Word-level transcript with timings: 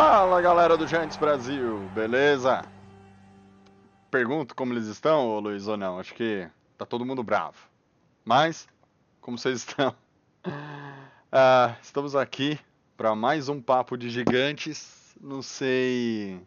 Fala 0.00 0.40
galera 0.40 0.76
do 0.76 0.86
Giants 0.86 1.16
Brasil, 1.16 1.80
beleza? 1.92 2.64
Pergunto 4.08 4.54
como 4.54 4.72
eles 4.72 4.86
estão, 4.86 5.26
ô 5.26 5.40
Luiz, 5.40 5.66
ou 5.66 5.76
não? 5.76 5.98
Acho 5.98 6.14
que 6.14 6.48
tá 6.76 6.86
todo 6.86 7.04
mundo 7.04 7.20
bravo. 7.24 7.68
Mas, 8.24 8.68
como 9.20 9.36
vocês 9.36 9.58
estão? 9.58 9.92
Ah, 11.32 11.76
estamos 11.82 12.14
aqui 12.14 12.58
para 12.96 13.14
mais 13.16 13.48
um 13.48 13.60
papo 13.60 13.98
de 13.98 14.08
gigantes. 14.08 15.16
Não 15.20 15.42
sei. 15.42 16.40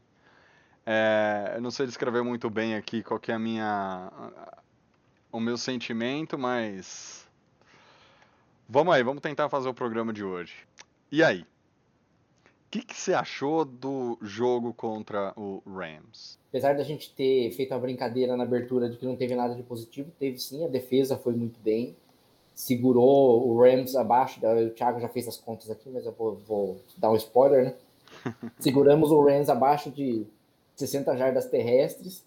é, 0.85 1.59
não 1.61 1.69
sei 1.69 1.85
descrever 1.85 2.23
muito 2.23 2.49
bem 2.49 2.75
aqui 2.75 3.03
qual 3.03 3.19
que 3.19 3.33
é 3.33 3.35
a 3.35 3.39
minha. 3.39 4.09
o 5.29 5.41
meu 5.41 5.57
sentimento, 5.57 6.37
mas. 6.37 7.29
Vamos 8.67 8.93
aí, 8.95 9.03
vamos 9.03 9.21
tentar 9.21 9.49
fazer 9.49 9.67
o 9.67 9.73
programa 9.73 10.13
de 10.13 10.23
hoje. 10.23 10.55
E 11.11 11.21
aí? 11.21 11.45
O 12.71 12.79
que, 12.79 12.85
que 12.85 12.95
você 12.95 13.13
achou 13.13 13.65
do 13.65 14.17
jogo 14.21 14.73
contra 14.73 15.33
o 15.35 15.61
Rams? 15.67 16.39
Apesar 16.47 16.73
da 16.73 16.85
gente 16.85 17.13
ter 17.13 17.51
feito 17.51 17.73
uma 17.73 17.79
brincadeira 17.81 18.37
na 18.37 18.45
abertura 18.45 18.89
de 18.89 18.95
que 18.95 19.05
não 19.05 19.17
teve 19.17 19.35
nada 19.35 19.53
de 19.53 19.61
positivo, 19.61 20.09
teve 20.17 20.37
sim, 20.37 20.63
a 20.63 20.69
defesa 20.69 21.17
foi 21.17 21.33
muito 21.33 21.59
bem, 21.59 21.93
segurou 22.55 23.45
o 23.45 23.61
Rams 23.61 23.93
abaixo, 23.93 24.39
o 24.39 24.69
Thiago 24.69 25.01
já 25.01 25.09
fez 25.09 25.27
as 25.27 25.35
contas 25.35 25.69
aqui, 25.69 25.89
mas 25.89 26.05
eu 26.05 26.13
vou, 26.13 26.35
vou 26.47 26.81
dar 26.95 27.11
um 27.11 27.15
spoiler, 27.17 27.65
né? 27.65 27.75
Seguramos 28.57 29.11
o 29.11 29.21
Rams 29.21 29.49
abaixo 29.49 29.91
de 29.91 30.25
60 30.77 31.17
jardas 31.17 31.47
terrestres 31.47 32.23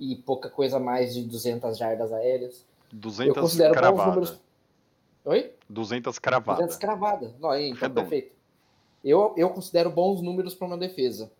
e 0.00 0.16
pouca 0.16 0.48
coisa 0.48 0.80
mais 0.80 1.12
de 1.12 1.22
200 1.22 1.76
jardas 1.76 2.14
aéreas. 2.14 2.64
200 2.90 3.36
eu 3.36 3.42
considero 3.42 3.74
bons 3.74 3.78
cravada. 3.78 4.08
números. 4.08 4.40
Oi? 5.26 5.52
200 5.68 6.18
cravada. 6.18 6.62
200 6.62 6.76
cravada. 6.78 7.34
Não, 7.38 7.54
então 7.54 7.78
Redondo. 7.78 8.00
perfeito. 8.00 8.33
Eu, 9.04 9.34
eu 9.36 9.50
considero 9.50 9.90
bons 9.90 10.22
números 10.22 10.54
para 10.54 10.66
uma 10.66 10.78
defesa. 10.78 11.30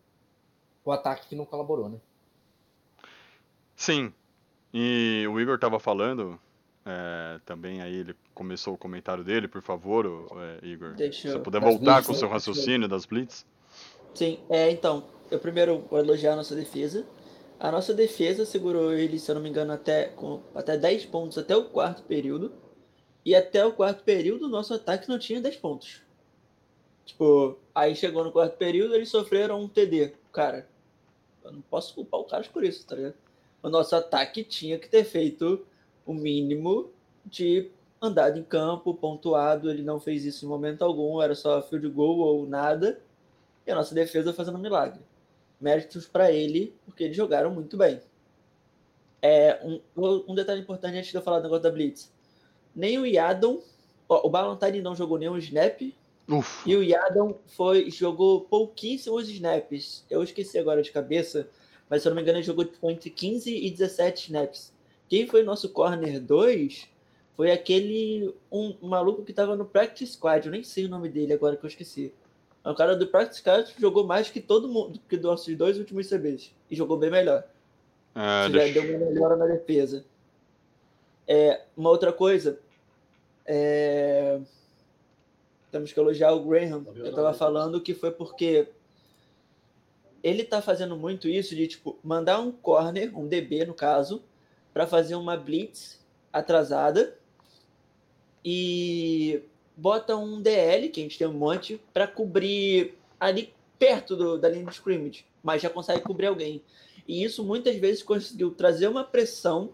O 0.84 0.92
ataque 0.92 1.28
que 1.28 1.34
não 1.34 1.46
colaborou, 1.46 1.88
né? 1.88 1.98
Sim. 3.74 4.12
E 4.72 5.26
o 5.30 5.40
Igor 5.40 5.58
tava 5.58 5.78
falando, 5.78 6.38
é, 6.84 7.40
também 7.46 7.80
aí 7.80 7.94
ele 7.94 8.14
começou 8.34 8.74
o 8.74 8.78
comentário 8.78 9.24
dele, 9.24 9.48
por 9.48 9.62
favor, 9.62 10.28
é, 10.62 10.66
Igor. 10.66 10.94
Deixa 10.94 11.22
Se 11.22 11.28
você 11.28 11.36
eu- 11.36 11.42
puder 11.42 11.60
voltar 11.60 11.94
blitz, 11.94 12.06
com 12.06 12.12
o 12.12 12.16
seu 12.16 12.28
raciocínio 12.28 12.88
das 12.88 13.06
Blitz. 13.06 13.46
Sim, 14.14 14.38
é, 14.48 14.70
então, 14.70 15.04
eu 15.30 15.38
primeiro 15.38 15.84
vou 15.90 15.98
elogiar 15.98 16.34
a 16.34 16.36
nossa 16.36 16.54
defesa. 16.54 17.06
A 17.58 17.70
nossa 17.70 17.94
defesa 17.94 18.44
segurou 18.44 18.92
ele, 18.92 19.18
se 19.18 19.30
eu 19.30 19.36
não 19.36 19.42
me 19.42 19.48
engano, 19.48 19.72
até, 19.72 20.08
com, 20.08 20.42
até 20.54 20.76
10 20.76 21.06
pontos 21.06 21.38
até 21.38 21.56
o 21.56 21.64
quarto 21.70 22.02
período. 22.02 22.52
E 23.24 23.34
até 23.34 23.64
o 23.64 23.72
quarto 23.72 24.04
período, 24.04 24.44
o 24.46 24.48
nosso 24.50 24.74
ataque 24.74 25.08
não 25.08 25.18
tinha 25.18 25.40
10 25.40 25.56
pontos. 25.56 26.02
Tipo, 27.05 27.58
aí 27.74 27.94
chegou 27.94 28.24
no 28.24 28.33
quarto 28.33 28.56
período, 28.56 28.94
eles 28.94 29.08
sofreram 29.08 29.60
um 29.60 29.69
TD. 29.69 30.14
Cara, 30.33 30.66
eu 31.44 31.52
não 31.52 31.60
posso 31.60 31.94
culpar 31.94 32.20
o 32.20 32.24
cara 32.24 32.44
por 32.52 32.64
isso, 32.64 32.86
tá 32.86 32.97
ligado? 32.97 33.14
O 33.62 33.69
nosso 33.69 33.94
ataque 33.94 34.42
tinha 34.42 34.78
que 34.78 34.88
ter 34.88 35.05
feito 35.05 35.66
o 36.06 36.12
mínimo 36.12 36.91
de 37.25 37.70
andado 38.00 38.38
em 38.38 38.42
campo, 38.42 38.94
pontuado. 38.94 39.70
Ele 39.70 39.82
não 39.82 40.00
fez 40.00 40.25
isso 40.25 40.44
em 40.44 40.48
momento 40.48 40.82
algum, 40.82 41.20
era 41.20 41.34
só 41.34 41.62
field 41.62 41.88
goal 41.88 42.19
ou 42.19 42.47
nada. 42.47 43.00
E 43.66 43.71
a 43.71 43.75
nossa 43.75 43.94
defesa 43.94 44.32
fazendo 44.32 44.56
um 44.56 44.60
milagre. 44.60 45.00
Méritos 45.60 46.06
para 46.06 46.31
ele, 46.31 46.75
porque 46.84 47.04
eles 47.04 47.16
jogaram 47.16 47.50
muito 47.50 47.76
bem. 47.76 48.00
É, 49.22 49.59
um, 49.65 49.81
um 50.28 50.34
detalhe 50.34 50.60
importante 50.60 50.98
antes 50.98 51.10
de 51.10 51.16
eu 51.16 51.22
falar 51.22 51.38
do 51.38 51.44
negócio 51.44 51.62
da 51.62 51.71
Blitz. 51.71 52.12
Nem 52.76 52.98
o 52.98 53.06
Yadon, 53.06 53.62
o 54.06 54.28
Ballantyne 54.28 54.82
não 54.82 54.94
jogou 54.94 55.16
nenhum 55.16 55.38
snap, 55.38 55.81
Ufa. 56.28 56.68
e 56.68 56.74
o 56.76 56.82
Yadon 56.82 57.38
foi, 57.48 57.90
jogou 57.90 58.42
pouquíssimos 58.42 59.28
snaps. 59.28 60.04
Eu 60.08 60.22
esqueci 60.22 60.58
agora 60.58 60.82
de 60.82 60.90
cabeça, 60.90 61.48
mas 61.88 62.00
se 62.02 62.08
eu 62.08 62.10
não 62.10 62.16
me 62.16 62.22
engano, 62.22 62.38
ele 62.38 62.46
jogou 62.46 62.66
entre 62.84 63.10
15 63.10 63.54
e 63.54 63.70
17 63.70 64.26
snaps. 64.26 64.72
Quem 65.08 65.26
foi 65.26 65.42
nosso 65.42 65.68
corner 65.68 66.18
2 66.20 66.88
foi 67.36 67.50
aquele 67.52 68.34
um, 68.50 68.74
um 68.82 68.88
maluco 68.88 69.22
que 69.24 69.32
tava 69.32 69.54
no 69.56 69.64
Practice 69.66 70.12
Squad. 70.14 70.46
Eu 70.46 70.52
nem 70.52 70.62
sei 70.62 70.86
o 70.86 70.88
nome 70.88 71.08
dele 71.08 71.32
agora 71.34 71.56
que 71.56 71.64
eu 71.64 71.68
esqueci. 71.68 72.12
É 72.64 72.70
um 72.70 72.74
cara 72.74 72.96
do 72.96 73.06
Practice 73.08 73.41
Squad 73.41 73.74
jogou 73.78 74.06
mais 74.06 74.30
que 74.30 74.41
todo 74.41 74.66
mundo, 74.68 74.98
que 75.08 75.16
dos 75.18 75.26
nossos 75.30 75.54
dois 75.56 75.78
últimos 75.78 76.08
CBs. 76.08 76.52
E 76.70 76.74
jogou 76.74 76.96
bem 76.96 77.10
melhor. 77.10 77.44
É, 78.14 78.18
já 78.44 78.48
deixa- 78.48 78.80
deu 78.80 78.96
uma 78.96 79.06
melhora 79.10 79.36
na 79.36 79.44
defesa. 79.46 80.04
É, 81.28 81.62
uma 81.76 81.91
outra 81.91 82.12
coisa. 82.12 82.58
é, 83.46 84.41
Temos 85.74 85.92
que 85.92 85.98
elogiar 85.98 86.30
o 86.32 86.44
Graham. 86.44 86.86
Eu 86.94 87.12
tava 87.12 87.34
falando 87.34 87.80
que 87.80 87.94
foi 87.94 88.12
porque 88.12 88.68
ele 90.22 90.44
tá 90.44 90.62
fazendo 90.62 90.96
muito 90.96 91.28
isso 91.28 91.52
de 91.56 91.66
tipo 91.66 91.98
mandar 92.00 92.38
um 92.38 92.52
corner, 92.52 93.18
um 93.18 93.26
DB 93.26 93.64
no 93.66 93.74
caso, 93.74 94.22
para 94.72 94.86
fazer 94.86 95.16
uma 95.16 95.36
blitz 95.36 95.98
atrasada 96.32 97.18
e 98.44 99.42
bota 99.76 100.16
um 100.16 100.40
DL, 100.40 100.90
que 100.90 101.00
a 101.00 101.02
gente 101.02 101.18
tem 101.18 101.26
um 101.26 101.32
monte, 101.32 101.80
para 101.92 102.06
cobrir 102.06 102.94
ali 103.18 103.52
perto 103.76 104.14
do- 104.14 104.38
da 104.38 104.48
linha 104.48 104.64
de 104.66 104.72
scrimmage, 104.74 105.26
mas 105.42 105.60
já 105.60 105.68
consegue 105.68 106.02
cobrir 106.02 106.26
alguém. 106.28 106.62
E 107.08 107.24
isso 107.24 107.42
muitas 107.42 107.74
vezes 107.74 108.00
conseguiu 108.00 108.52
trazer 108.52 108.86
uma 108.86 109.02
pressão 109.02 109.72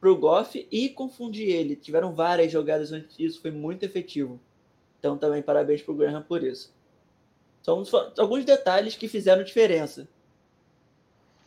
pro 0.00 0.16
Goff 0.16 0.66
e 0.72 0.88
confundir 0.88 1.48
ele. 1.50 1.76
Tiveram 1.76 2.12
várias 2.12 2.50
jogadas 2.50 2.90
onde 2.90 3.06
isso 3.16 3.40
foi 3.40 3.52
muito 3.52 3.84
efetivo. 3.84 4.40
Então 5.04 5.18
também 5.18 5.42
parabéns 5.42 5.82
pro 5.82 5.94
Graham 5.94 6.22
por 6.22 6.42
isso. 6.42 6.74
São 7.62 7.84
alguns 8.16 8.42
detalhes 8.42 8.96
que 8.96 9.06
fizeram 9.06 9.44
diferença. 9.44 10.08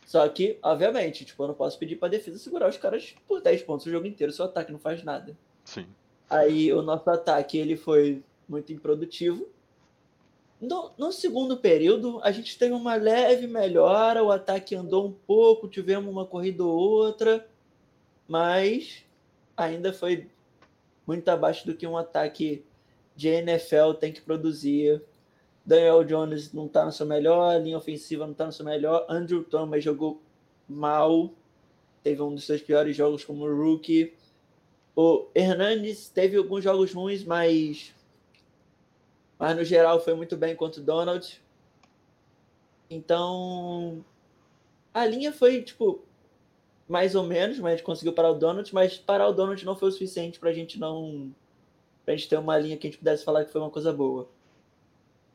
Só 0.06 0.28
que, 0.28 0.60
obviamente, 0.62 1.24
tipo, 1.24 1.42
eu 1.42 1.48
não 1.48 1.54
posso 1.56 1.76
pedir 1.76 1.96
pra 1.96 2.06
defesa 2.06 2.38
segurar 2.38 2.68
os 2.68 2.76
caras 2.76 3.16
por 3.26 3.40
10 3.42 3.62
pontos 3.62 3.84
o 3.84 3.90
jogo 3.90 4.06
inteiro, 4.06 4.32
seu 4.32 4.44
ataque 4.44 4.70
não 4.70 4.78
faz 4.78 5.02
nada. 5.02 5.36
Sim. 5.64 5.88
Aí 6.30 6.72
o 6.72 6.82
nosso 6.82 7.10
ataque 7.10 7.58
ele 7.58 7.76
foi 7.76 8.22
muito 8.48 8.72
improdutivo. 8.72 9.48
No, 10.60 10.92
no 10.96 11.10
segundo 11.10 11.56
período, 11.56 12.20
a 12.22 12.30
gente 12.30 12.56
teve 12.56 12.74
uma 12.74 12.94
leve 12.94 13.48
melhora, 13.48 14.22
o 14.22 14.30
ataque 14.30 14.76
andou 14.76 15.04
um 15.04 15.12
pouco, 15.12 15.66
tivemos 15.66 16.08
uma 16.08 16.24
corrida 16.24 16.62
ou 16.62 16.78
outra, 16.78 17.44
mas 18.28 19.04
ainda 19.56 19.92
foi 19.92 20.28
muito 21.04 21.28
abaixo 21.28 21.66
do 21.66 21.74
que 21.74 21.88
um 21.88 21.96
ataque 21.96 22.64
de 23.18 23.26
NFL 23.26 23.94
tem 23.98 24.12
que 24.12 24.20
produzir. 24.20 25.02
Daniel 25.66 26.04
Jones 26.04 26.52
não 26.52 26.66
está 26.66 26.84
no 26.84 26.92
seu 26.92 27.04
melhor, 27.04 27.52
a 27.52 27.58
linha 27.58 27.76
ofensiva 27.76 28.24
não 28.24 28.30
está 28.30 28.46
no 28.46 28.52
seu 28.52 28.64
melhor. 28.64 29.04
Andrew 29.08 29.42
Thomas 29.42 29.82
jogou 29.82 30.22
mal, 30.68 31.32
teve 32.00 32.22
um 32.22 32.32
dos 32.32 32.44
seus 32.44 32.62
piores 32.62 32.96
jogos 32.96 33.24
como 33.24 33.44
rookie. 33.44 34.14
O 34.94 35.26
Hernandes 35.34 36.08
teve 36.08 36.36
alguns 36.36 36.62
jogos 36.62 36.92
ruins, 36.92 37.24
mas 37.24 37.92
mas 39.36 39.56
no 39.56 39.64
geral 39.64 40.00
foi 40.00 40.14
muito 40.14 40.36
bem 40.36 40.54
contra 40.54 40.80
o 40.80 40.84
Donald. 40.84 41.42
Então 42.88 44.04
a 44.94 45.04
linha 45.04 45.32
foi 45.32 45.62
tipo 45.62 46.04
mais 46.88 47.16
ou 47.16 47.24
menos, 47.24 47.58
mas 47.58 47.80
a 47.80 47.82
conseguiu 47.82 48.12
parar 48.12 48.30
o 48.30 48.38
Donald, 48.38 48.72
mas 48.72 48.96
parar 48.96 49.26
o 49.26 49.32
Donald 49.32 49.64
não 49.66 49.74
foi 49.74 49.88
o 49.88 49.92
suficiente 49.92 50.38
pra 50.38 50.52
gente 50.52 50.78
não 50.78 51.34
pra 52.08 52.16
gente 52.16 52.26
ter 52.26 52.38
uma 52.38 52.56
linha 52.56 52.74
que 52.78 52.86
a 52.86 52.90
gente 52.90 52.98
pudesse 52.98 53.22
falar 53.22 53.44
que 53.44 53.52
foi 53.52 53.60
uma 53.60 53.68
coisa 53.68 53.92
boa. 53.92 54.30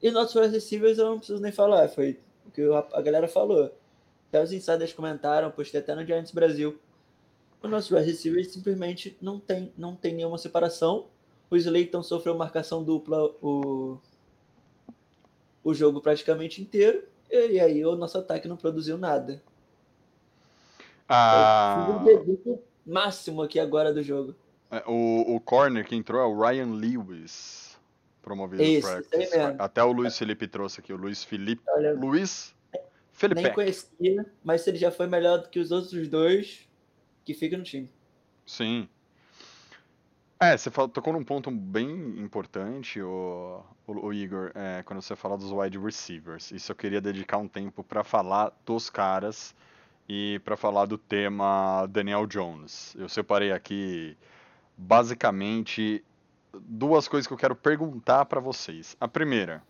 E 0.02 0.10
nossos 0.10 0.52
receivers 0.52 0.98
eu 0.98 1.06
não 1.06 1.18
preciso 1.20 1.40
nem 1.40 1.52
falar, 1.52 1.88
foi 1.88 2.20
o 2.48 2.50
que 2.50 2.64
a 2.94 3.00
galera 3.00 3.28
falou. 3.28 3.72
Até 4.28 4.42
os 4.42 4.52
insiders 4.52 4.92
comentaram, 4.92 5.52
postei 5.52 5.80
até 5.80 5.94
no 5.94 6.04
Giants 6.04 6.32
Brasil. 6.32 6.80
O 7.62 7.68
nosso 7.68 7.96
wide 7.96 8.10
receiver 8.10 8.44
simplesmente 8.44 9.16
não 9.22 9.40
tem, 9.40 9.72
não 9.78 9.96
tem 9.96 10.16
nenhuma 10.16 10.40
separação. 10.40 11.06
O 11.48 11.56
Slayton 11.56 12.02
sofreu 12.02 12.34
marcação 12.34 12.84
dupla 12.84 13.24
o, 13.40 14.00
o 15.64 15.76
jogo 15.76 16.02
praticamente 16.02 16.60
inteiro. 16.60 17.04
E 17.30 17.60
aí 17.60 17.86
o 17.86 17.96
nosso 17.96 18.18
ataque 18.18 18.48
não 18.48 18.58
produziu 18.58 18.98
nada. 18.98 19.44
Ah, 21.08 22.00
um 22.02 22.04
dedito 22.04 22.60
máximo 22.84 23.44
aqui 23.44 23.60
agora 23.60 23.94
do 23.94 24.02
jogo. 24.02 24.34
É, 24.78 24.84
o, 24.88 25.36
o 25.36 25.40
corner 25.40 25.86
que 25.86 25.96
entrou 25.96 26.22
é 26.22 26.26
o 26.26 26.40
Ryan 26.40 26.74
Lewis, 26.74 27.80
promovido 28.22 28.64
Esse, 28.64 28.82
pra- 28.82 29.00
esse 29.00 29.36
aí 29.36 29.44
mesmo. 29.46 29.62
Até 29.62 29.84
o 29.84 29.92
Luiz 29.92 30.18
Felipe 30.18 30.48
trouxe 30.48 30.80
aqui, 30.80 30.92
o 30.92 30.98
Luiz 30.98 31.24
Felipe. 31.24 31.62
Olha, 31.70 31.94
Luiz 31.94 32.56
Felipe. 33.12 33.42
Nem 33.42 33.54
conhecia, 33.54 34.26
mas 34.44 34.66
ele 34.68 34.78
já 34.78 34.92
foi 34.92 35.08
melhor 35.08 35.38
do 35.40 35.50
que 35.50 35.60
os 35.60 35.72
outros 35.72 36.08
dois, 36.08 36.68
que 37.24 37.34
fica 37.34 37.58
no 37.58 37.64
time. 37.64 37.90
Sim. 38.46 38.90
É, 40.40 40.58
você 40.58 40.70
tocou 40.70 41.14
num 41.14 41.24
ponto 41.24 41.50
bem 41.50 42.20
importante, 42.20 43.02
o, 43.02 43.64
o, 43.88 44.08
o 44.08 44.14
Igor, 44.14 44.52
é, 44.56 44.84
quando 44.84 45.02
você 45.02 45.16
fala 45.16 45.38
dos 45.38 45.52
wide 45.52 45.78
receivers. 45.78 46.52
Isso 46.52 46.72
eu 46.72 46.76
queria 46.76 47.00
dedicar 47.00 47.38
um 47.38 47.48
tempo 47.48 47.82
para 47.82 48.04
falar 48.04 48.52
dos 48.66 48.90
caras 48.90 49.56
e 50.10 50.42
para 50.44 50.58
falar 50.58 50.86
do 50.86 50.98
tema 50.98 51.86
Daniel 51.86 52.28
Jones. 52.28 52.94
Eu 52.98 53.08
separei 53.08 53.54
aqui 53.54 54.18
basicamente 54.78 56.04
duas 56.54 57.08
coisas 57.08 57.28
que 57.28 57.34
eu 57.34 57.38
quero 57.38 57.56
perguntar 57.56 58.26
para 58.26 58.40
vocês. 58.40 58.96
A 59.00 59.08
primeira, 59.08 59.62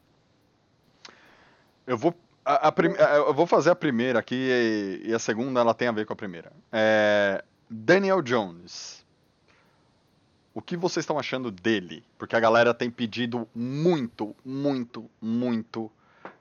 eu 1.86 1.98
vou 1.98 2.14
a, 2.46 2.68
a 2.68 2.72
prim- 2.72 2.96
eu 2.98 3.34
vou 3.34 3.48
fazer 3.48 3.70
a 3.70 3.76
primeira 3.76 4.20
aqui 4.20 4.36
e, 4.36 5.10
e 5.10 5.14
a 5.14 5.20
segunda 5.20 5.62
ela 5.62 5.74
tem 5.74 5.88
a 5.88 5.92
ver 5.94 6.06
com 6.06 6.14
a 6.14 6.16
primeira. 6.16 6.52
É, 6.72 7.44
Daniel 7.70 8.22
Jones. 8.22 9.02
O 10.54 10.62
que 10.62 10.78
vocês 10.78 11.04
estão 11.04 11.18
achando 11.18 11.50
dele? 11.50 12.04
Porque 12.16 12.36
a 12.36 12.40
galera 12.40 12.76
tem 12.76 12.92
pedido 12.92 13.48
muito, 13.56 14.36
muito, 14.46 15.10
muito 15.20 15.92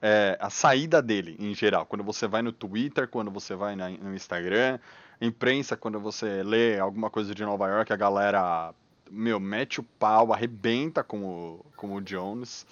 é, 0.03 0.37
a 0.39 0.51
saída 0.51 1.01
dele 1.01 1.35
em 1.39 1.55
geral. 1.55 1.87
Quando 1.87 2.05
você 2.05 2.27
vai 2.27 2.43
no 2.43 2.53
Twitter, 2.53 3.09
quando 3.09 3.31
você 3.31 3.55
vai 3.55 3.75
na- 3.75 3.89
no 3.89 4.15
Instagram, 4.15 4.79
imprensa, 5.27 5.77
quando 5.77 6.01
você 6.01 6.43
lê 6.43 6.79
alguma 6.79 7.09
coisa 7.09 7.35
de 7.35 7.45
Nova 7.45 7.69
York, 7.69 7.93
a 7.93 7.97
galera, 7.97 8.75
meu, 9.09 9.39
mete 9.39 9.79
o 9.81 9.85
pau, 9.85 10.33
arrebenta 10.33 11.05
com 11.05 11.25
o, 11.25 11.67
com 11.77 11.95
o 11.95 12.01
Jones. 12.01 12.67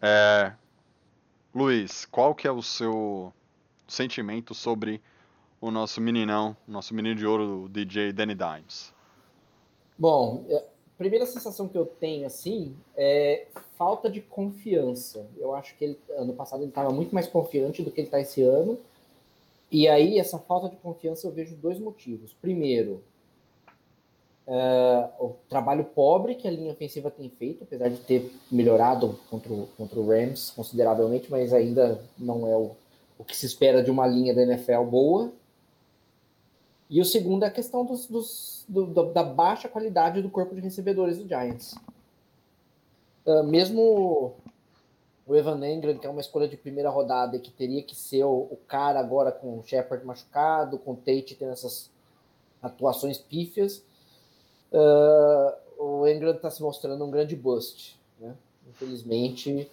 É, 0.00 0.52
Luiz, 1.54 2.04
qual 2.04 2.34
que 2.34 2.46
é 2.46 2.52
o 2.52 2.60
seu 2.60 3.32
sentimento 3.88 4.54
sobre 4.54 5.00
o 5.58 5.70
nosso 5.70 6.00
meninão, 6.00 6.54
nosso 6.68 6.94
menino 6.94 7.14
de 7.14 7.26
ouro, 7.26 7.64
o 7.64 7.68
DJ 7.68 8.12
Danny 8.12 8.34
Dimes? 8.34 8.92
Bom, 9.98 10.44
é, 10.50 10.56
a 10.56 10.98
primeira 10.98 11.24
sensação 11.24 11.66
que 11.66 11.78
eu 11.78 11.86
tenho, 11.86 12.26
assim, 12.26 12.76
é 12.94 13.46
falta 13.78 14.10
de 14.10 14.20
confiança. 14.20 15.26
Eu 15.38 15.54
acho 15.54 15.74
que 15.76 15.84
ele, 15.86 15.98
ano 16.10 16.34
passado 16.34 16.60
ele 16.60 16.68
estava 16.68 16.90
muito 16.90 17.14
mais 17.14 17.26
confiante 17.26 17.82
do 17.82 17.90
que 17.90 18.02
ele 18.02 18.08
está 18.08 18.20
esse 18.20 18.42
ano. 18.42 18.78
E 19.70 19.88
aí, 19.88 20.18
essa 20.18 20.38
falta 20.38 20.68
de 20.68 20.76
confiança 20.76 21.26
eu 21.26 21.32
vejo 21.32 21.56
dois 21.56 21.78
motivos. 21.78 22.32
Primeiro, 22.40 23.02
é, 24.46 25.08
o 25.18 25.30
trabalho 25.48 25.84
pobre 25.84 26.36
que 26.36 26.46
a 26.46 26.50
linha 26.50 26.72
ofensiva 26.72 27.10
tem 27.10 27.28
feito, 27.28 27.64
apesar 27.64 27.88
de 27.88 27.96
ter 27.98 28.32
melhorado 28.50 29.18
contra 29.28 29.52
o, 29.52 29.66
contra 29.76 29.98
o 29.98 30.06
Rams 30.08 30.50
consideravelmente, 30.54 31.30
mas 31.30 31.52
ainda 31.52 32.00
não 32.16 32.46
é 32.46 32.56
o, 32.56 32.72
o 33.18 33.24
que 33.24 33.36
se 33.36 33.44
espera 33.46 33.82
de 33.82 33.90
uma 33.90 34.06
linha 34.06 34.32
da 34.34 34.42
NFL 34.42 34.84
boa. 34.84 35.32
E 36.88 37.00
o 37.00 37.04
segundo 37.04 37.42
é 37.42 37.48
a 37.48 37.50
questão 37.50 37.84
dos, 37.84 38.06
dos- 38.06 38.64
do- 38.68 39.12
da 39.12 39.24
baixa 39.24 39.68
qualidade 39.68 40.22
do 40.22 40.30
corpo 40.30 40.54
de 40.54 40.60
recebedores 40.60 41.18
do 41.18 41.26
Giants. 41.26 41.74
Ah, 43.26 43.42
mesmo 43.42 44.34
o 45.26 45.34
Evan 45.34 45.66
Engram, 45.66 45.98
que 45.98 46.06
é 46.06 46.10
uma 46.10 46.20
escolha 46.20 46.46
de 46.46 46.56
primeira 46.56 46.88
rodada 46.88 47.36
e 47.36 47.40
que 47.40 47.50
teria 47.50 47.82
que 47.82 47.96
ser 47.96 48.24
o, 48.24 48.48
o 48.50 48.58
cara 48.68 49.00
agora 49.00 49.32
com 49.32 49.58
o 49.58 49.62
Shepard 49.64 50.04
machucado, 50.04 50.78
com 50.78 50.92
o 50.92 50.96
Tate 50.96 51.34
tendo 51.34 51.52
essas 51.52 51.90
atuações 52.62 53.18
pífias, 53.18 53.82
ah, 54.72 55.58
o 55.78 56.06
Engram 56.06 56.34
está 56.34 56.50
se 56.50 56.62
mostrando 56.62 57.04
um 57.04 57.10
grande 57.10 57.36
bust. 57.36 57.98
né? 58.20 58.34
Infelizmente, 58.68 59.70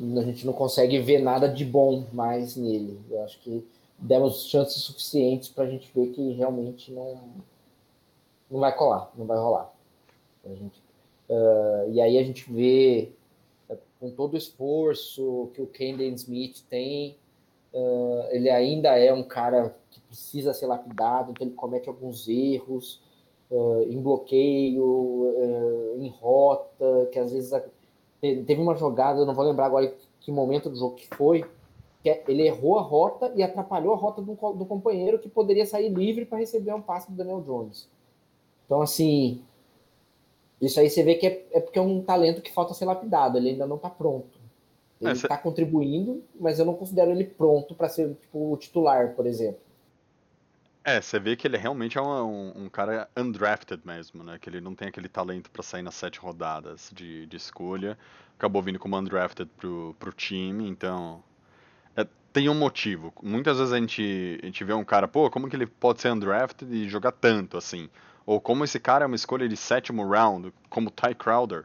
a 0.00 0.22
gente 0.22 0.46
não 0.46 0.52
consegue 0.52 0.98
ver 1.00 1.20
nada 1.20 1.48
de 1.48 1.64
bom 1.64 2.04
mais 2.12 2.56
nele. 2.56 3.00
Eu 3.10 3.24
acho 3.24 3.38
que 3.40 3.66
demos 3.98 4.46
chances 4.46 4.82
suficientes 4.82 5.48
para 5.48 5.64
a 5.64 5.68
gente 5.68 5.90
ver 5.94 6.08
que 6.12 6.32
realmente 6.32 6.92
não, 6.92 7.18
não 8.50 8.60
vai 8.60 8.74
colar, 8.74 9.10
não 9.16 9.26
vai 9.26 9.38
rolar. 9.38 9.72
A 10.44 10.48
gente, 10.48 10.82
ah, 11.30 11.84
e 11.88 12.00
aí 12.00 12.18
a 12.18 12.22
gente 12.22 12.50
vê, 12.50 13.12
com 14.00 14.10
todo 14.10 14.34
o 14.34 14.36
esforço 14.36 15.50
que 15.54 15.62
o 15.62 15.66
Kendall 15.66 16.08
Smith 16.14 16.64
tem, 16.68 17.16
ah, 17.74 18.28
ele 18.30 18.50
ainda 18.50 18.96
é 18.98 19.12
um 19.12 19.22
cara 19.22 19.74
que 19.90 20.00
precisa 20.00 20.52
ser 20.54 20.66
lapidado, 20.66 21.30
então 21.32 21.46
ele 21.46 21.54
comete 21.56 21.88
alguns 21.88 22.28
erros 22.28 23.00
ah, 23.50 23.82
em 23.88 24.00
bloqueio, 24.00 25.34
ah, 25.36 25.98
em 25.98 26.08
rota, 26.08 27.08
que 27.12 27.18
às 27.18 27.32
vezes 27.32 27.52
a- 27.52 27.60
te- 28.20 28.42
teve 28.44 28.60
uma 28.60 28.74
jogada, 28.76 29.20
eu 29.20 29.26
não 29.26 29.34
vou 29.34 29.44
lembrar 29.44 29.66
agora 29.66 29.94
que 30.20 30.30
momento 30.32 30.68
do 30.70 30.76
jogo 30.76 30.96
que 30.96 31.08
foi, 31.16 31.44
que 32.02 32.10
é- 32.10 32.22
ele 32.28 32.46
errou 32.46 32.78
a 32.78 32.82
rota 32.82 33.32
e 33.34 33.42
atrapalhou 33.42 33.94
a 33.94 33.96
rota 33.96 34.20
do, 34.22 34.34
do 34.34 34.64
companheiro 34.66 35.18
que 35.18 35.28
poderia 35.28 35.66
sair 35.66 35.88
livre 35.88 36.24
para 36.24 36.38
receber 36.38 36.72
um 36.74 36.82
passe 36.82 37.10
do 37.10 37.16
Daniel 37.16 37.40
Jones. 37.40 37.88
Então, 38.66 38.82
assim, 38.82 39.42
isso 40.60 40.80
aí 40.80 40.90
você 40.90 41.02
vê 41.02 41.14
que 41.16 41.26
é, 41.26 41.46
é 41.52 41.60
porque 41.60 41.78
é 41.78 41.82
um 41.82 42.02
talento 42.02 42.42
que 42.42 42.52
falta 42.52 42.74
ser 42.74 42.84
lapidado, 42.86 43.38
ele 43.38 43.50
ainda 43.50 43.66
não 43.66 43.76
está 43.76 43.90
pronto. 43.90 44.38
Ele 45.00 45.12
É, 45.12 45.14
está 45.14 45.36
cê- 45.38 45.38
contribuindo, 45.38 46.22
mas 46.40 46.58
eu 46.58 46.66
não 46.66 46.74
considero 46.74 47.12
ele 47.12 47.24
pronto 47.24 47.74
para 47.74 47.88
ser 47.88 48.14
tipo, 48.16 48.52
o 48.52 48.56
titular, 48.56 49.14
por 49.14 49.26
exemplo. 49.26 49.60
É, 50.84 51.00
você 51.00 51.18
vê 51.20 51.36
que 51.36 51.46
ele 51.46 51.56
realmente 51.58 51.98
é 51.98 52.00
um, 52.02 52.64
um- 52.64 52.68
cara 52.70 53.08
undrafted 53.16 53.82
mesmo, 53.84 54.24
né? 54.24 54.38
Que 54.38 54.48
ele 54.48 54.60
não 54.60 54.74
tem 54.74 54.88
aquele 54.88 55.08
talento 55.08 55.50
pra 55.50 55.62
sair 55.62 55.82
nas 55.82 55.94
sete 55.94 56.18
rodadas 56.18 56.90
de, 56.94 57.26
de 57.26 57.36
escolha. 57.36 57.98
Acabou 58.36 58.62
vindo 58.62 58.78
como 58.78 58.96
undrafted 58.96 59.50
pro, 59.56 59.94
pro 59.98 60.12
time, 60.12 60.66
então. 60.68 61.22
é, 61.96 62.06
tem 62.32 62.48
um 62.50 62.54
motivo. 62.54 63.12
Muitas 63.22 63.58
vezes 63.58 63.72
a 63.74 63.78
gente, 63.80 64.40
a 64.42 64.46
gente 64.46 64.64
vê 64.64 64.72
um 64.74 64.84
cara, 64.84 65.08
pô, 65.08 65.30
como 65.30 65.48
que 65.50 65.56
ele 65.56 65.66
pode 65.66 66.00
ser 66.02 66.12
undrafted 66.12 66.72
e 66.74 66.88
jogar 66.88 67.12
tanto 67.12 67.56
assim? 67.58 67.90
Ou 68.28 68.38
como 68.38 68.62
esse 68.62 68.78
cara 68.78 69.04
é 69.04 69.06
uma 69.06 69.16
escolha 69.16 69.48
de 69.48 69.56
sétimo 69.56 70.06
round, 70.06 70.52
como 70.68 70.90
Ty 70.90 71.14
Crowder, 71.14 71.64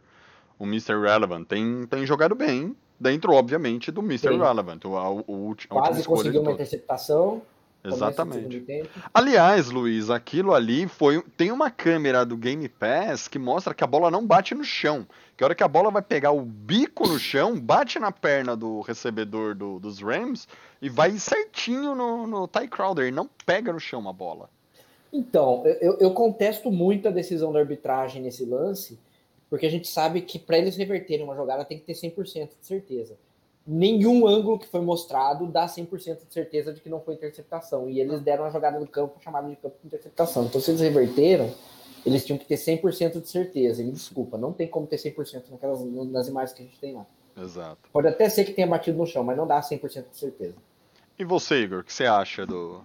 o 0.57 0.63
Mr. 0.63 0.98
Relevant, 0.98 1.45
tem, 1.45 1.86
tem 1.88 2.06
jogado 2.06 2.33
bem, 2.36 2.74
dentro, 2.98 3.33
obviamente, 3.33 3.92
do 3.92 4.00
Mr. 4.00 4.30
Sim. 4.30 4.39
Relevant, 4.39 4.86
o, 4.86 5.24
o, 5.27 5.33
ulti- 5.48 5.68
a 5.69 5.74
Quase 5.74 6.06
conseguiu 6.06 6.42
uma 6.42 6.54
interceptação. 6.54 7.42
Exatamente. 7.83 8.63
Aliás, 9.13 9.69
Luiz, 9.69 10.10
aquilo 10.10 10.54
ali 10.54 10.88
foi. 10.88 11.21
Tem 11.36 11.51
uma 11.51 11.69
câmera 11.69 12.25
do 12.25 12.38
Game 12.38 12.69
Pass 12.69 13.27
que 13.27 13.38
mostra 13.38 13.74
que 13.74 13.83
a 13.83 13.88
bola 13.88 14.10
não 14.10 14.25
bate 14.25 14.56
no 14.56 14.63
chão. 14.63 15.06
Que 15.36 15.44
a 15.44 15.48
hora 15.48 15.56
que 15.56 15.63
a 15.63 15.68
bola 15.68 15.92
vai 15.92 16.01
pegar 16.01 16.31
o 16.31 16.44
bico 16.45 17.06
no 17.10 17.19
chão, 17.19 17.60
bate 17.60 18.00
na 18.00 18.10
perna 18.10 18.56
do 18.56 18.80
recebedor 18.80 19.54
do- 19.54 19.80
dos 19.81 20.00
Rams 20.00 20.48
e 20.81 20.88
vai 20.88 21.12
certinho 21.19 21.94
no, 21.94 22.25
no 22.25 22.48
Ty 22.48 22.69
Crowder. 22.69 23.06
E 23.06 23.12
não 23.12 23.30
pega 23.45 23.74
no 23.74 23.81
chão 23.81 24.07
a 24.07 24.13
bola. 24.13 24.50
Então, 25.13 25.63
eu- 25.79 25.98
eu, 26.00 26.12
contesto 26.12 26.72
muito 26.72 27.08
a 27.08 27.12
decisão 27.12 27.53
da 27.53 27.60
arbitragem 27.60 28.20
nesse 28.20 28.43
lance, 28.43 29.00
porque 29.48 29.67
a 29.67 29.70
gente 29.70 29.88
sabe 29.88 30.22
que 30.22 30.39
para 30.39 30.58
eles 30.58 30.75
reverterem 30.75 31.24
uma 31.24 31.36
jogada 31.36 31.63
tem 31.63 31.77
que 31.77 31.86
ter 31.86 31.93
100% 31.93 32.53
de 32.60 32.65
certeza. 32.65 33.15
Nenhum 33.65 34.25
ângulo 34.27 34.58
que 34.58 34.67
foi 34.67 34.82
mostrado 34.82 35.46
dá 35.46 35.67
100% 35.67 36.25
de 36.27 36.34
certeza 36.34 36.74
de 36.74 36.82
que 36.82 36.89
não 36.89 37.00
foi 37.00 37.13
interceptação. 37.13 37.88
E 37.89 38.00
eles 38.00 38.22
deram 38.22 38.43
a 38.43 38.50
jogada 38.50 38.79
do 38.79 38.88
campo 38.88 39.22
chamada 39.22 39.48
de 39.48 39.55
campo 39.55 39.75
de 39.79 39.88
interceptação. 39.88 40.46
Então, 40.46 40.60
se 40.60 40.72
eles 40.72 40.82
reverteram, 40.82 41.53
eles 42.03 42.25
tinham 42.25 42.38
que 42.39 42.46
ter 42.46 42.58
100% 42.58 43.22
de 43.22 43.29
certeza. 43.29 43.82
E 43.82 43.86
me 43.86 43.91
desculpa, 43.91 44.38
não 44.38 44.51
tem 44.51 44.67
como 44.67 44.88
ter 44.88 44.98
100% 44.98 45.51
naquelas, 45.51 45.79
nas 46.12 46.27
imagens 46.27 46.53
que 46.53 46.63
a 46.63 46.65
gente 46.65 46.79
tem 46.79 46.96
lá. 46.96 47.05
Exato. 47.38 47.77
Pode 47.93 48.08
até 48.08 48.27
ser 48.29 48.46
que 48.46 48.53
tenha 48.53 48.67
batido 48.67 48.98
no 48.98 49.05
chão, 49.05 49.24
mas 49.24 49.38
não 49.38 49.46
dá 49.46 49.62
100% 49.62 50.10
de 50.10 50.17
certeza. 50.17 50.55
E 51.17 51.24
você, 51.24 51.62
Igor, 51.62 51.82
o 51.82 51.84
que 51.84 51.93
você 51.93 52.05
acha 52.05 52.46
do, 52.46 52.84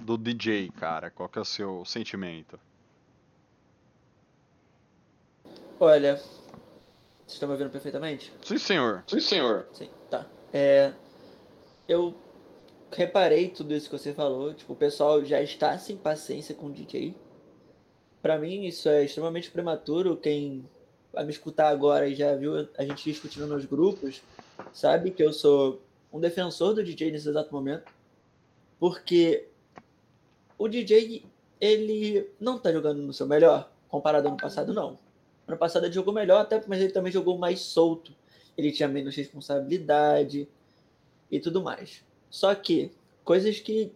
do 0.00 0.16
DJ, 0.16 0.70
cara? 0.70 1.10
Qual 1.10 1.28
que 1.28 1.38
é 1.38 1.42
o 1.42 1.44
seu 1.44 1.84
sentimento? 1.84 2.58
Olha, 5.80 6.16
vocês 6.16 7.34
estão 7.34 7.48
me 7.48 7.52
ouvindo 7.52 7.70
perfeitamente? 7.70 8.32
Sim, 8.42 8.58
senhor. 8.58 9.04
Sim, 9.06 9.20
senhor. 9.20 9.66
Sim, 9.72 9.88
tá. 10.10 10.26
É, 10.52 10.92
eu 11.86 12.14
reparei 12.90 13.48
tudo 13.48 13.74
isso 13.74 13.88
que 13.88 13.98
você 13.98 14.12
falou. 14.12 14.52
Tipo, 14.54 14.72
o 14.72 14.76
pessoal 14.76 15.24
já 15.24 15.40
está 15.40 15.78
sem 15.78 15.96
paciência 15.96 16.54
com 16.54 16.66
o 16.66 16.72
DJ. 16.72 17.14
Pra 18.20 18.38
mim, 18.38 18.64
isso 18.64 18.88
é 18.88 19.04
extremamente 19.04 19.50
prematuro. 19.50 20.16
Quem 20.16 20.68
vai 21.12 21.24
me 21.24 21.30
escutar 21.30 21.68
agora 21.68 22.08
e 22.08 22.14
já 22.14 22.34
viu 22.34 22.68
a 22.76 22.82
gente 22.82 23.04
discutindo 23.04 23.46
nos 23.46 23.64
grupos, 23.64 24.22
sabe 24.72 25.10
que 25.10 25.22
eu 25.22 25.32
sou 25.32 25.80
um 26.12 26.18
defensor 26.18 26.74
do 26.74 26.82
DJ 26.82 27.12
nesse 27.12 27.28
exato 27.28 27.52
momento. 27.52 27.92
Porque 28.80 29.48
o 30.58 30.68
DJ, 30.68 31.24
ele 31.60 32.28
não 32.38 32.58
tá 32.58 32.72
jogando 32.72 33.00
no 33.00 33.12
seu 33.12 33.26
melhor, 33.26 33.70
comparado 33.88 34.26
ao 34.26 34.32
ano 34.32 34.40
passado, 34.40 34.74
não. 34.74 34.98
Ano 35.46 35.56
passado 35.56 35.86
ele 35.86 35.94
jogou 35.94 36.12
melhor, 36.12 36.40
até 36.40 36.62
mas 36.66 36.80
ele 36.80 36.92
também 36.92 37.12
jogou 37.12 37.38
mais 37.38 37.60
solto 37.60 38.12
ele 38.58 38.72
tinha 38.72 38.88
menos 38.88 39.14
responsabilidade 39.14 40.48
e 41.30 41.38
tudo 41.38 41.62
mais. 41.62 42.02
Só 42.28 42.52
que 42.56 42.90
coisas 43.24 43.60
que 43.60 43.92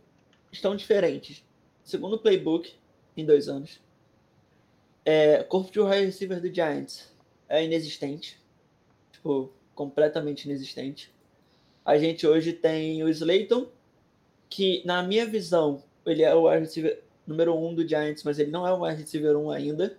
estão 0.53 0.77
diferentes. 0.77 1.45
Segundo 1.83 2.15
o 2.15 2.19
playbook, 2.19 2.73
em 3.17 3.27
dois 3.27 3.49
anos, 3.49 3.81
é, 5.05 5.43
corpo 5.43 5.73
de 5.73 5.81
wide 5.81 6.07
receiver 6.07 6.41
do 6.41 6.55
Giants 6.55 7.13
é 7.49 7.65
inexistente. 7.65 8.41
Tipo, 9.11 9.53
completamente 9.75 10.45
inexistente. 10.45 11.13
A 11.85 11.99
gente 11.99 12.25
hoje 12.25 12.53
tem 12.53 13.03
o 13.03 13.09
Slayton, 13.09 13.67
que, 14.49 14.81
na 14.87 15.03
minha 15.03 15.27
visão, 15.27 15.83
ele 16.07 16.23
é 16.23 16.35
o 16.35 16.49
wide 16.49 16.61
receiver 16.61 17.03
número 17.27 17.57
um 17.57 17.75
do 17.75 17.87
Giants, 17.87 18.25
mas 18.25 18.39
ele 18.39 18.51
não 18.51 18.67
é 18.67 18.73
o 18.73 18.83
wide 18.83 19.01
receiver 19.01 19.37
1 19.37 19.51
ainda. 19.51 19.99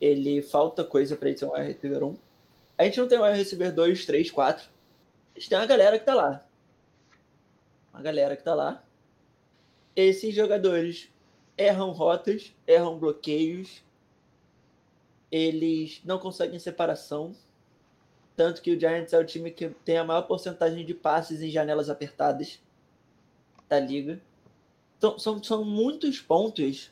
Ele 0.00 0.42
falta 0.42 0.84
coisa 0.84 1.16
para 1.16 1.28
ele 1.28 1.38
ser 1.38 1.46
um 1.46 1.52
wide 1.52 1.72
receiver 1.72 2.04
1. 2.04 2.16
A 2.78 2.84
gente 2.84 3.00
não 3.00 3.08
tem 3.08 3.20
wide 3.20 3.38
receiver 3.38 3.72
2, 3.72 4.06
3, 4.06 4.30
4. 4.30 4.68
A 5.34 5.38
gente 5.38 5.48
tem 5.48 5.58
uma 5.58 5.66
galera 5.66 5.98
que 5.98 6.04
tá 6.04 6.14
lá. 6.14 6.46
Uma 7.92 8.02
galera 8.02 8.36
que 8.36 8.42
tá 8.42 8.54
lá. 8.54 8.84
Esses 9.94 10.34
jogadores 10.34 11.08
erram 11.56 11.90
rotas, 11.90 12.54
erram 12.66 12.98
bloqueios, 12.98 13.82
eles 15.32 16.02
não 16.04 16.18
conseguem 16.18 16.58
separação. 16.58 17.34
Tanto 18.36 18.60
que 18.60 18.70
o 18.70 18.78
Giants 18.78 19.14
é 19.14 19.18
o 19.18 19.24
time 19.24 19.50
que 19.50 19.70
tem 19.70 19.96
a 19.96 20.04
maior 20.04 20.22
porcentagem 20.22 20.84
de 20.84 20.92
passes 20.92 21.40
em 21.40 21.48
janelas 21.48 21.88
apertadas 21.88 22.60
da 23.68 23.78
liga. 23.80 24.20
Então, 24.98 25.18
são, 25.18 25.42
são 25.42 25.64
muitos 25.64 26.20
pontos 26.20 26.90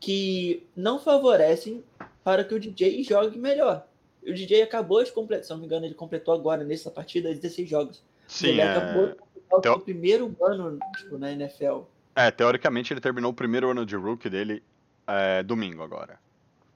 que 0.00 0.66
não 0.76 0.98
favorecem 0.98 1.82
para 2.22 2.44
que 2.44 2.54
o 2.54 2.60
DJ 2.60 3.02
jogue 3.02 3.38
melhor. 3.38 3.86
O 4.22 4.32
DJ 4.32 4.62
acabou 4.62 5.02
de 5.02 5.12
completar, 5.12 5.44
se 5.44 5.50
não 5.50 5.58
me 5.58 5.66
engano, 5.66 5.86
ele 5.86 5.94
completou 5.94 6.34
agora 6.34 6.64
nessa 6.64 6.90
partida 6.90 7.32
16 7.32 7.68
jogos. 7.68 8.02
Sim, 8.26 8.48
ele 8.48 8.60
é... 8.60 8.76
acabou 8.76 9.06
de 9.08 9.14
completar 9.14 9.58
o 9.58 9.60
Teo- 9.62 9.72
seu 9.74 9.80
primeiro 9.82 10.36
ano 10.42 10.78
tipo, 10.96 11.18
na 11.18 11.30
NFL. 11.32 11.82
é, 12.14 12.30
teoricamente 12.30 12.92
ele 12.92 13.00
terminou 13.00 13.30
o 13.30 13.34
primeiro 13.34 13.70
ano 13.70 13.86
de 13.86 13.94
rookie 13.96 14.28
dele 14.28 14.62
é, 15.06 15.42
domingo 15.42 15.82
agora. 15.82 16.18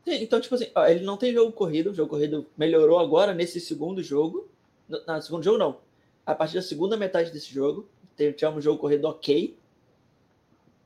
Sim, 0.04 0.22
Então, 0.22 0.40
tipo 0.40 0.54
assim, 0.54 0.70
ó, 0.74 0.86
ele 0.86 1.04
não 1.04 1.16
tem 1.16 1.32
jogo 1.32 1.52
corrido, 1.52 1.90
o 1.90 1.94
jogo 1.94 2.10
corrido 2.10 2.46
melhorou 2.56 2.98
agora 2.98 3.34
nesse 3.34 3.60
segundo 3.60 4.02
jogo. 4.02 4.48
No, 4.88 5.00
no 5.06 5.22
segundo 5.22 5.42
jogo, 5.42 5.58
não. 5.58 5.78
A 6.24 6.34
partir 6.34 6.54
da 6.54 6.62
segunda 6.62 6.96
metade 6.96 7.30
desse 7.32 7.52
jogo, 7.52 7.88
tivemos 8.16 8.58
um 8.58 8.60
jogo 8.60 8.78
corrido 8.78 9.06
ok. 9.06 9.56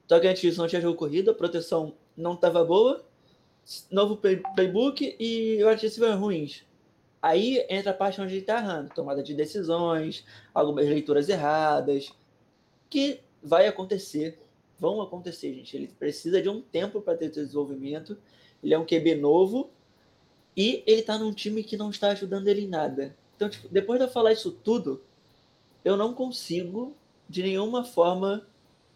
Só 0.08 0.20
que 0.20 0.26
antes 0.26 0.42
disso 0.42 0.60
não 0.60 0.68
tinha 0.68 0.80
jogo 0.80 0.96
corrido, 0.98 1.30
a 1.30 1.34
proteção 1.34 1.94
não 2.16 2.34
estava 2.34 2.64
boa, 2.64 3.04
novo 3.90 4.16
play- 4.16 4.42
playbook 4.54 5.16
e 5.18 5.62
o 5.62 5.68
receiver 5.68 6.18
ruins. 6.18 6.64
Aí 7.22 7.64
entra 7.70 7.90
a 7.90 7.94
parte 7.94 8.20
onde 8.20 8.34
ele 8.34 8.40
está 8.40 8.58
errando, 8.58 8.92
tomada 8.94 9.22
de 9.22 9.32
decisões, 9.32 10.24
algumas 10.52 10.86
leituras 10.86 11.28
erradas, 11.28 12.12
que 12.90 13.20
vai 13.42 13.66
acontecer, 13.66 14.38
vão 14.78 15.00
acontecer, 15.00 15.54
gente. 15.54 15.74
Ele 15.74 15.88
precisa 15.88 16.42
de 16.42 16.50
um 16.50 16.60
tempo 16.60 17.00
para 17.00 17.16
ter 17.16 17.30
desenvolvimento. 17.30 18.18
Ele 18.62 18.74
é 18.74 18.78
um 18.78 18.84
QB 18.84 19.14
novo 19.16 19.70
e 20.54 20.82
ele 20.86 21.02
tá 21.02 21.16
num 21.18 21.32
time 21.32 21.64
que 21.64 21.76
não 21.78 21.88
está 21.88 22.08
ajudando 22.10 22.48
ele 22.48 22.62
em 22.62 22.68
nada. 22.68 23.16
Então, 23.36 23.48
tipo, 23.48 23.68
depois 23.68 23.98
de 23.98 24.04
eu 24.06 24.10
falar 24.12 24.32
isso 24.32 24.52
tudo, 24.52 25.02
eu 25.82 25.96
não 25.96 26.12
consigo 26.12 26.94
de 27.28 27.42
nenhuma 27.42 27.84
forma 27.84 28.46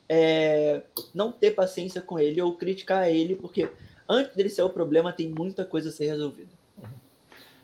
é, 0.08 0.82
não 1.14 1.30
ter 1.30 1.52
paciência 1.52 2.00
com 2.00 2.18
ele 2.18 2.40
ou 2.40 2.54
criticar 2.54 3.08
ele, 3.10 3.36
porque 3.36 3.68
antes 4.08 4.34
dele 4.34 4.48
ser 4.48 4.62
o 4.62 4.70
problema, 4.70 5.12
tem 5.12 5.28
muita 5.28 5.64
coisa 5.64 5.90
a 5.90 5.92
ser 5.92 6.06
resolvida. 6.06 6.50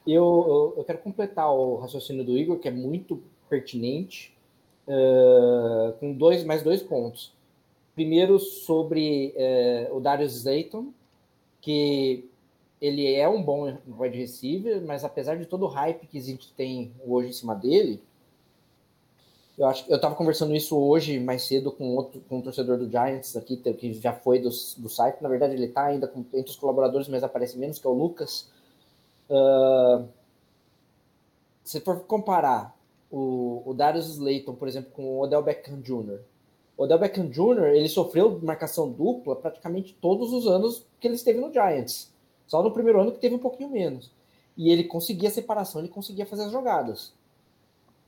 Eu, 0.06 0.22
eu, 0.22 0.74
eu 0.78 0.84
quero 0.84 0.98
completar 0.98 1.50
o 1.50 1.76
raciocínio 1.76 2.24
do 2.24 2.36
Igor, 2.36 2.58
que 2.58 2.68
é 2.68 2.70
muito 2.70 3.22
pertinente, 3.48 4.34
eh, 4.86 5.94
com 5.98 6.12
dois, 6.12 6.44
mais 6.44 6.62
dois 6.62 6.82
pontos. 6.82 7.32
Primeiro, 7.94 8.38
sobre 8.38 9.32
eh, 9.36 9.88
o 9.92 10.00
Darius 10.00 10.36
Slayton, 10.36 10.92
que 11.60 12.28
ele 12.80 13.14
é 13.14 13.26
um 13.26 13.42
bom 13.42 13.78
wide 13.98 14.18
receiver, 14.18 14.82
mas 14.84 15.04
apesar 15.04 15.38
de 15.38 15.46
todo 15.46 15.64
o 15.64 15.68
hype 15.68 16.06
que 16.06 16.20
gente 16.20 16.52
tem 16.52 16.92
hoje 17.06 17.30
em 17.30 17.32
cima 17.32 17.54
dele, 17.54 18.02
eu 19.56 19.66
acho 19.66 19.84
eu 19.88 19.96
estava 19.96 20.14
conversando 20.14 20.54
isso 20.54 20.76
hoje 20.76 21.20
mais 21.20 21.44
cedo 21.44 21.70
com 21.70 21.94
outro 21.94 22.20
com 22.28 22.38
um 22.38 22.42
torcedor 22.42 22.76
do 22.76 22.90
Giants 22.90 23.36
aqui, 23.36 23.56
que 23.56 23.92
já 23.94 24.12
foi 24.12 24.38
do, 24.38 24.48
do 24.48 24.88
site. 24.88 25.22
Na 25.22 25.28
verdade, 25.28 25.54
ele 25.54 25.66
está 25.66 25.84
ainda 25.84 26.08
com, 26.08 26.20
entre 26.20 26.50
os 26.50 26.56
colaboradores, 26.56 27.08
mas 27.08 27.22
aparece 27.22 27.56
menos, 27.58 27.78
que 27.78 27.86
é 27.86 27.90
o 27.90 27.92
Lucas. 27.92 28.50
Uh, 29.30 30.06
se 31.62 31.80
for 31.80 32.00
comparar 32.00 32.76
o, 33.10 33.62
o 33.64 33.72
Darius 33.72 34.08
Slayton, 34.08 34.54
por 34.54 34.68
exemplo, 34.68 34.90
com 34.92 35.04
o 35.04 35.20
Odell 35.20 35.42
Beckham 35.42 35.80
Jr., 35.80 36.18
o 36.76 36.82
Odell 36.82 36.98
Beckham 36.98 37.28
Jr., 37.28 37.74
ele 37.74 37.88
sofreu 37.88 38.40
marcação 38.42 38.90
dupla 38.90 39.36
praticamente 39.36 39.96
todos 40.00 40.32
os 40.32 40.46
anos 40.46 40.84
que 40.98 41.06
ele 41.06 41.14
esteve 41.14 41.40
no 41.40 41.52
Giants. 41.52 42.12
Só 42.46 42.62
no 42.62 42.72
primeiro 42.72 43.00
ano 43.00 43.12
que 43.12 43.20
teve 43.20 43.36
um 43.36 43.38
pouquinho 43.38 43.70
menos. 43.70 44.10
E 44.56 44.70
ele 44.70 44.84
conseguia 44.84 45.30
separação, 45.30 45.80
ele 45.80 45.88
conseguia 45.88 46.26
fazer 46.26 46.44
as 46.44 46.52
jogadas. 46.52 47.12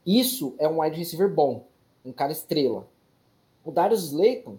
Isso 0.07 0.55
é 0.59 0.69
um 0.69 0.81
wide 0.81 0.97
receiver 0.97 1.29
bom, 1.29 1.67
um 2.05 2.13
cara 2.13 2.31
estrela. 2.31 2.87
O 3.65 3.73
Darius 3.73 4.05
Slayton, 4.05 4.59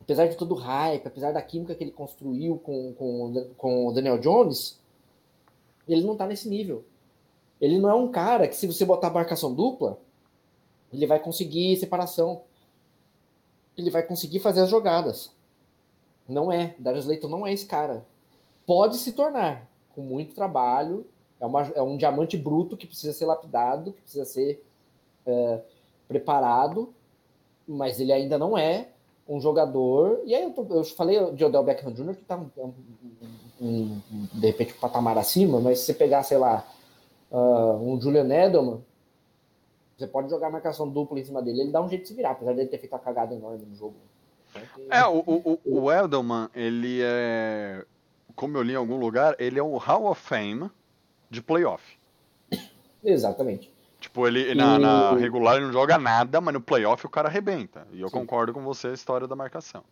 apesar 0.00 0.26
de 0.26 0.36
todo 0.36 0.52
o 0.52 0.58
hype, 0.58 1.06
apesar 1.06 1.32
da 1.32 1.42
química 1.42 1.74
que 1.74 1.84
ele 1.84 1.90
construiu 1.90 2.56
com, 2.58 2.94
com, 2.94 3.50
com 3.58 3.86
o 3.86 3.92
Daniel 3.92 4.18
Jones, 4.18 4.80
ele 5.86 6.04
não 6.04 6.16
tá 6.16 6.26
nesse 6.26 6.48
nível. 6.48 6.84
Ele 7.60 7.78
não 7.78 7.90
é 7.90 7.94
um 7.94 8.10
cara 8.10 8.48
que, 8.48 8.56
se 8.56 8.66
você 8.66 8.84
botar 8.84 9.10
marcação 9.10 9.54
dupla, 9.54 9.98
ele 10.92 11.06
vai 11.06 11.18
conseguir 11.18 11.76
separação. 11.76 12.42
Ele 13.76 13.90
vai 13.90 14.02
conseguir 14.02 14.40
fazer 14.40 14.60
as 14.62 14.70
jogadas. 14.70 15.30
Não 16.26 16.50
é. 16.50 16.74
Darius 16.78 17.04
Slayton 17.04 17.28
não 17.28 17.46
é 17.46 17.52
esse 17.52 17.66
cara. 17.66 18.06
Pode 18.66 18.96
se 18.96 19.12
tornar, 19.12 19.68
com 19.94 20.02
muito 20.02 20.34
trabalho. 20.34 21.06
É, 21.40 21.46
uma, 21.46 21.62
é 21.74 21.82
um 21.82 21.96
diamante 21.96 22.36
bruto 22.36 22.76
que 22.76 22.86
precisa 22.86 23.12
ser 23.12 23.26
lapidado, 23.26 23.92
que 23.92 24.02
precisa 24.02 24.24
ser 24.24 24.64
é, 25.26 25.60
preparado, 26.08 26.92
mas 27.66 28.00
ele 28.00 28.12
ainda 28.12 28.38
não 28.38 28.56
é 28.56 28.88
um 29.28 29.40
jogador. 29.40 30.20
E 30.24 30.34
aí 30.34 30.42
eu, 30.42 30.50
tô, 30.50 30.66
eu 30.70 30.84
falei 30.84 31.32
de 31.32 31.44
Odell 31.44 31.62
Beckham 31.62 31.92
Jr., 31.92 32.14
que 32.14 32.24
tá 32.24 32.36
um, 32.36 32.72
um, 33.60 34.00
um, 34.10 34.28
de 34.32 34.46
repente 34.46 34.74
um 34.74 34.80
patamar 34.80 35.18
acima, 35.18 35.60
mas 35.60 35.80
se 35.80 35.86
você 35.86 35.94
pegar, 35.94 36.22
sei 36.22 36.38
lá, 36.38 36.66
uh, 37.30 37.74
um 37.74 38.00
Julian 38.00 38.28
Edelman, 38.28 38.82
você 39.96 40.06
pode 40.06 40.30
jogar 40.30 40.50
marcação 40.50 40.88
dupla 40.88 41.20
em 41.20 41.24
cima 41.24 41.42
dele, 41.42 41.62
ele 41.62 41.72
dá 41.72 41.82
um 41.82 41.88
jeito 41.88 42.02
de 42.02 42.08
se 42.08 42.14
virar, 42.14 42.30
apesar 42.30 42.54
dele 42.54 42.68
ter 42.68 42.78
feito 42.78 42.92
uma 42.92 42.98
cagada 42.98 43.34
enorme 43.34 43.66
no 43.66 43.74
jogo. 43.74 43.96
É, 44.90 45.04
o, 45.06 45.18
o, 45.26 45.58
o 45.64 45.92
Edelman, 45.92 46.48
ele 46.54 47.00
é. 47.02 47.84
Como 48.34 48.56
eu 48.56 48.62
li 48.62 48.72
em 48.72 48.76
algum 48.76 48.98
lugar, 48.98 49.34
ele 49.38 49.58
é 49.58 49.62
um 49.62 49.76
Hall 49.76 50.06
of 50.06 50.20
Fame 50.22 50.70
de 51.30 51.42
playoff. 51.42 51.82
Exatamente. 53.04 53.70
Tipo, 54.00 54.26
ele 54.26 54.54
na, 54.54 54.76
E- 54.76 54.78
na 54.78 55.12
regular 55.14 55.56
ele 55.56 55.66
não 55.66 55.72
joga 55.72 55.98
nada, 55.98 56.40
mas 56.40 56.54
no 56.54 56.60
playoff 56.60 57.04
o 57.04 57.10
cara 57.10 57.28
arrebenta. 57.28 57.86
E 57.92 58.00
eu 58.00 58.08
Sim. 58.08 58.14
concordo 58.18 58.52
com 58.52 58.62
você 58.62 58.88
a 58.88 58.92
história 58.94 59.26
da 59.26 59.34
marcação. 59.36 59.82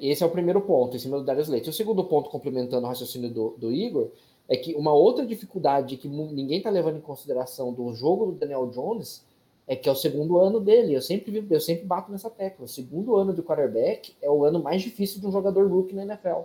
Esse 0.00 0.22
é 0.22 0.26
o 0.26 0.30
primeiro 0.30 0.60
ponto, 0.60 0.96
em 0.96 0.98
cima 1.00 1.16
do 1.16 1.24
Darius 1.24 1.48
Leite. 1.48 1.70
O 1.70 1.72
segundo 1.72 2.04
ponto, 2.04 2.28
complementando 2.28 2.84
o 2.84 2.88
raciocínio 2.88 3.30
do, 3.30 3.54
do 3.56 3.72
Igor, 3.72 4.08
é 4.48 4.56
que 4.56 4.74
uma 4.74 4.92
outra 4.92 5.24
dificuldade 5.24 5.96
que 5.96 6.08
ninguém 6.08 6.58
está 6.58 6.68
levando 6.70 6.98
em 6.98 7.00
consideração 7.00 7.72
do 7.72 7.92
jogo 7.94 8.26
do 8.26 8.32
Daniel 8.32 8.66
Jones 8.66 9.24
é 9.66 9.76
que 9.76 9.88
é 9.88 9.92
o 9.92 9.96
segundo 9.96 10.36
ano 10.38 10.58
dele. 10.60 10.94
Eu 10.94 11.00
sempre, 11.00 11.46
eu 11.48 11.60
sempre 11.60 11.86
bato 11.86 12.10
nessa 12.10 12.28
tecla. 12.28 12.64
O 12.64 12.68
segundo 12.68 13.16
ano 13.16 13.32
do 13.32 13.42
quarterback 13.42 14.12
é 14.20 14.28
o 14.28 14.44
ano 14.44 14.60
mais 14.60 14.82
difícil 14.82 15.20
de 15.20 15.26
um 15.26 15.32
jogador 15.32 15.66
rookie 15.70 15.94
na 15.94 16.02
NFL. 16.02 16.42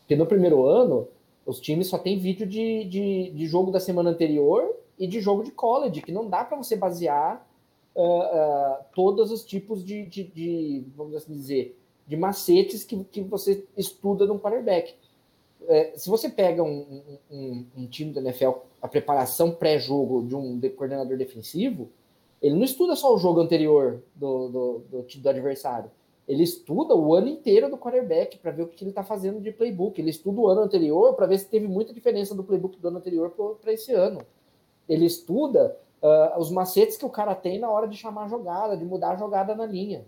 Porque 0.00 0.16
no 0.16 0.26
primeiro 0.26 0.64
ano, 0.66 1.06
os 1.46 1.60
times 1.60 1.88
só 1.88 1.98
tem 1.98 2.18
vídeo 2.18 2.46
de, 2.46 2.84
de, 2.84 3.30
de 3.30 3.46
jogo 3.46 3.70
da 3.70 3.80
semana 3.80 4.10
anterior 4.10 4.74
e 4.98 5.06
de 5.06 5.20
jogo 5.20 5.42
de 5.42 5.50
college, 5.50 6.02
que 6.02 6.12
não 6.12 6.28
dá 6.28 6.44
para 6.44 6.56
você 6.56 6.76
basear 6.76 7.46
ah, 7.96 8.00
ah, 8.00 8.84
todos 8.94 9.30
os 9.30 9.44
tipos 9.44 9.84
de, 9.84 10.06
de, 10.06 10.24
de, 10.24 10.84
vamos 10.96 11.14
assim 11.16 11.32
dizer, 11.32 11.78
de 12.06 12.16
macetes 12.16 12.84
que, 12.84 13.02
que 13.04 13.20
você 13.22 13.64
estuda 13.76 14.26
num 14.26 14.38
quarterback. 14.38 14.94
É, 15.68 15.92
se 15.96 16.08
você 16.08 16.28
pega 16.28 16.62
um, 16.62 17.02
um- 17.30 17.64
um- 17.76 17.86
time 17.86 18.12
da 18.12 18.20
NFL, 18.20 18.50
a 18.80 18.88
preparação 18.88 19.52
pré-jogo 19.52 20.24
de 20.26 20.34
um 20.34 20.58
de- 20.58 20.70
coordenador 20.70 21.16
defensivo, 21.16 21.88
ele 22.40 22.56
não 22.56 22.64
estuda 22.64 22.96
só 22.96 23.14
o 23.14 23.18
jogo 23.18 23.40
anterior 23.40 24.02
do, 24.14 24.48
do, 24.48 24.78
do 24.90 25.02
do 25.20 25.28
adversário. 25.28 25.88
Ele 26.26 26.42
estuda 26.42 26.94
o 26.94 27.14
ano 27.14 27.28
inteiro 27.28 27.68
do 27.68 27.76
quarterback 27.76 28.38
para 28.38 28.52
ver 28.52 28.62
o 28.62 28.68
que 28.68 28.82
ele 28.82 28.90
está 28.90 29.02
fazendo 29.02 29.40
de 29.40 29.50
playbook. 29.50 30.00
Ele 30.00 30.10
estuda 30.10 30.40
o 30.40 30.48
ano 30.48 30.62
anterior 30.62 31.14
para 31.14 31.26
ver 31.26 31.38
se 31.38 31.48
teve 31.48 31.66
muita 31.66 31.92
diferença 31.92 32.34
do 32.34 32.44
playbook 32.44 32.78
do 32.78 32.88
ano 32.88 32.98
anterior 32.98 33.30
para 33.60 33.72
esse 33.72 33.92
ano. 33.92 34.20
Ele 34.88 35.04
estuda 35.04 35.76
ah, 36.02 36.36
os 36.38 36.50
macetes 36.50 36.96
que 36.96 37.04
o 37.04 37.10
cara 37.10 37.34
tem 37.34 37.58
na 37.58 37.70
hora 37.70 37.88
de 37.88 37.96
chamar 37.96 38.24
a 38.24 38.28
jogada, 38.28 38.76
de 38.76 38.84
mudar 38.84 39.12
a 39.12 39.16
jogada 39.16 39.54
na 39.54 39.66
linha. 39.66 40.04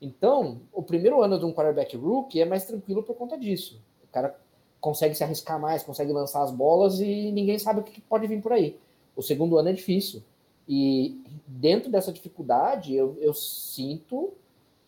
Então, 0.00 0.60
o 0.72 0.82
primeiro 0.82 1.22
ano 1.22 1.38
de 1.38 1.44
um 1.44 1.52
quarterback 1.52 1.96
rookie 1.96 2.40
é 2.40 2.44
mais 2.44 2.64
tranquilo 2.64 3.02
por 3.02 3.14
conta 3.14 3.38
disso. 3.38 3.80
O 4.04 4.12
cara 4.12 4.36
consegue 4.80 5.14
se 5.14 5.22
arriscar 5.22 5.60
mais, 5.60 5.84
consegue 5.84 6.12
lançar 6.12 6.42
as 6.42 6.50
bolas 6.50 7.00
e 7.00 7.30
ninguém 7.30 7.58
sabe 7.58 7.80
o 7.80 7.82
que 7.84 8.00
pode 8.00 8.26
vir 8.26 8.42
por 8.42 8.52
aí. 8.52 8.76
O 9.14 9.22
segundo 9.22 9.56
ano 9.58 9.68
é 9.68 9.72
difícil. 9.72 10.22
E 10.68 11.20
dentro 11.46 11.90
dessa 11.90 12.12
dificuldade, 12.12 12.94
eu, 12.94 13.16
eu 13.20 13.32
sinto 13.32 14.32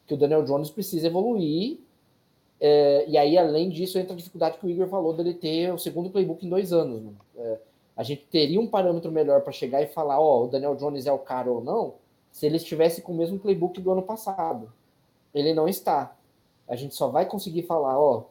que 0.07 0.15
o 0.15 0.17
Daniel 0.17 0.45
Jones 0.45 0.71
precisa 0.71 1.07
evoluir. 1.07 1.79
É, 2.61 3.05
e 3.09 3.19
aí, 3.19 3.37
além 3.37 3.69
disso, 3.69 3.99
entra 3.99 4.13
a 4.13 4.17
dificuldade 4.17 4.59
que 4.59 4.67
o 4.67 4.71
Igor 4.71 4.89
falou 4.89 5.13
dele 5.13 5.35
ter 5.35 5.73
o 5.73 5.79
segundo 5.79 6.11
playbook 6.11 6.45
em 6.45 6.49
dois 6.49 6.73
anos. 6.73 7.03
né? 7.03 7.13
É, 7.37 7.59
a 7.97 8.03
gente 8.03 8.27
teria 8.31 8.61
um 8.61 8.67
parâmetro 8.67 9.11
melhor 9.11 9.43
para 9.43 9.53
chegar 9.53 9.83
e 9.83 9.87
falar: 9.87 10.21
ó, 10.21 10.45
o 10.45 10.49
Daniel 10.49 10.77
Jones 10.77 11.07
é 11.07 11.13
o 11.13 11.19
cara 11.19 11.51
ou 11.51 11.63
não, 11.63 11.95
se 12.33 12.47
ele 12.47 12.57
estivesse 12.57 13.03
com 13.03 13.13
o 13.13 13.17
mesmo 13.17 13.39
playbook 13.39 13.81
do 13.81 13.93
ano 13.93 14.03
passado. 14.03 14.73
Ele 15.35 15.53
não 15.53 15.69
está. 15.69 16.17
A 16.67 16.77
gente 16.77 16.95
só 16.95 17.09
vai 17.09 17.27
conseguir 17.27 17.63
falar, 17.63 17.99
ó, 17.99 18.25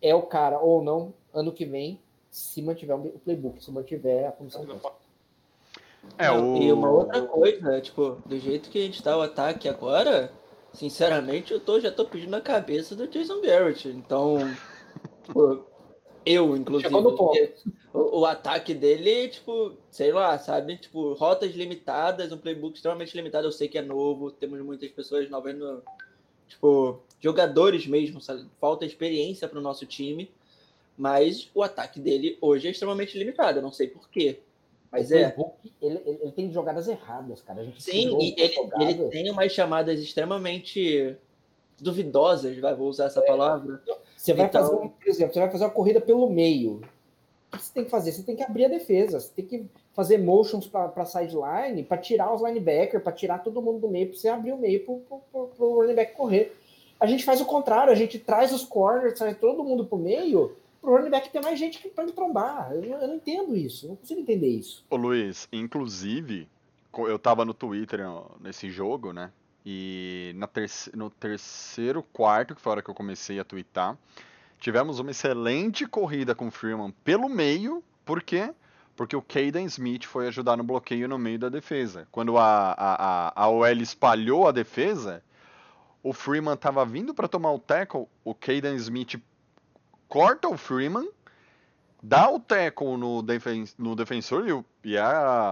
é 0.00 0.14
o 0.14 0.22
cara 0.22 0.58
ou 0.60 0.82
não 0.82 1.12
ano 1.32 1.52
que 1.52 1.64
vem, 1.64 1.98
se 2.30 2.62
mantiver 2.62 2.96
o 2.96 3.18
playbook, 3.18 3.62
se 3.62 3.70
mantiver 3.70 4.28
a 4.28 4.32
comissão. 4.32 4.66
É, 6.16 6.30
o... 6.30 6.56
E 6.56 6.72
uma 6.72 6.90
outra 6.90 7.22
coisa, 7.22 7.80
tipo, 7.80 8.18
do 8.24 8.38
jeito 8.38 8.70
que 8.70 8.78
a 8.78 8.82
gente 8.82 9.02
tá 9.02 9.16
o 9.16 9.22
ataque 9.22 9.68
agora, 9.68 10.32
sinceramente, 10.72 11.52
eu 11.52 11.60
tô, 11.60 11.80
já 11.80 11.90
tô 11.90 12.04
pedindo 12.04 12.34
a 12.34 12.40
cabeça 12.40 12.94
do 12.94 13.06
Jason 13.06 13.40
Garrett. 13.40 13.88
Então, 13.88 14.38
tipo, 15.24 15.64
eu, 16.24 16.56
inclusive. 16.56 16.88
O, 17.92 18.20
o 18.20 18.26
ataque 18.26 18.72
dele, 18.72 19.28
tipo, 19.28 19.76
sei 19.90 20.12
lá, 20.12 20.38
sabe? 20.38 20.76
Tipo, 20.76 21.14
rotas 21.14 21.52
limitadas, 21.54 22.30
um 22.30 22.38
playbook 22.38 22.76
extremamente 22.76 23.16
limitado. 23.16 23.46
Eu 23.46 23.52
sei 23.52 23.68
que 23.68 23.78
é 23.78 23.82
novo, 23.82 24.30
temos 24.30 24.60
muitas 24.60 24.90
pessoas 24.90 25.28
novas 25.28 25.56
no. 25.56 25.82
Tipo, 26.46 27.00
jogadores 27.20 27.86
mesmo, 27.86 28.20
sabe? 28.20 28.44
falta 28.60 28.84
experiência 28.84 29.48
pro 29.48 29.60
nosso 29.60 29.86
time. 29.86 30.30
Mas 30.96 31.50
o 31.54 31.62
ataque 31.62 31.98
dele 31.98 32.36
hoje 32.40 32.68
é 32.68 32.70
extremamente 32.70 33.18
limitado. 33.18 33.58
Eu 33.58 33.62
não 33.62 33.72
sei 33.72 33.88
porquê. 33.88 34.40
Mas 34.90 35.10
o 35.10 35.14
é. 35.14 35.34
ele, 35.80 36.02
ele, 36.04 36.18
ele 36.22 36.32
tem 36.32 36.52
jogadas 36.52 36.88
erradas, 36.88 37.40
cara. 37.42 37.60
A 37.60 37.64
gente 37.64 37.82
Sim, 37.82 38.18
e 38.20 38.34
ele, 38.36 38.54
ele 38.80 39.08
tem 39.08 39.30
umas 39.30 39.52
chamadas 39.52 40.00
extremamente 40.00 41.16
duvidosas, 41.80 42.58
vai, 42.58 42.74
vou 42.74 42.88
usar 42.88 43.06
essa 43.06 43.22
palavra. 43.22 43.80
Você 44.16 44.34
vai 44.34 44.46
Então- 44.46 44.62
fazer, 44.62 44.74
um- 44.74 44.88
por 44.88 45.08
exemplo, 45.08 45.32
você 45.34 45.40
vai 45.40 45.50
fazer 45.50 45.64
uma 45.64 45.70
corrida 45.70 46.00
pelo 46.00 46.28
meio. 46.28 46.80
O 47.52 47.56
que 47.56 47.64
você 47.64 47.72
tem 47.72 47.84
que 47.84 47.90
fazer? 47.90 48.12
Você 48.12 48.22
tem 48.22 48.36
que 48.36 48.42
abrir 48.42 48.66
a 48.66 48.68
defesa. 48.68 49.18
Você 49.18 49.30
tem 49.34 49.44
que 49.44 49.66
fazer 49.92 50.18
motions 50.18 50.66
para 50.66 51.04
sideline, 51.04 51.82
para 51.82 51.98
tirar 51.98 52.32
os 52.34 52.42
linebackers, 52.42 53.02
para 53.02 53.12
tirar 53.12 53.38
todo 53.38 53.60
mundo 53.62 53.80
do 53.80 53.88
meio, 53.88 54.08
para 54.08 54.16
você 54.16 54.28
abrir 54.28 54.52
o 54.52 54.56
meio 54.56 54.84
para 54.84 55.40
o 55.66 55.74
running 55.80 55.94
back 55.94 56.14
correr. 56.14 56.56
A 56.98 57.06
gente 57.06 57.24
faz 57.24 57.40
o 57.40 57.44
contrário, 57.46 57.92
a 57.92 57.96
gente 57.96 58.18
traz 58.18 58.52
os 58.52 58.64
corners, 58.64 59.18
traz 59.18 59.36
todo 59.38 59.64
mundo 59.64 59.86
pro 59.86 59.96
meio, 59.98 60.54
pro 60.80 60.96
running 60.96 61.10
back 61.10 61.30
ter 61.30 61.40
mais 61.42 61.58
gente 61.58 61.78
para 61.90 62.04
ele 62.04 62.12
trombar. 62.12 62.72
Eu, 62.72 62.82
eu 62.82 63.08
não 63.08 63.14
entendo 63.16 63.56
isso, 63.56 63.86
não 63.88 63.96
consigo 63.96 64.20
entender 64.20 64.48
isso. 64.48 64.84
Ô 64.88 64.96
Luiz, 64.96 65.48
inclusive, 65.52 66.48
eu 66.98 67.18
tava 67.18 67.44
no 67.44 67.54
Twitter 67.54 68.00
nesse 68.40 68.70
jogo, 68.70 69.12
né? 69.12 69.30
E 69.64 70.34
terce- 70.52 70.90
no 70.96 71.10
terceiro 71.10 72.02
quarto, 72.02 72.54
que 72.54 72.60
foi 72.60 72.70
a 72.70 72.72
hora 72.74 72.82
que 72.82 72.90
eu 72.90 72.94
comecei 72.94 73.38
a 73.38 73.44
twittar, 73.44 73.96
tivemos 74.58 74.98
uma 74.98 75.10
excelente 75.10 75.86
corrida 75.86 76.34
com 76.34 76.48
o 76.48 76.50
Freeman 76.50 76.92
pelo 77.04 77.28
meio. 77.28 77.82
Por 78.04 78.22
quê? 78.22 78.52
Porque 78.96 79.14
o 79.14 79.22
Caden 79.22 79.64
Smith 79.66 80.04
foi 80.04 80.28
ajudar 80.28 80.56
no 80.56 80.64
bloqueio 80.64 81.08
no 81.08 81.18
meio 81.18 81.38
da 81.38 81.48
defesa. 81.48 82.08
Quando 82.10 82.36
a, 82.38 82.72
a, 82.72 83.28
a, 83.28 83.44
a 83.44 83.48
OL 83.48 83.66
espalhou 83.80 84.48
a 84.48 84.52
defesa, 84.52 85.22
o 86.02 86.12
Freeman 86.12 86.56
tava 86.56 86.84
vindo 86.84 87.14
para 87.14 87.28
tomar 87.28 87.52
o 87.52 87.58
tackle, 87.58 88.06
o 88.24 88.34
Caden 88.34 88.74
Smith 88.76 89.16
corta 90.10 90.48
o 90.48 90.58
Freeman 90.58 91.08
dá 92.02 92.30
o 92.30 92.38
tackle 92.40 92.96
no, 92.98 93.22
defen 93.22 93.64
no 93.78 93.94
defensor 93.96 94.46
e, 94.48 94.52
o- 94.52 94.64
e 94.84 94.98
a, 94.98 95.08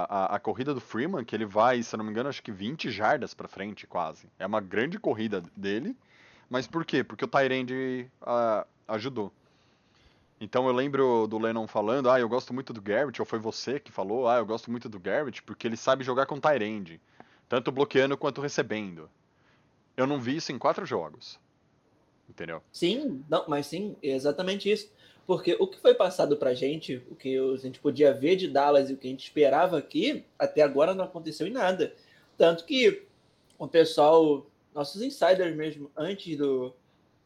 a, 0.09 0.37
a 0.37 0.41
corrida 0.41 0.75
do 0.75 0.81
Freeman, 0.81 1.25
que 1.25 1.35
ele 1.37 1.47
vai, 1.47 1.83
se 1.83 1.95
eu 1.95 1.99
não 1.99 2.05
me 2.05 2.11
engano, 2.11 2.29
acho 2.29 2.43
que 2.43 2.53
20 2.53 2.91
jardas 2.91 3.35
pra 3.35 3.49
frente, 3.49 3.87
quase. 3.87 4.29
É 4.39 4.47
uma 4.47 4.61
grande 4.61 4.99
corrida 4.99 5.43
dele. 5.57 5.97
Mas 6.51 6.67
por 6.67 6.85
quê? 6.85 7.05
Porque 7.05 7.25
o 7.25 7.29
Tyrande 7.29 8.11
ah, 8.23 8.67
ajudou. 8.89 9.33
Então 10.41 10.67
eu 10.67 10.73
lembro 10.73 11.27
do 11.27 11.39
Lennon 11.39 11.67
falando, 11.67 12.11
ah, 12.11 12.19
eu 12.21 12.29
gosto 12.29 12.55
muito 12.55 12.73
do 12.73 12.81
Garrett, 12.81 13.21
ou 13.21 13.27
foi 13.27 13.39
você 13.39 13.79
que 13.81 13.91
falou, 13.93 14.29
ah, 14.29 14.37
eu 14.39 14.47
gosto 14.47 14.71
muito 14.71 14.89
do 14.89 14.99
Garrett, 15.01 15.43
porque 15.43 15.67
ele 15.67 15.77
sabe 15.77 16.05
jogar 16.05 16.27
com 16.27 16.41
Tyrande. 16.41 17.01
Tanto 17.49 17.73
bloqueando 17.73 18.17
quanto 18.17 18.41
recebendo. 18.41 19.11
Eu 19.97 20.07
não 20.07 20.21
vi 20.21 20.37
isso 20.37 20.53
em 20.53 20.59
quatro 20.59 20.87
jogos. 20.87 21.39
Entendeu? 22.29 22.63
Sim, 22.71 23.25
não, 23.29 23.45
mas 23.49 23.67
sim, 23.67 23.97
é 24.03 24.11
exatamente 24.11 24.71
isso. 24.71 24.91
Porque 25.27 25.57
o 25.61 25.67
que 25.67 25.79
foi 25.79 25.95
passado 25.95 26.37
pra 26.37 26.55
gente, 26.55 27.03
o 27.11 27.15
que 27.15 27.37
a 27.37 27.57
gente 27.57 27.79
podia 27.81 28.15
ver 28.15 28.37
de 28.37 28.49
Dallas 28.49 28.89
e 28.89 28.95
o 28.95 28.97
que 28.97 29.07
a 29.07 29.11
gente 29.11 29.25
esperava 29.25 29.77
aqui, 29.77 30.25
até 30.39 30.63
agora 30.63 30.95
não 30.95 31.05
aconteceu 31.05 31.47
em 31.47 31.51
nada. 31.51 31.95
Tanto 32.37 32.65
que 32.65 33.03
o 33.59 33.69
pessoal, 33.69 34.47
nossos 34.75 35.03
insiders 35.03 35.55
mesmo, 35.55 35.91
antes 35.97 36.37
do, 36.37 36.73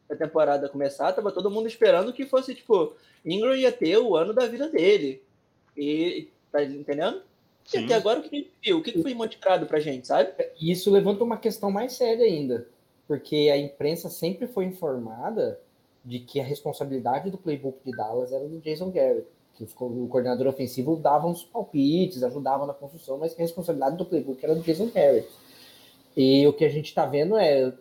da 0.09 0.15
temporada 0.15 0.67
começar, 0.67 1.13
tava 1.13 1.31
todo 1.31 1.49
mundo 1.49 1.67
esperando 1.67 2.11
que 2.11 2.25
fosse, 2.25 2.53
tipo, 2.53 2.95
Ingram 3.23 3.55
ia 3.55 3.71
ter 3.71 3.97
o 3.97 4.15
ano 4.15 4.33
da 4.33 4.47
vida 4.47 4.67
dele. 4.67 5.23
E, 5.77 6.27
tá 6.51 6.63
entendendo? 6.63 7.21
E 7.65 7.69
Sim. 7.69 7.85
até 7.85 7.95
agora 7.95 8.19
o 8.19 8.23
que 8.23 8.35
a 8.35 8.39
gente 8.39 8.51
viu? 8.61 8.77
O 8.79 8.83
que 8.83 9.01
foi 9.01 9.13
mostrado 9.13 9.65
pra 9.65 9.79
gente, 9.79 10.07
sabe? 10.07 10.33
E 10.59 10.71
isso 10.71 10.91
levanta 10.91 11.23
uma 11.23 11.37
questão 11.37 11.71
mais 11.71 11.93
séria 11.93 12.25
ainda, 12.25 12.67
porque 13.13 13.51
a 13.53 13.57
imprensa 13.59 14.09
sempre 14.09 14.47
foi 14.47 14.65
informada 14.65 15.59
de 16.03 16.17
que 16.17 16.39
a 16.39 16.43
responsabilidade 16.43 17.29
do 17.29 17.37
playbook 17.37 17.77
de 17.85 17.95
Dallas 17.95 18.33
era 18.33 18.47
do 18.47 18.59
Jason 18.59 18.89
Garrett, 18.89 19.27
que 19.53 19.63
o 19.63 20.07
coordenador 20.07 20.47
ofensivo 20.47 20.95
dava 20.95 21.27
uns 21.27 21.43
palpites, 21.43 22.23
ajudava 22.23 22.65
na 22.65 22.73
construção, 22.73 23.19
mas 23.19 23.35
que 23.35 23.39
a 23.39 23.45
responsabilidade 23.45 23.97
do 23.97 24.05
playbook 24.05 24.43
era 24.43 24.55
do 24.55 24.63
Jason 24.63 24.87
Garrett. 24.87 25.29
E 26.17 26.47
o 26.47 26.53
que 26.53 26.65
a 26.65 26.69
gente 26.69 26.87
está 26.87 27.05
vendo 27.05 27.37
é 27.37 27.71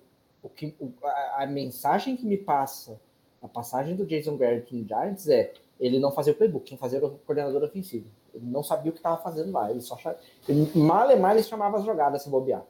o 0.42 0.50
que 0.50 0.74
a, 1.02 1.44
a 1.44 1.46
mensagem 1.46 2.14
que 2.14 2.26
me 2.26 2.36
passa, 2.36 3.00
a 3.40 3.48
passagem 3.48 3.96
do 3.96 4.04
Jason 4.04 4.36
Garrett 4.36 4.76
no 4.76 4.86
Giants 4.86 5.28
é 5.28 5.54
ele 5.80 5.98
não 5.98 6.12
fazia 6.12 6.34
o 6.34 6.36
playbook, 6.36 6.66
quem 6.66 6.76
fazia 6.76 6.98
era 6.98 7.06
o 7.06 7.18
coordenador 7.20 7.62
ofensivo. 7.62 8.04
Ele 8.34 8.44
não 8.44 8.62
sabia 8.62 8.90
o 8.90 8.92
que 8.92 8.98
estava 8.98 9.16
fazendo 9.16 9.50
lá, 9.50 9.70
ele 9.70 9.80
só 9.80 9.98
ele, 10.46 10.70
mal 10.74 11.10
e 11.10 11.16
mal 11.16 11.32
ele 11.32 11.42
chamava 11.42 11.78
as 11.78 11.86
jogadas 11.86 12.22
se 12.22 12.28
bobear. 12.28 12.62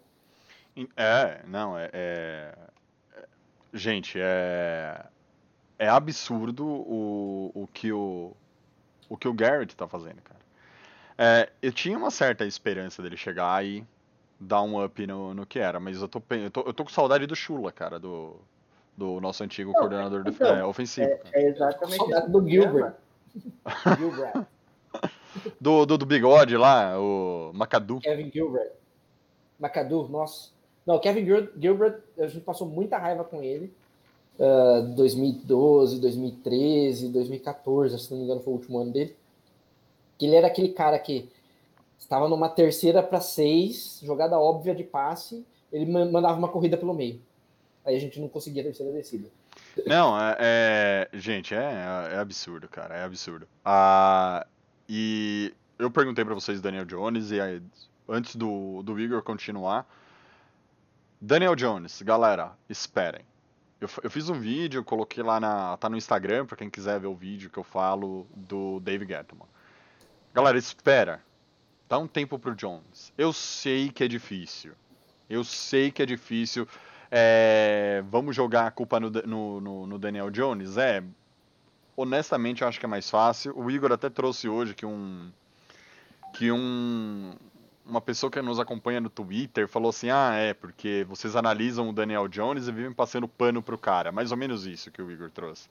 É, 0.97 1.41
não, 1.47 1.79
é, 1.79 1.91
é- 1.93 2.55
é- 3.17 3.25
Gente, 3.75 4.19
é. 4.21 5.05
É 5.79 5.89
absurdo 5.89 6.65
o, 6.67 7.51
o 7.55 7.67
que 7.67 7.93
o. 7.93 8.33
O 9.09 9.17
que 9.17 9.29
o 9.29 9.33
Garrett 9.35 9.75
tá 9.77 9.87
fazendo, 9.87 10.23
cara. 10.23 10.41
É, 11.19 11.51
eu 11.61 11.73
tinha 11.73 11.99
uma 11.99 12.11
certa 12.11 12.47
esperança 12.47 13.03
dele 13.03 13.17
chegar 13.17 13.63
e 13.65 13.85
dar 14.41 14.63
um 14.63 14.83
up 14.83 15.07
no, 15.07 15.35
no 15.35 15.45
que 15.45 15.59
era, 15.59 15.79
mas 15.79 16.01
eu 16.01 16.09
tô, 16.09 16.23
eu 16.31 16.51
tô, 16.51 16.61
eu 16.63 16.73
tô 16.73 16.85
com 16.85 16.91
saudade 16.91 17.27
do 17.27 17.37
Chula, 17.37 17.71
cara, 17.71 17.99
do, 17.99 18.37
do 18.97 19.21
nosso 19.21 19.45
antigo 19.45 19.73
coordenador 19.73 20.25
def- 20.25 20.37
então, 20.37 20.57
é, 20.57 20.65
ofensivo. 20.65 21.11
cara. 21.19 21.31
É 21.35 21.49
exatamente 21.49 22.31
do 22.31 22.49
Gilbert. 22.49 22.95
Gilbert. 23.99 24.47
Do, 25.61 25.85
do, 25.85 25.99
do 25.99 26.07
bigode 26.07 26.57
lá, 26.57 26.99
o 26.99 27.53
Macadu. 27.55 28.01
Kevin 28.01 28.31
Gilbert. 28.31 28.73
McAdoo, 29.61 30.09
nossa. 30.09 30.52
Não, 30.87 30.99
Kevin 30.99 31.25
Gil- 31.25 31.49
Gilbert, 31.59 32.01
a 32.19 32.27
gente 32.27 32.41
passou 32.45 32.67
muita 32.67 32.99
raiva 32.99 33.25
com 33.25 33.43
ele. 33.43 33.73
Ah, 34.41 34.81
2012, 34.97 36.01
2013, 36.01 37.09
2014, 37.09 37.99
se 37.99 38.11
não 38.11 38.19
me 38.19 38.25
engano, 38.25 38.41
foi 38.41 38.53
o 38.53 38.57
último 38.57 38.79
ano 38.79 38.93
dele. 38.93 39.15
Que 40.19 40.27
ele 40.27 40.37
era 40.37 40.47
aquele 40.47 40.69
cara 40.71 40.99
que 40.99 41.29
estava 41.99 42.29
numa 42.29 42.49
terceira 42.49 43.03
para 43.03 43.21
seis, 43.21 44.01
jogada 44.03 44.39
óbvia 44.39 44.75
de 44.75 44.83
passe, 44.85 45.45
ele 45.73 45.87
ma- 45.91 46.05
mandava 46.05 46.39
uma 46.39 46.49
corrida 46.49 46.77
pelo 46.77 46.95
meio. 46.95 47.21
Aí 47.85 47.97
a 47.97 47.99
gente 48.01 48.21
não 48.21 48.29
conseguia 48.29 48.63
a 48.63 48.65
terceira 48.65 48.93
descida. 48.93 49.29
Não, 49.87 50.19
é, 50.19 50.37
é- 50.41 51.09
gente, 51.19 51.55
é, 51.55 52.11
é 52.13 52.19
absurdo, 52.19 52.69
cara, 52.69 52.97
é 52.97 53.05
absurdo. 53.05 53.47
Ah, 53.65 54.47
e 54.89 55.53
eu 55.79 55.91
perguntei 55.91 56.25
pra 56.25 56.35
vocês 56.35 56.61
Daniel 56.61 56.85
Jones 56.85 57.31
e 57.31 57.41
aí, 57.41 57.63
antes 58.09 58.35
do, 58.37 58.83
do 58.83 58.99
Igor 59.01 59.23
continuar, 59.23 59.87
Daniel 61.25 61.55
Jones, 61.55 62.03
galera, 62.03 62.53
esperem. 62.69 63.25
Eu, 63.81 63.89
eu 64.03 64.11
fiz 64.11 64.29
um 64.29 64.41
vídeo, 64.41 64.83
coloquei 64.83 65.23
lá 65.23 65.39
na, 65.39 65.77
tá 65.77 65.89
no 65.89 65.97
Instagram 65.97 66.47
pra 66.47 66.57
quem 66.57 66.69
quiser 66.69 66.99
ver 66.99 67.07
o 67.07 67.15
vídeo 67.15 67.49
que 67.49 67.59
eu 67.59 67.63
falo 67.63 68.27
do 68.35 68.81
Dave 68.81 69.07
Gettman. 69.07 69.47
Galera, 70.35 70.59
espera. 70.59 71.23
Dá 71.89 71.97
um 71.97 72.09
tempo 72.09 72.39
pro 72.41 72.57
Jones. 72.57 73.13
Eu 73.17 73.33
sei 73.33 73.89
que 73.89 74.03
é 74.03 74.09
difícil. 74.09 74.73
Eu 75.31 75.45
sei 75.45 75.93
que 75.93 76.03
é 76.03 76.07
difícil. 76.07 76.67
É, 77.09 78.03
vamos 78.09 78.35
jogar 78.35 78.67
a 78.67 78.71
culpa 78.73 78.99
no- 78.99 79.11
no- 79.61 79.87
no 79.87 79.99
Daniel 80.01 80.29
Jones? 80.31 80.77
É. 80.77 81.05
Honestamente, 81.97 82.63
eu 82.63 82.69
acho 82.69 82.81
que 82.81 82.87
é 82.87 82.89
mais 82.89 83.09
fácil. 83.09 83.57
O 83.57 83.71
Igor 83.71 83.93
até 83.93 84.11
trouxe 84.11 84.49
hoje 84.49 84.75
que 84.75 84.85
um. 84.87 85.31
Que 86.35 86.51
um. 86.51 87.35
Uma 87.85 88.01
pessoa 88.01 88.31
que 88.31 88.41
nos 88.41 88.61
acompanha 88.61 89.01
no 89.01 89.11
Twitter 89.11 89.67
falou 89.69 89.91
assim: 89.91 90.11
ah, 90.11 90.35
é, 90.35 90.55
porque 90.55 91.05
vocês 91.09 91.35
analisam 91.35 91.89
o 91.89 91.93
Daniel 91.93 92.29
Jones 92.29 92.69
e 92.69 92.73
vivem 92.73 92.93
passando 92.93 93.27
pano 93.27 93.63
pro 93.63 93.77
cara. 93.77 94.13
Mais 94.13 94.31
ou 94.31 94.37
menos 94.37 94.67
isso 94.67 94.91
que 94.91 95.03
o 95.03 95.11
Igor 95.11 95.31
trouxe. 95.31 95.69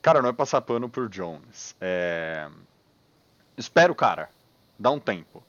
Cara, 0.00 0.22
não 0.22 0.28
é 0.28 0.32
passar 0.32 0.60
pano 0.60 0.88
pro 0.88 1.08
Jones. 1.08 1.74
É. 1.80 2.48
Espera 3.56 3.92
o 3.92 3.94
cara. 3.94 4.30
Dá 4.78 4.90
um 4.90 5.00
tempo. 5.00 5.42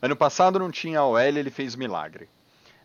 Ano 0.00 0.14
passado 0.14 0.58
não 0.58 0.70
tinha 0.70 1.02
OL, 1.02 1.18
ele 1.18 1.50
fez 1.50 1.74
milagre. 1.74 2.28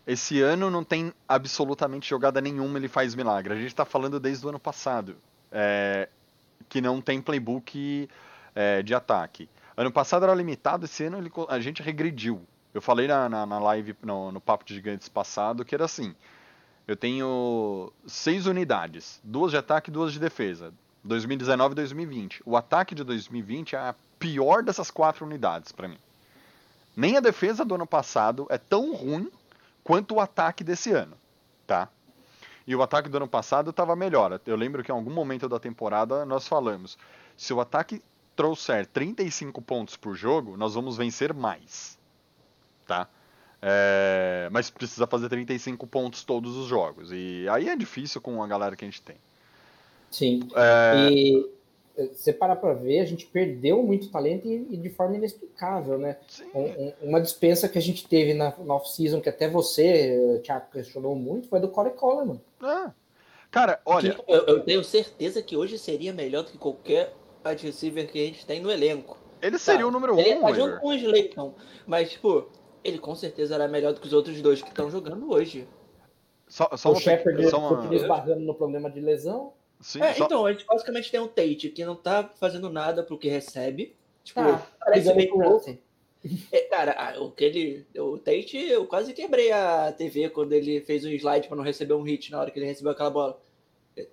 Esse 0.06 0.40
ano 0.40 0.70
não 0.70 0.82
tem 0.82 1.12
absolutamente 1.28 2.10
jogada 2.10 2.40
nenhuma, 2.40 2.78
ele 2.78 2.88
faz 2.88 3.14
milagre. 3.14 3.54
A 3.54 3.56
gente 3.56 3.74
tá 3.74 3.84
falando 3.84 4.18
desde 4.18 4.44
o 4.44 4.48
ano 4.48 4.58
passado. 4.58 5.16
é, 5.52 6.08
que 6.68 6.80
não 6.80 7.00
tem 7.00 7.20
playbook 7.20 8.08
é, 8.54 8.82
de 8.82 8.94
ataque. 8.94 9.48
Ano 9.76 9.90
passado 9.90 10.24
era 10.24 10.34
limitado, 10.34 10.84
esse 10.84 11.04
ano 11.04 11.18
ele 11.18 11.32
a 11.48 11.58
gente 11.58 11.82
regrediu. 11.82 12.46
Eu 12.72 12.80
falei 12.80 13.08
na, 13.08 13.28
na, 13.28 13.46
na 13.46 13.58
live, 13.58 13.96
no, 14.02 14.30
no 14.30 14.40
Papo 14.40 14.64
de 14.64 14.74
Gigantes 14.74 15.08
passado, 15.08 15.64
que 15.64 15.74
era 15.74 15.84
assim. 15.84 16.14
Eu 16.86 16.96
tenho 16.96 17.92
seis 18.06 18.46
unidades, 18.46 19.20
duas 19.24 19.50
de 19.50 19.56
ataque 19.56 19.90
e 19.90 19.92
duas 19.92 20.12
de 20.12 20.20
defesa. 20.20 20.72
2019 21.02 21.72
e 21.72 21.76
2020. 21.76 22.42
O 22.44 22.56
ataque 22.56 22.94
de 22.94 23.04
2020 23.04 23.74
é 23.74 23.78
a 23.78 23.94
pior 24.18 24.62
dessas 24.62 24.90
quatro 24.90 25.24
unidades 25.24 25.72
para 25.72 25.88
mim. 25.88 25.98
Nem 26.96 27.16
a 27.16 27.20
defesa 27.20 27.64
do 27.64 27.74
ano 27.74 27.86
passado 27.86 28.46
é 28.50 28.58
tão 28.58 28.94
ruim 28.94 29.30
quanto 29.82 30.14
o 30.14 30.20
ataque 30.20 30.62
desse 30.62 30.92
ano, 30.92 31.16
tá? 31.66 31.88
E 32.66 32.74
o 32.74 32.82
ataque 32.82 33.08
do 33.08 33.16
ano 33.16 33.28
passado 33.28 33.70
estava 33.70 33.94
melhor. 33.94 34.40
Eu 34.46 34.56
lembro 34.56 34.82
que 34.82 34.90
em 34.90 34.94
algum 34.94 35.10
momento 35.12 35.48
da 35.48 35.58
temporada 35.58 36.24
nós 36.24 36.48
falamos: 36.48 36.96
se 37.36 37.52
o 37.52 37.60
ataque 37.60 38.02
trouxer 38.36 38.86
35 38.86 39.60
pontos 39.62 39.96
por 39.96 40.14
jogo, 40.16 40.56
nós 40.56 40.74
vamos 40.74 40.96
vencer 40.96 41.32
mais, 41.34 41.98
tá? 42.86 43.08
É, 43.62 44.48
mas 44.52 44.68
precisa 44.70 45.06
fazer 45.06 45.28
35 45.28 45.86
pontos 45.86 46.22
todos 46.24 46.56
os 46.56 46.66
jogos. 46.66 47.10
E 47.12 47.46
aí 47.50 47.68
é 47.68 47.76
difícil 47.76 48.20
com 48.20 48.42
a 48.42 48.46
galera 48.46 48.76
que 48.76 48.84
a 48.84 48.88
gente 48.88 49.00
tem. 49.02 49.16
Sim. 50.10 50.48
É, 50.54 51.08
E 51.10 51.50
eh, 51.96 52.08
você 52.12 52.32
para 52.32 52.54
para 52.54 52.74
ver, 52.74 53.00
a 53.00 53.04
gente 53.06 53.24
perdeu 53.26 53.82
muito 53.82 54.10
talento 54.10 54.46
e, 54.46 54.66
e 54.70 54.76
de 54.76 54.90
forma 54.90 55.16
inexplicável, 55.16 55.98
né? 55.98 56.18
sim. 56.28 56.44
Um- 56.54 56.60
um- 56.60 56.92
uma 57.08 57.20
dispensa 57.20 57.68
que 57.68 57.78
a 57.78 57.82
gente 57.82 58.06
teve 58.06 58.34
na, 58.34 58.52
na 58.58 58.74
off-season, 58.74 59.20
que 59.20 59.28
até 59.30 59.48
você, 59.48 60.36
eh, 60.36 60.38
Thiago, 60.40 60.66
questionou 60.70 61.16
muito, 61.16 61.48
foi 61.48 61.58
do 61.60 61.68
Corey 61.68 61.94
Coleman. 61.94 62.40
É. 62.62 62.90
Cara, 63.50 63.80
olha, 63.86 64.14
Que 64.14 64.20
eu, 64.32 64.46
eu 64.46 64.60
tenho 64.64 64.82
certeza 64.84 65.40
que 65.40 65.56
hoje 65.56 65.78
seria 65.78 66.12
melhor 66.12 66.42
do 66.44 66.50
que 66.50 66.58
qualquer 66.58 67.14
wide 67.46 67.66
receiver 67.66 68.10
que 68.10 68.22
a 68.22 68.26
gente 68.26 68.46
tem 68.46 68.60
no 68.60 68.70
elenco. 68.70 69.18
ele 69.42 69.58
seria 69.58 69.86
o 69.86 69.90
número 69.90 70.18
Ele 70.18 70.34
um, 70.36 70.40
tá 70.42 70.52
junto 70.52 70.80
com 70.80 70.88
o 70.88 70.94
Slayton, 70.94 71.54
mas, 71.86 72.10
tipo, 72.12 72.48
ele 72.82 72.98
com 72.98 73.14
certeza 73.14 73.54
era 73.54 73.68
melhor 73.68 73.92
do 73.92 74.00
que 74.00 74.06
os 74.06 74.12
outros 74.12 74.40
dois 74.40 74.62
que 74.62 74.68
estão 74.68 74.90
jogando 74.90 75.30
hoje. 75.32 75.68
Só, 76.48 76.68
só 76.76 76.92
o 76.92 76.96
Shepard 76.96 77.48
só 77.48 77.58
uma- 77.58 77.94
esbarrando 77.94 78.40
no 78.40 78.54
problema 78.54 78.90
de 78.90 79.00
lesão. 79.00 79.52
Sim, 79.80 80.00
É, 80.02 80.14
só- 80.14 80.24
então, 80.26 80.46
a 80.46 80.52
gente 80.52 80.64
basicamente 80.64 81.10
tem 81.10 81.20
um 81.20 81.26
Tate 81.28 81.68
que 81.70 81.84
não 81.84 81.96
tá 81.96 82.30
fazendo 82.38 82.70
nada 82.70 83.02
pro 83.02 83.18
que 83.18 83.28
recebe. 83.28 83.96
Tipo, 84.22 84.40
Tá, 84.40 84.66
parece 84.80 85.12
brigando 85.12 85.16
bem 85.16 85.28
com 85.28 85.38
o 85.38 85.42
pouco. 85.42 85.56
Ramsey. 85.66 85.82
É, 86.52 86.60
cara, 86.62 86.94
ah, 86.96 87.20
o 87.22 87.30
que 87.30 87.44
ele. 87.44 87.86
O 87.98 88.16
Tate, 88.16 88.56
eu 88.56 88.86
quase 88.86 89.12
quebrei 89.12 89.52
a 89.52 89.92
TV 89.92 90.30
quando 90.30 90.54
ele 90.54 90.80
fez 90.80 91.04
um 91.04 91.10
slide 91.10 91.48
pra 91.48 91.56
não 91.56 91.62
receber 91.64 91.92
um 91.92 92.00
hit 92.02 92.30
na 92.32 92.40
hora 92.40 92.50
que 92.50 92.58
ele 92.58 92.64
recebeu 92.66 92.92
aquela 92.92 93.10
bola. 93.10 93.38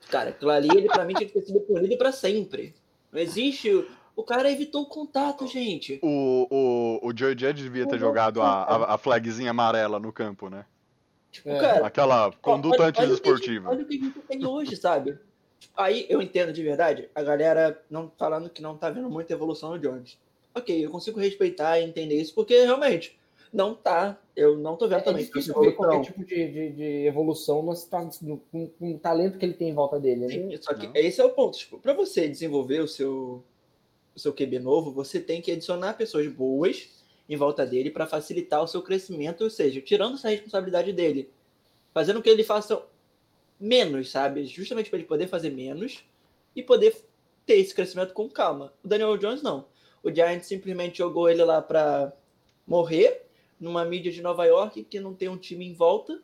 Cara, 0.10 0.32
aquilo 0.32 0.52
ali, 0.52 0.68
ele 0.76 0.88
pra 0.90 1.06
mim 1.06 1.14
tinha 1.14 1.26
que 1.28 1.34
ter 1.34 1.42
sido 1.42 1.62
punido 1.62 1.98
pra 1.98 2.12
sempre. 2.12 2.76
Não 3.12 3.20
existe. 3.20 3.70
o- 4.16 4.24
cara 4.24 4.52
evitou 4.52 4.84
o 4.84 4.86
contato, 4.86 5.48
gente. 5.48 6.00
o, 6.04 6.48
o, 7.02 7.08
o 7.10 7.18
Joey 7.18 7.32
Judge 7.38 7.64
devia 7.64 7.88
ter 7.88 7.98
jogado 8.00 8.42
a, 8.42 8.64
a, 8.64 8.94
a 8.96 8.98
flagzinha 8.98 9.50
amarela 9.52 10.00
no 10.00 10.12
campo, 10.14 10.50
né? 10.50 10.66
Tipo, 11.32 11.50
É. 11.50 11.60
cara. 11.60 11.88
Aquela 11.88 12.32
conduta 12.42 12.84
olha- 12.84 12.84
olha 12.84 12.90
o 12.90 12.94
que 12.94 13.00
a 13.00 13.04
gente- 13.06 13.12
antidesportiva. 13.14 13.70
Olha 13.70 13.84
o 13.84 13.86
que 13.86 13.96
a 13.96 14.00
gente 14.00 14.20
tem 14.20 14.46
hoje, 14.46 14.76
sabe? 14.76 15.18
Aí 15.78 16.06
eu 16.10 16.22
entendo 16.22 16.52
de 16.52 16.62
verdade 16.64 17.10
a 17.16 17.22
galera 17.24 17.82
não 17.90 18.12
falando 18.18 18.50
que 18.50 18.62
não 18.62 18.76
tá 18.78 18.90
vendo 18.90 19.10
muita 19.10 19.34
evolução 19.34 19.72
no 19.72 19.80
Jones. 19.80 20.18
Ok, 20.54 20.86
eu 20.86 20.90
consigo 20.92 21.20
respeitar 21.20 21.80
e 21.80 21.84
entender 21.86 22.20
isso, 22.22 22.36
porque 22.36 22.64
realmente 22.64 23.18
não 23.52 23.76
tá. 23.76 24.18
Eu 24.36 24.58
não 24.58 24.76
tô 24.78 24.88
vendo 24.88 25.00
É 25.00 25.04
também. 25.04 25.26
difícil 25.26 25.54
tanta 25.54 25.66
ver 25.66 25.76
qualquer 25.76 26.02
tipo 26.02 26.24
de, 26.24 26.48
de, 26.52 26.70
de 26.72 27.06
evolução 27.06 27.62
no- 27.64 28.38
com, 28.52 28.68
com 28.68 28.94
o 28.94 29.00
talento 29.00 29.38
que 29.38 29.46
ele 29.46 29.54
tem 29.54 29.70
em 29.70 29.74
volta 29.74 30.00
dele. 30.00 30.22
Né? 30.22 30.30
Sim, 30.30 30.58
só 30.62 30.74
que 30.74 30.88
Não. 30.88 30.96
esse 30.96 31.20
é 31.20 31.26
o 31.26 31.32
ponto. 31.32 31.58
Tipo, 31.58 31.78
pra 31.80 31.94
você 31.94 32.28
desenvolver 32.28 32.80
o 32.80 32.88
seu, 32.88 33.44
o 34.16 34.20
seu 34.20 34.34
QB 34.34 34.60
novo, 34.60 34.92
você 34.92 35.20
tem 35.20 35.42
que 35.42 35.52
adicionar 35.52 35.94
pessoas 35.96 36.28
boas 36.28 36.90
em 37.28 37.36
volta 37.36 37.66
dele 37.66 37.92
para 37.92 38.08
facilitar 38.08 38.64
o 38.64 38.68
seu 38.68 38.82
crescimento, 38.82 39.44
ou 39.44 39.50
seja, 39.50 39.80
tirando 39.82 40.16
essa 40.16 40.30
responsabilidade 40.30 40.92
dele, 40.94 41.30
fazendo 41.94 42.18
com 42.18 42.24
que 42.24 42.30
ele 42.30 42.44
faça 42.44 42.82
menos, 43.60 44.10
sabe? 44.12 44.46
Justamente 44.46 44.90
para 44.90 45.00
ele 45.00 45.08
poder 45.08 45.28
fazer 45.28 45.50
menos 45.50 46.04
e 46.56 46.64
poder 46.64 46.96
ter 47.46 47.56
esse 47.56 47.74
crescimento 47.76 48.14
com 48.14 48.30
calma. 48.30 48.74
O 48.84 48.88
Daniel 48.88 49.18
Jones 49.18 49.42
não. 49.42 49.66
O 50.04 50.10
Giants 50.10 50.48
simplesmente 50.48 50.98
jogou 50.98 51.30
ele 51.30 51.44
lá 51.44 51.62
para 51.62 52.12
morrer 52.66 53.26
numa 53.62 53.86
mídia 53.86 54.12
de 54.12 54.24
Nova 54.24 54.44
York 54.46 54.84
que 54.86 55.00
não 55.00 55.14
tem 55.14 55.30
um 55.30 55.38
time 55.38 55.66
em 55.66 55.74
volta 55.74 56.20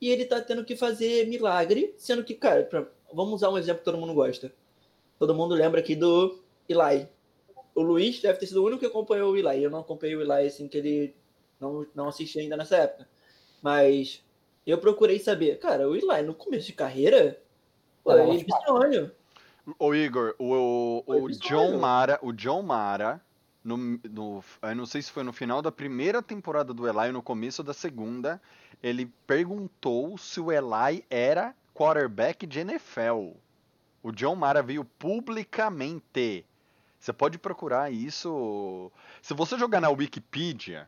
e 0.00 0.10
ele 0.10 0.26
tá 0.26 0.40
tendo 0.42 0.62
que 0.62 0.76
fazer 0.76 1.26
milagre, 1.26 1.94
sendo 1.96 2.22
que, 2.22 2.34
cara, 2.34 2.68
vamos 3.10 3.34
usar 3.34 3.48
um 3.48 3.56
exemplo 3.56 3.78
que 3.78 3.86
todo 3.86 3.96
mundo 3.96 4.12
gosta. 4.12 4.52
Todo 5.18 5.34
mundo 5.34 5.54
lembra 5.54 5.80
aqui 5.80 5.96
do 5.96 6.38
Eli. 6.68 7.08
O 7.74 7.80
Luiz 7.80 8.20
deve 8.20 8.38
ter 8.38 8.46
sido 8.46 8.62
o 8.62 8.66
único 8.66 8.80
que 8.80 8.86
acompanhou 8.86 9.32
o 9.32 9.36
Eli. 9.36 9.62
Eu 9.62 9.70
não 9.70 9.80
acompanhei 9.80 10.14
o 10.14 10.20
Eli 10.20 10.46
assim 10.46 10.68
que 10.68 10.76
ele 10.76 11.16
não, 11.58 11.86
não 11.94 12.08
assisti 12.08 12.38
ainda 12.38 12.56
nessa 12.56 12.76
época. 12.76 13.08
Mas 13.62 14.22
eu 14.66 14.76
procurei 14.76 15.18
saber, 15.18 15.58
cara, 15.58 15.88
o 15.88 15.96
Eli 15.96 16.22
no 16.22 16.34
começo 16.34 16.66
de 16.66 16.74
carreira, 16.74 17.40
pô, 18.02 18.12
ele 18.12 18.44
bizonho. 18.44 19.10
Ô 19.78 19.94
Igor, 19.94 20.34
o, 20.38 21.02
o, 21.06 21.14
o. 21.22 21.30
John 21.30 21.78
Mara, 21.78 22.18
o 22.20 22.30
John 22.30 22.62
Mara, 22.62 23.22
no, 23.64 23.78
no, 23.78 24.44
eu 24.62 24.76
não 24.76 24.84
sei 24.84 25.00
se 25.00 25.10
foi 25.10 25.22
no 25.22 25.32
final 25.32 25.62
da 25.62 25.72
primeira 25.72 26.22
temporada 26.22 26.74
do 26.74 26.86
Eli 26.86 27.06
ou 27.06 27.14
no 27.14 27.22
começo 27.22 27.62
da 27.62 27.72
segunda, 27.72 28.40
ele 28.82 29.10
perguntou 29.26 30.18
se 30.18 30.38
o 30.38 30.52
Eli 30.52 31.04
era 31.08 31.54
quarterback 31.74 32.46
de 32.46 32.60
NFL. 32.60 33.32
O 34.02 34.12
John 34.12 34.36
Mara 34.36 34.62
veio 34.62 34.84
publicamente. 34.84 36.44
Você 37.00 37.12
pode 37.12 37.38
procurar 37.38 37.90
isso. 37.90 38.92
Se 39.22 39.32
você 39.32 39.58
jogar 39.58 39.80
na 39.80 39.88
Wikipedia, 39.88 40.86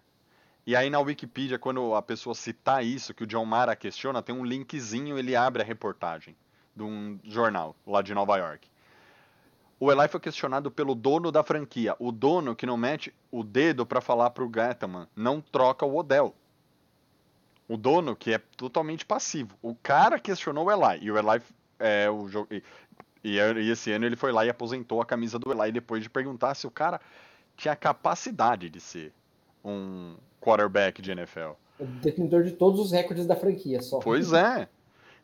e 0.66 0.76
aí 0.76 0.90
na 0.90 1.00
Wikipedia, 1.00 1.58
quando 1.58 1.94
a 1.94 2.02
pessoa 2.02 2.34
citar 2.34 2.84
isso, 2.84 3.14
que 3.14 3.24
o 3.24 3.26
John 3.26 3.46
Mara 3.46 3.74
questiona, 3.74 4.22
tem 4.22 4.34
um 4.34 4.44
linkzinho, 4.44 5.18
ele 5.18 5.34
abre 5.34 5.62
a 5.62 5.64
reportagem 5.64 6.36
de 6.74 6.82
um 6.82 7.18
jornal 7.24 7.74
lá 7.86 8.02
de 8.02 8.12
Nova 8.12 8.36
York. 8.36 8.68
O 9.78 9.92
Eli 9.92 10.08
foi 10.08 10.20
questionado 10.20 10.70
pelo 10.70 10.94
dono 10.94 11.30
da 11.30 11.42
franquia. 11.42 11.94
O 11.98 12.10
dono 12.10 12.56
que 12.56 12.64
não 12.64 12.76
mete 12.76 13.14
o 13.30 13.44
dedo 13.44 13.84
para 13.84 14.00
falar 14.00 14.30
pro 14.30 14.50
Gettman, 14.52 15.06
não 15.14 15.40
troca 15.40 15.84
o 15.84 15.96
Odell. 15.96 16.34
O 17.68 17.76
dono 17.76 18.16
que 18.16 18.32
é 18.32 18.38
totalmente 18.56 19.04
passivo. 19.04 19.56
O 19.60 19.74
cara 19.74 20.18
questionou 20.18 20.66
o 20.66 20.70
Eli. 20.70 21.04
E 21.04 21.10
o 21.10 21.18
Eli 21.18 21.42
é 21.78 22.10
o 22.10 22.26
jogo. 22.28 22.48
E, 22.50 22.62
e, 23.22 23.36
e 23.36 23.70
esse 23.70 23.92
ano 23.92 24.06
ele 24.06 24.16
foi 24.16 24.32
lá 24.32 24.46
e 24.46 24.48
aposentou 24.48 25.02
a 25.02 25.06
camisa 25.06 25.38
do 25.38 25.52
Eli 25.52 25.72
depois 25.72 26.02
de 26.02 26.08
perguntar 26.08 26.54
se 26.54 26.66
o 26.66 26.70
cara 26.70 27.00
tinha 27.56 27.76
capacidade 27.76 28.70
de 28.70 28.80
ser 28.80 29.12
um 29.64 30.16
quarterback 30.40 31.02
de 31.02 31.10
NFL. 31.10 31.52
O 31.78 31.84
detentor 31.84 32.44
de 32.44 32.52
todos 32.52 32.80
os 32.80 32.92
recordes 32.92 33.26
da 33.26 33.36
franquia, 33.36 33.82
só. 33.82 33.98
Pois 33.98 34.32
é. 34.32 34.68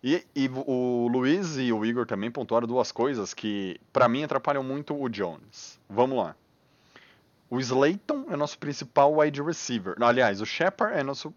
E, 0.02 0.24
e 0.34 0.48
o 0.48 1.06
Luiz 1.08 1.56
e 1.56 1.72
o 1.72 1.84
Igor 1.84 2.06
também 2.06 2.30
pontuaram 2.30 2.66
duas 2.66 2.90
coisas 2.90 3.32
que, 3.32 3.80
pra 3.92 4.08
mim, 4.08 4.24
atrapalham 4.24 4.62
muito 4.62 5.00
o 5.00 5.08
Jones. 5.08 5.78
Vamos 5.88 6.18
lá. 6.18 6.34
O 7.48 7.60
Slayton 7.60 8.26
é 8.30 8.36
nosso 8.36 8.58
principal 8.58 9.14
wide 9.18 9.40
receiver. 9.42 9.94
Aliás, 10.00 10.40
o 10.40 10.46
Shepard 10.46 10.98
é 10.98 11.02
nosso 11.04 11.32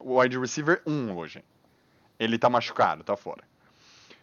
wide 0.00 0.38
receiver 0.38 0.80
1 0.86 1.14
hoje. 1.16 1.44
Ele 2.18 2.38
tá 2.38 2.48
machucado, 2.48 3.04
tá 3.04 3.16
fora. 3.16 3.42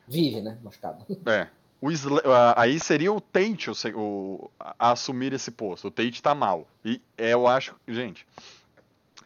Vive, 0.07 0.41
né? 0.41 0.57
Machucado. 0.63 1.05
É. 1.29 1.47
O 1.81 1.91
Sla- 1.91 2.21
ah, 2.25 2.61
aí 2.61 2.79
seria 2.79 3.11
o 3.13 3.21
Tate 3.21 3.69
o, 3.69 3.73
o- 3.95 4.51
a 4.59 4.91
assumir 4.93 5.33
esse 5.33 5.51
posto. 5.51 5.89
O 5.89 5.91
Tate 5.91 6.23
tá 6.23 6.33
mal. 6.33 6.65
E 6.83 6.99
eu 7.17 7.45
acho. 7.45 7.75
Gente. 7.87 8.25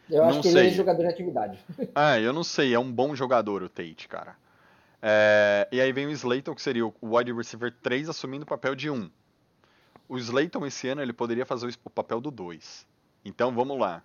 Eu 0.10 0.24
acho 0.26 0.36
Não 0.36 0.42
que 0.42 0.48
ele 0.50 0.60
é 0.60 0.64
sei. 0.64 0.72
jogador 0.72 1.04
de 1.04 1.08
atividade. 1.10 1.60
Ah, 1.96 2.20
eu 2.20 2.34
não 2.34 2.44
sei. 2.44 2.74
É 2.74 2.80
um 2.80 2.92
bom 2.92 3.16
jogador 3.16 3.62
o 3.64 3.70
Tate, 3.70 4.08
cara. 4.10 4.36
É, 5.02 5.68
e 5.72 5.80
aí 5.80 5.92
vem 5.94 6.08
o 6.08 6.12
Slayton, 6.12 6.54
que 6.54 6.62
seria 6.62 6.86
o 6.86 6.94
wide 7.02 7.32
receiver 7.32 7.74
3, 7.82 8.10
assumindo 8.10 8.44
o 8.44 8.48
papel 8.48 8.76
de 8.76 8.90
1. 8.90 9.10
O 10.08 10.18
Slayton, 10.18 10.66
esse 10.66 10.88
ano, 10.88 11.02
ele 11.02 11.14
poderia 11.14 11.46
fazer 11.46 11.74
o 11.84 11.90
papel 11.90 12.20
do 12.20 12.32
2. 12.32 12.86
Então, 13.24 13.54
vamos 13.54 13.80
lá. 13.80 14.04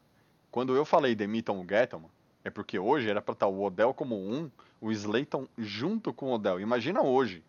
Quando 0.50 0.76
eu 0.76 0.84
falei 0.84 1.14
demitam 1.14 1.60
o 1.60 1.66
Gettleman, 1.66 2.10
é 2.44 2.50
porque 2.50 2.78
hoje 2.78 3.08
era 3.08 3.22
pra 3.22 3.32
estar 3.32 3.46
o 3.46 3.62
Odell 3.62 3.94
como 3.94 4.14
1, 4.16 4.50
o 4.80 4.92
Slayton 4.92 5.48
junto 5.58 6.12
com 6.12 6.26
o 6.26 6.34
Odell. 6.34 6.60
Imagina 6.60 7.02
hoje. 7.02 7.42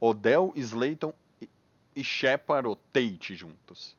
Odell, 0.00 0.52
Slayton 0.56 1.12
e- 1.94 2.04
Shepard 2.04 2.68
ou 2.68 2.76
Tate 2.76 3.34
juntos. 3.34 3.96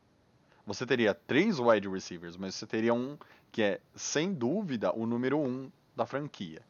Você 0.66 0.86
teria 0.86 1.14
três 1.14 1.60
wide 1.60 1.90
receivers, 1.90 2.38
mas 2.38 2.56
você 2.56 2.66
teria 2.66 2.94
um 2.94 3.18
que 3.52 3.62
é, 3.62 3.82
sem 3.96 4.34
dúvida, 4.34 4.96
o 4.96 5.06
número 5.06 5.40
1 5.40 5.70
da 5.96 6.06
franquia. 6.06 6.62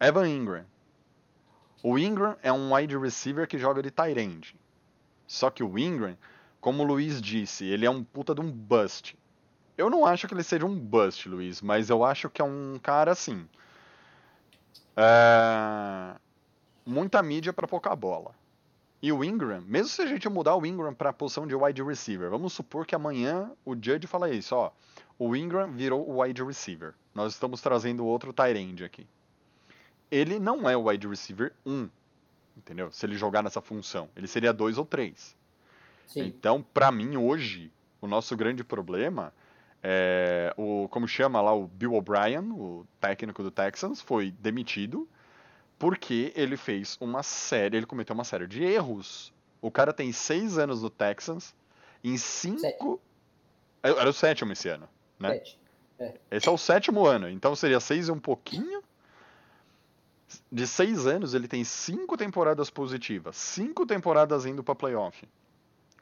Evan 0.00 0.28
Ingram. 0.28 0.64
O 1.82 1.98
Ingram 1.98 2.36
é 2.42 2.52
um 2.52 2.74
wide 2.74 2.96
receiver 2.96 3.46
que 3.46 3.58
joga 3.58 3.82
de 3.82 3.90
tight 3.90 4.18
end. 4.18 4.56
Só 5.26 5.48
que 5.50 5.62
o 5.62 5.78
Ingram, 5.78 6.16
como 6.60 6.82
o 6.82 6.86
Luiz 6.86 7.22
disse, 7.22 7.64
ele 7.64 7.86
é 7.86 7.90
um 7.90 8.04
puta 8.04 8.34
de 8.34 8.40
um 8.40 8.50
bust. 8.50 9.16
Eu 9.78 9.88
não 9.88 10.04
acho 10.04 10.28
que 10.28 10.34
ele 10.34 10.42
seja 10.42 10.66
um 10.66 10.78
bust, 10.78 11.28
Luiz, 11.28 11.62
mas 11.62 11.88
eu 11.88 12.04
acho 12.04 12.28
que 12.28 12.42
é 12.42 12.44
um 12.44 12.78
cara 12.82 13.12
assim. 13.12 13.48
é, 14.96 16.14
Muita 16.84 17.22
mídia 17.22 17.52
pra 17.52 17.66
pouca 17.68 17.94
bola. 17.96 18.34
E 19.02 19.10
o 19.12 19.24
Ingram, 19.24 19.62
mesmo 19.62 19.88
se 19.88 20.02
a 20.02 20.06
gente 20.06 20.28
mudar 20.28 20.56
o 20.56 20.66
Ingram 20.66 20.92
pra 20.92 21.12
posição 21.12 21.46
de 21.46 21.54
wide 21.54 21.82
receiver, 21.82 22.28
vamos 22.28 22.52
supor 22.52 22.84
que 22.84 22.94
amanhã 22.94 23.50
o 23.64 23.74
Judge 23.74 24.06
fala 24.06 24.28
isso, 24.28 24.54
ó. 24.54 24.70
O 25.18 25.34
Ingram 25.34 25.72
virou 25.72 26.06
o 26.06 26.20
wide 26.20 26.42
receiver. 26.44 26.92
Nós 27.14 27.32
estamos 27.32 27.62
trazendo 27.62 28.04
outro 28.04 28.32
tight 28.32 28.58
end 28.58 28.84
aqui. 28.84 29.06
Ele 30.10 30.38
não 30.38 30.68
é 30.68 30.76
o 30.76 30.88
wide 30.88 31.06
receiver 31.06 31.52
1, 31.64 31.88
entendeu? 32.56 32.90
Se 32.90 33.06
ele 33.06 33.16
jogar 33.16 33.42
nessa 33.42 33.60
função, 33.60 34.08
ele 34.16 34.26
seria 34.26 34.52
2 34.52 34.78
ou 34.78 34.84
3. 34.84 35.36
Sim. 36.06 36.22
Então, 36.22 36.62
pra 36.62 36.90
mim 36.90 37.16
hoje, 37.16 37.72
o 38.00 38.06
nosso 38.06 38.36
grande 38.36 38.64
problema 38.64 39.32
é 39.82 40.52
o 40.56 40.88
como 40.88 41.06
chama 41.06 41.40
lá 41.40 41.54
o 41.54 41.66
Bill 41.66 41.94
O'Brien, 41.94 42.50
o 42.50 42.86
técnico 43.00 43.42
do 43.42 43.50
Texans, 43.50 44.00
foi 44.00 44.30
demitido 44.32 45.08
porque 45.78 46.32
ele 46.36 46.56
fez 46.58 46.98
uma 47.00 47.22
série, 47.22 47.78
ele 47.78 47.86
cometeu 47.86 48.12
uma 48.12 48.24
série 48.24 48.46
de 48.46 48.62
erros. 48.62 49.32
O 49.62 49.70
cara 49.70 49.92
tem 49.92 50.12
seis 50.12 50.58
anos 50.58 50.82
no 50.82 50.90
Texans, 50.90 51.54
em 52.04 52.16
cinco, 52.18 53.00
era 53.82 54.08
o 54.08 54.12
sétimo 54.12 54.52
esse 54.52 54.68
ano, 54.68 54.88
né? 55.18 55.30
Sete. 55.30 55.58
Esse 56.30 56.48
é 56.48 56.50
o 56.50 56.58
sétimo 56.58 57.06
ano, 57.06 57.28
então 57.28 57.54
seria 57.54 57.80
seis 57.80 58.08
e 58.08 58.12
um 58.12 58.18
pouquinho. 58.18 58.82
De 60.50 60.66
seis 60.66 61.06
anos, 61.06 61.34
ele 61.34 61.48
tem 61.48 61.64
cinco 61.64 62.16
temporadas 62.16 62.70
positivas, 62.70 63.36
cinco 63.36 63.84
temporadas 63.86 64.46
indo 64.46 64.62
pra 64.62 64.74
playoff. 64.74 65.28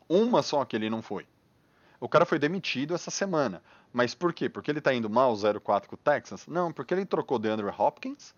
Uma 0.08 0.42
só 0.42 0.64
que 0.64 0.76
ele 0.76 0.90
não 0.90 1.00
foi. 1.02 1.26
O 2.00 2.08
cara 2.08 2.24
foi 2.24 2.38
demitido 2.38 2.94
essa 2.94 3.10
semana. 3.10 3.62
Mas 3.92 4.14
por 4.14 4.32
quê? 4.32 4.48
Porque 4.48 4.70
ele 4.70 4.80
tá 4.80 4.92
indo 4.94 5.08
mal 5.10 5.32
0-4 5.34 5.86
com 5.86 5.94
o 5.94 5.98
Texans? 5.98 6.46
Não, 6.46 6.72
porque 6.72 6.92
ele 6.94 7.04
trocou 7.06 7.38
DeAndre 7.38 7.66
Hopkins, 7.76 8.34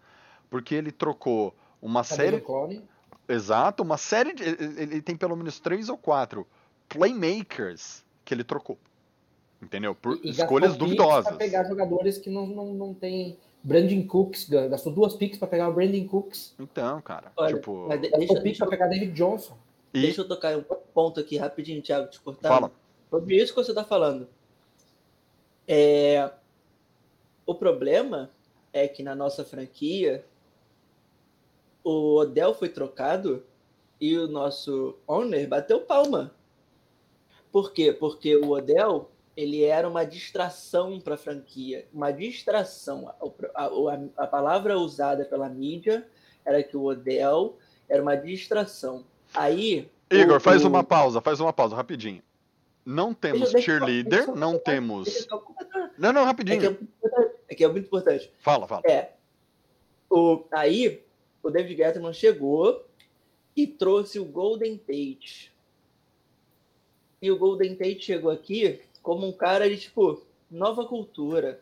porque 0.48 0.74
ele 0.74 0.90
trocou 0.92 1.54
uma 1.82 2.02
Cadê 2.04 2.14
série. 2.14 2.36
o 2.36 2.40
clone? 2.40 2.82
Exato, 3.28 3.82
uma 3.82 3.96
série 3.96 4.32
de. 4.32 4.42
Ele 4.44 5.02
tem 5.02 5.16
pelo 5.16 5.36
menos 5.36 5.60
três 5.60 5.88
ou 5.88 5.96
quatro 5.96 6.46
playmakers 6.88 8.04
que 8.24 8.32
ele 8.34 8.44
trocou. 8.44 8.78
Entendeu? 9.62 9.94
Por 9.94 10.16
E- 10.16 10.28
e 10.28 10.30
escolhas 10.30 10.76
duvidosas. 10.76 11.26
Pra 11.28 11.36
pegar 11.36 11.64
jogadores 11.64 12.18
que 12.18 12.30
não, 12.30 12.46
não, 12.46 12.72
não 12.74 12.94
tem. 12.94 13.36
Brandon 13.62 14.06
Cooks, 14.06 14.48
gastou 14.48 14.92
duas 14.92 15.14
picks 15.14 15.38
pra 15.38 15.46
pegar 15.46 15.68
o 15.68 15.72
Brandon 15.72 16.06
Cooks. 16.06 16.54
Então, 16.58 17.00
cara. 17.02 17.32
Olha, 17.36 17.54
tipo. 17.54 17.88
Gastou 17.88 18.18
deixa, 18.18 18.40
picks 18.40 18.58
pra 18.58 18.68
pegar 18.68 18.86
David 18.88 19.12
Johnson. 19.12 19.56
E 19.92 20.00
deixa 20.00 20.22
eu 20.22 20.28
tocar 20.28 20.56
um 20.56 20.62
ponto 20.62 21.20
aqui 21.20 21.36
rapidinho, 21.36 21.82
Thiago, 21.82 22.08
te 22.08 22.20
cortar. 22.20 22.48
fala. 22.48 22.72
Sobre 23.10 23.36
isso 23.36 23.52
que 23.52 23.62
você 23.62 23.72
está 23.72 23.84
falando. 23.84 24.28
É, 25.66 26.30
o 27.44 27.54
problema 27.54 28.30
é 28.72 28.86
que 28.88 29.02
na 29.02 29.14
nossa 29.14 29.44
franquia 29.44 30.24
o 31.82 32.16
Odell 32.16 32.54
foi 32.54 32.68
trocado 32.68 33.44
e 34.00 34.16
o 34.16 34.28
nosso 34.28 34.96
owner 35.06 35.48
bateu 35.48 35.80
palma. 35.80 36.32
Por 37.50 37.72
quê? 37.72 37.92
Porque 37.92 38.36
o 38.36 38.50
Odell 38.50 39.10
ele 39.40 39.62
era 39.64 39.88
uma 39.88 40.04
distração 40.04 41.00
para 41.00 41.14
a 41.14 41.18
franquia, 41.18 41.86
uma 41.92 42.10
distração. 42.12 43.08
A, 43.54 43.64
a- 43.64 44.00
a 44.24 44.26
palavra 44.26 44.78
usada 44.78 45.24
pela 45.24 45.48
mídia 45.48 46.06
era 46.44 46.62
que 46.62 46.76
o 46.76 46.84
Odell 46.84 47.58
era 47.88 48.02
uma 48.02 48.16
distração. 48.16 49.04
Aí 49.34 49.88
Igor, 50.10 50.36
o- 50.36 50.40
faz 50.40 50.64
uma 50.64 50.82
pausa, 50.84 51.20
faz 51.20 51.40
uma 51.40 51.52
pausa, 51.52 51.76
rapidinho. 51.76 52.22
Não 52.84 53.12
temos 53.14 53.52
Deixa- 53.52 53.60
cheerleader, 53.66 54.04
deixa 54.26 54.34
não 54.34 54.52
deixa 54.52 54.64
temos. 54.64 55.28
Não, 55.98 56.12
não, 56.12 56.12
É 56.12 56.14
que 56.14 56.18
é, 56.18 56.24
rapidinho. 56.24 56.88
é 57.48 57.54
que 57.54 57.64
é 57.64 57.68
muito 57.68 57.86
importante. 57.86 58.32
Fala, 58.40 58.66
fala. 58.66 58.82
É. 58.86 59.12
O, 60.08 60.44
aí, 60.50 61.02
o 61.42 61.50
David 61.50 61.76
Gettman 61.76 62.12
chegou 62.12 62.84
e 63.54 63.66
trouxe 63.66 64.18
o 64.18 64.24
Golden 64.24 64.76
Tate. 64.78 65.52
E 67.22 67.30
o 67.30 67.38
Golden 67.38 67.76
Tate 67.76 68.00
chegou 68.00 68.30
aqui 68.30 68.80
como 69.02 69.26
um 69.26 69.32
cara 69.32 69.68
de, 69.68 69.78
tipo, 69.78 70.22
nova 70.50 70.84
cultura. 70.84 71.60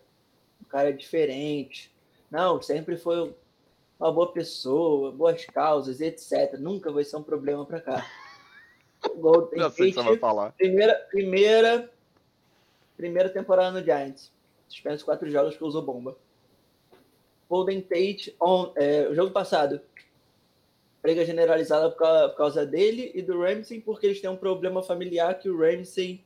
Um 0.61 0.69
cara 0.69 0.93
diferente. 0.93 1.93
Não, 2.31 2.61
sempre 2.61 2.97
foi 2.97 3.35
uma 3.99 4.13
boa 4.13 4.33
pessoa, 4.33 5.11
boas 5.11 5.45
causas, 5.47 6.01
etc. 6.01 6.59
Nunca 6.59 6.93
vai 6.93 7.05
ser 7.05 7.17
um 7.17 7.23
problema 7.23 7.65
pra 7.65 7.81
cá. 7.81 8.07
O 9.05 9.19
Golden 9.19 9.59
Já 9.61 9.71
sei 9.71 9.89
que 9.91 9.95
você 9.95 10.03
vai 10.03 10.17
Tate 10.17 10.19
falar. 10.19 10.53
Primeira, 10.53 10.95
primeira, 11.11 11.91
primeira 12.97 13.29
temporada 13.29 13.79
no 13.79 13.85
Giants. 13.85 14.33
Suspenso 14.69 15.05
quatro 15.05 15.31
jogos 15.31 15.57
que 15.57 15.65
usou 15.65 15.83
bomba. 15.83 16.17
Golden 17.49 17.81
Tate, 17.81 18.37
on, 18.41 18.73
é, 18.77 19.09
o 19.09 19.15
jogo 19.15 19.33
passado. 19.33 19.81
Briga 21.03 21.25
generalizada 21.25 21.91
por 21.91 21.99
causa, 21.99 22.29
por 22.29 22.37
causa 22.37 22.67
dele 22.67 23.11
e 23.15 23.23
do 23.23 23.41
Ramsey, 23.41 23.81
porque 23.81 24.07
eles 24.07 24.21
têm 24.21 24.29
um 24.29 24.37
problema 24.37 24.83
familiar 24.83 25.39
que 25.39 25.49
o 25.49 25.59
Ramsey 25.59 26.23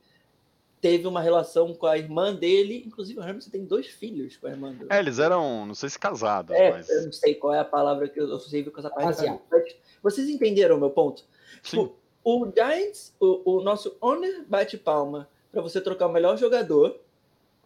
teve 0.82 1.06
uma 1.06 1.22
relação 1.22 1.72
com 1.72 1.86
a 1.86 1.96
irmã 1.96 2.34
dele. 2.34 2.82
Inclusive, 2.84 3.20
o 3.20 3.22
Ramsey 3.22 3.52
tem 3.52 3.64
dois 3.64 3.86
filhos 3.86 4.36
com 4.36 4.48
a 4.48 4.50
irmã 4.50 4.72
dele. 4.72 4.88
É, 4.90 4.98
eles 4.98 5.20
eram, 5.20 5.64
não 5.64 5.76
sei 5.76 5.88
se 5.88 5.98
casados, 5.98 6.54
É, 6.54 6.72
mas. 6.72 6.90
eu 6.90 7.04
não 7.04 7.12
sei 7.12 7.36
qual 7.36 7.54
é 7.54 7.60
a 7.60 7.64
palavra 7.64 8.08
que 8.08 8.20
eu 8.20 8.28
eu 8.28 8.40
sei 8.40 8.64
com 8.64 8.80
essa. 8.80 8.92
Mas 8.96 9.76
Vocês 10.02 10.28
entenderam 10.28 10.76
o 10.76 10.80
meu 10.80 10.90
ponto? 10.90 11.24
Sim. 11.62 11.82
Tipo, 11.82 11.96
o 12.24 12.50
Giants, 12.52 13.14
o, 13.20 13.58
o 13.58 13.62
nosso 13.62 13.96
owner 14.00 14.44
bate 14.48 14.76
palma 14.76 15.28
pra 15.52 15.62
você 15.62 15.80
trocar 15.80 16.08
o 16.08 16.12
melhor 16.12 16.36
jogador, 16.36 16.98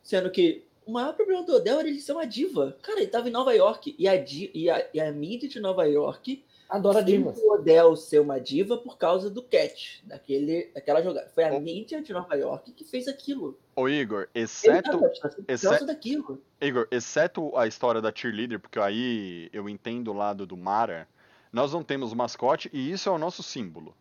sendo 0.02 0.30
que 0.30 0.62
o 0.84 0.92
maior 0.92 1.14
problema 1.14 1.42
do 1.42 1.54
Odell 1.54 1.80
era 1.80 1.88
ele 1.88 2.00
ser 2.00 2.12
uma 2.12 2.26
diva. 2.26 2.76
Cara, 2.82 3.00
ele 3.00 3.08
tava 3.08 3.28
em 3.28 3.32
Nova 3.32 3.54
York 3.54 3.96
e 3.98 4.06
a, 4.06 4.14
e 4.14 4.70
a, 4.70 4.86
e 4.92 5.00
a 5.00 5.10
mídia 5.10 5.48
de 5.48 5.58
Nova 5.58 5.84
York 5.84 6.44
Adora 6.68 7.02
divas. 7.02 7.38
o 7.38 7.52
Odell 7.54 7.94
ser 7.96 8.20
uma 8.20 8.40
diva 8.40 8.76
por 8.76 8.98
causa 8.98 9.30
do 9.30 9.42
catch, 9.42 10.00
daquele, 10.02 10.70
daquela 10.74 11.00
jogada. 11.02 11.28
Foi 11.34 11.44
a 11.44 11.52
Oh. 11.52 11.60
mídia 11.60 12.02
de 12.02 12.12
Nova 12.12 12.34
York 12.34 12.72
que 12.72 12.84
fez 12.84 13.06
aquilo. 13.06 13.56
Ô, 13.74 13.88
Igor, 13.88 14.28
Ele 14.34 14.44
exceto. 14.44 14.98
por 14.98 15.10
exceto- 15.48 15.68
causa 15.70 15.86
daquilo. 15.86 16.42
Igor, 16.60 16.88
exceto 16.90 17.56
a 17.56 17.66
história 17.66 18.00
da 18.00 18.12
cheerleader, 18.14 18.58
porque 18.58 18.78
aí 18.80 19.48
eu 19.52 19.68
entendo 19.68 20.08
o 20.10 20.14
lado 20.14 20.44
do 20.46 20.56
Mara, 20.56 21.06
nós 21.52 21.72
não 21.72 21.82
temos 21.84 22.12
mascote 22.12 22.68
e 22.72 22.90
isso 22.90 23.08
é 23.08 23.12
o 23.12 23.18
nosso 23.18 23.42
símbolo. 23.42 23.94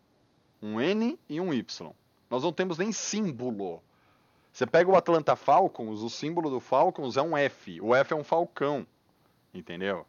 Um 0.60 0.80
N 0.80 1.18
e 1.28 1.40
um 1.40 1.52
Y. 1.54 1.92
Nós 2.28 2.42
não 2.42 2.52
temos 2.52 2.78
nem 2.78 2.90
símbolo. 2.90 3.80
Você 4.52 4.66
pega 4.66 4.90
o 4.90 4.96
Atlanta 4.96 5.36
Falcons, 5.36 6.00
o 6.00 6.08
símbolo 6.10 6.48
do 6.50 6.58
Falcons 6.58 7.16
é 7.16 7.22
um 7.22 7.36
F. 7.36 7.80
O 7.80 7.94
F 7.94 8.12
é 8.12 8.16
um 8.16 8.24
falcão. 8.24 8.86
Entendeu? 9.54 10.04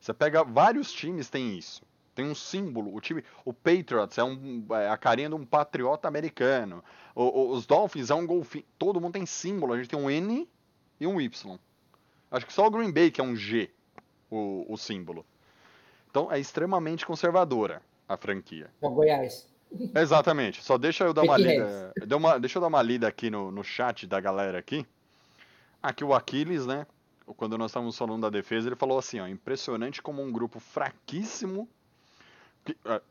Você 0.00 0.12
pega 0.14 0.42
vários 0.42 0.90
times 0.90 1.28
tem 1.30 1.56
isso. 1.56 1.82
Tem 2.20 2.28
um 2.30 2.34
símbolo. 2.34 2.94
O 2.94 3.00
time, 3.00 3.24
o 3.46 3.52
Patriots 3.54 4.18
é, 4.18 4.22
um, 4.22 4.66
é 4.72 4.90
a 4.90 4.96
carinha 4.98 5.30
de 5.30 5.34
um 5.34 5.46
patriota 5.46 6.06
americano. 6.06 6.84
O- 7.14 7.22
o- 7.24 7.50
os 7.52 7.64
Dolphins 7.66 8.10
é 8.10 8.14
um 8.14 8.26
golfinho. 8.26 8.64
Todo 8.78 9.00
mundo 9.00 9.14
tem 9.14 9.24
símbolo. 9.24 9.72
A 9.72 9.76
gente 9.78 9.88
tem 9.88 9.98
um 9.98 10.10
N 10.10 10.46
e 11.00 11.06
um 11.06 11.18
Y. 11.18 11.58
Acho 12.30 12.44
que 12.46 12.52
só 12.52 12.66
o 12.66 12.70
Green 12.70 12.92
Bay 12.92 13.10
que 13.10 13.22
é 13.22 13.24
um 13.24 13.34
G, 13.34 13.70
o, 14.30 14.66
o 14.68 14.76
símbolo. 14.76 15.24
Então 16.10 16.30
é 16.30 16.38
extremamente 16.38 17.06
conservadora 17.06 17.80
a 18.06 18.18
franquia. 18.18 18.70
O 18.82 18.90
Goiás. 18.90 19.48
Exatamente. 19.94 20.62
Só 20.62 20.76
deixa 20.76 21.04
eu 21.04 21.14
dar 21.14 21.22
uma 21.22 21.36
lida. 21.38 21.92
deu 22.06 22.18
uma- 22.18 22.38
deixa 22.38 22.58
eu 22.58 22.60
dar 22.60 22.68
uma 22.68 22.82
lida 22.82 23.08
aqui 23.08 23.30
no, 23.30 23.50
no 23.50 23.64
chat 23.64 24.06
da 24.06 24.20
galera 24.20 24.58
aqui. 24.58 24.84
Aqui 25.82 26.04
o 26.04 26.12
Aquiles, 26.12 26.66
né? 26.66 26.86
Quando 27.36 27.56
nós 27.56 27.70
estávamos 27.70 27.96
falando 27.96 28.22
da 28.22 28.28
defesa, 28.30 28.68
ele 28.68 28.76
falou 28.76 28.98
assim, 28.98 29.20
ó, 29.20 29.26
impressionante 29.26 30.02
como 30.02 30.20
um 30.20 30.30
grupo 30.30 30.58
fraquíssimo. 30.60 31.66
Que- 32.74 33.02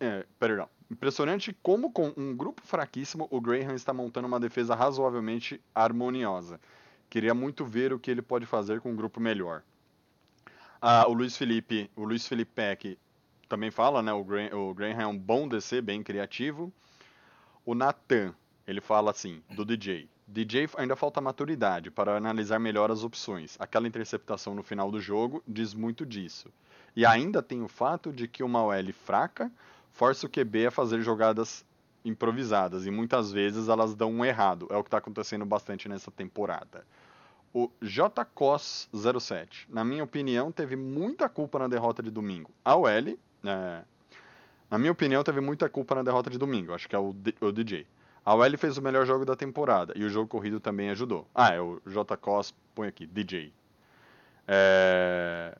é, 0.00 0.26
perdão. 0.38 0.68
Impressionante 0.90 1.56
como 1.62 1.90
com 1.90 2.12
um 2.16 2.34
grupo 2.36 2.62
fraquíssimo 2.64 3.26
o 3.30 3.40
Graham 3.40 3.74
está 3.74 3.92
montando 3.92 4.28
uma 4.28 4.38
defesa 4.38 4.74
razoavelmente 4.74 5.60
harmoniosa. 5.74 6.60
Queria 7.10 7.34
muito 7.34 7.64
ver 7.64 7.92
o 7.92 7.98
que 7.98 8.10
ele 8.10 8.22
pode 8.22 8.46
fazer 8.46 8.80
com 8.80 8.92
um 8.92 8.96
grupo 8.96 9.20
melhor. 9.20 9.62
Ah, 10.80 11.06
o 11.08 11.12
Luiz 11.12 11.36
Felipe, 11.36 11.90
o 11.96 12.04
Luiz 12.04 12.26
Felipe 12.26 12.52
Peck 12.54 12.98
também 13.48 13.70
fala, 13.70 14.02
né? 14.02 14.12
O 14.12 14.22
Graham, 14.24 14.56
o 14.56 14.74
Graham 14.74 15.00
é 15.00 15.06
um 15.06 15.16
bom 15.18 15.48
DC, 15.48 15.80
bem 15.80 16.02
criativo. 16.02 16.72
O 17.64 17.74
Nathan, 17.74 18.34
ele 18.66 18.80
fala 18.80 19.10
assim, 19.10 19.42
do 19.50 19.64
DJ. 19.64 20.08
DJ 20.26 20.68
ainda 20.76 20.96
falta 20.96 21.20
maturidade 21.20 21.90
para 21.90 22.16
analisar 22.16 22.58
melhor 22.58 22.90
as 22.90 23.04
opções. 23.04 23.56
Aquela 23.60 23.86
interceptação 23.86 24.54
no 24.54 24.62
final 24.62 24.90
do 24.90 25.00
jogo 25.00 25.42
diz 25.46 25.72
muito 25.72 26.04
disso. 26.04 26.50
E 26.96 27.06
ainda 27.06 27.42
tem 27.42 27.62
o 27.62 27.68
fato 27.68 28.12
de 28.12 28.26
que 28.26 28.42
uma 28.42 28.62
OL 28.64 28.92
fraca 28.92 29.50
força 29.92 30.26
o 30.26 30.30
QB 30.30 30.66
a 30.66 30.70
fazer 30.70 31.00
jogadas 31.00 31.64
improvisadas 32.04 32.86
e 32.86 32.90
muitas 32.90 33.30
vezes 33.32 33.68
elas 33.68 33.94
dão 33.94 34.10
um 34.12 34.24
errado. 34.24 34.66
É 34.70 34.76
o 34.76 34.82
que 34.82 34.88
está 34.88 34.98
acontecendo 34.98 35.44
bastante 35.44 35.88
nessa 35.88 36.10
temporada. 36.10 36.84
O 37.54 37.70
JCOS07, 37.82 39.66
na 39.68 39.84
minha 39.84 40.04
opinião, 40.04 40.52
teve 40.52 40.76
muita 40.76 41.28
culpa 41.28 41.58
na 41.58 41.68
derrota 41.68 42.02
de 42.02 42.10
domingo. 42.10 42.50
A 42.64 42.76
OL, 42.76 42.88
é, 42.88 43.16
na 44.70 44.78
minha 44.78 44.92
opinião, 44.92 45.22
teve 45.24 45.40
muita 45.40 45.68
culpa 45.68 45.94
na 45.94 46.02
derrota 46.02 46.28
de 46.30 46.36
domingo. 46.38 46.74
Acho 46.74 46.88
que 46.88 46.94
é 46.94 46.98
o, 46.98 47.12
D- 47.12 47.34
o 47.40 47.50
DJ. 47.52 47.86
A 48.26 48.34
OL 48.34 48.58
fez 48.58 48.76
o 48.76 48.82
melhor 48.82 49.06
jogo 49.06 49.24
da 49.24 49.36
temporada 49.36 49.92
e 49.96 50.02
o 50.04 50.08
jogo 50.10 50.26
corrido 50.28 50.58
também 50.58 50.90
ajudou. 50.90 51.26
Ah, 51.32 51.54
é 51.54 51.60
o 51.60 51.80
JCOS, 51.86 52.52
põe 52.74 52.88
aqui, 52.88 53.06
DJ. 53.06 53.52
É, 54.48 55.56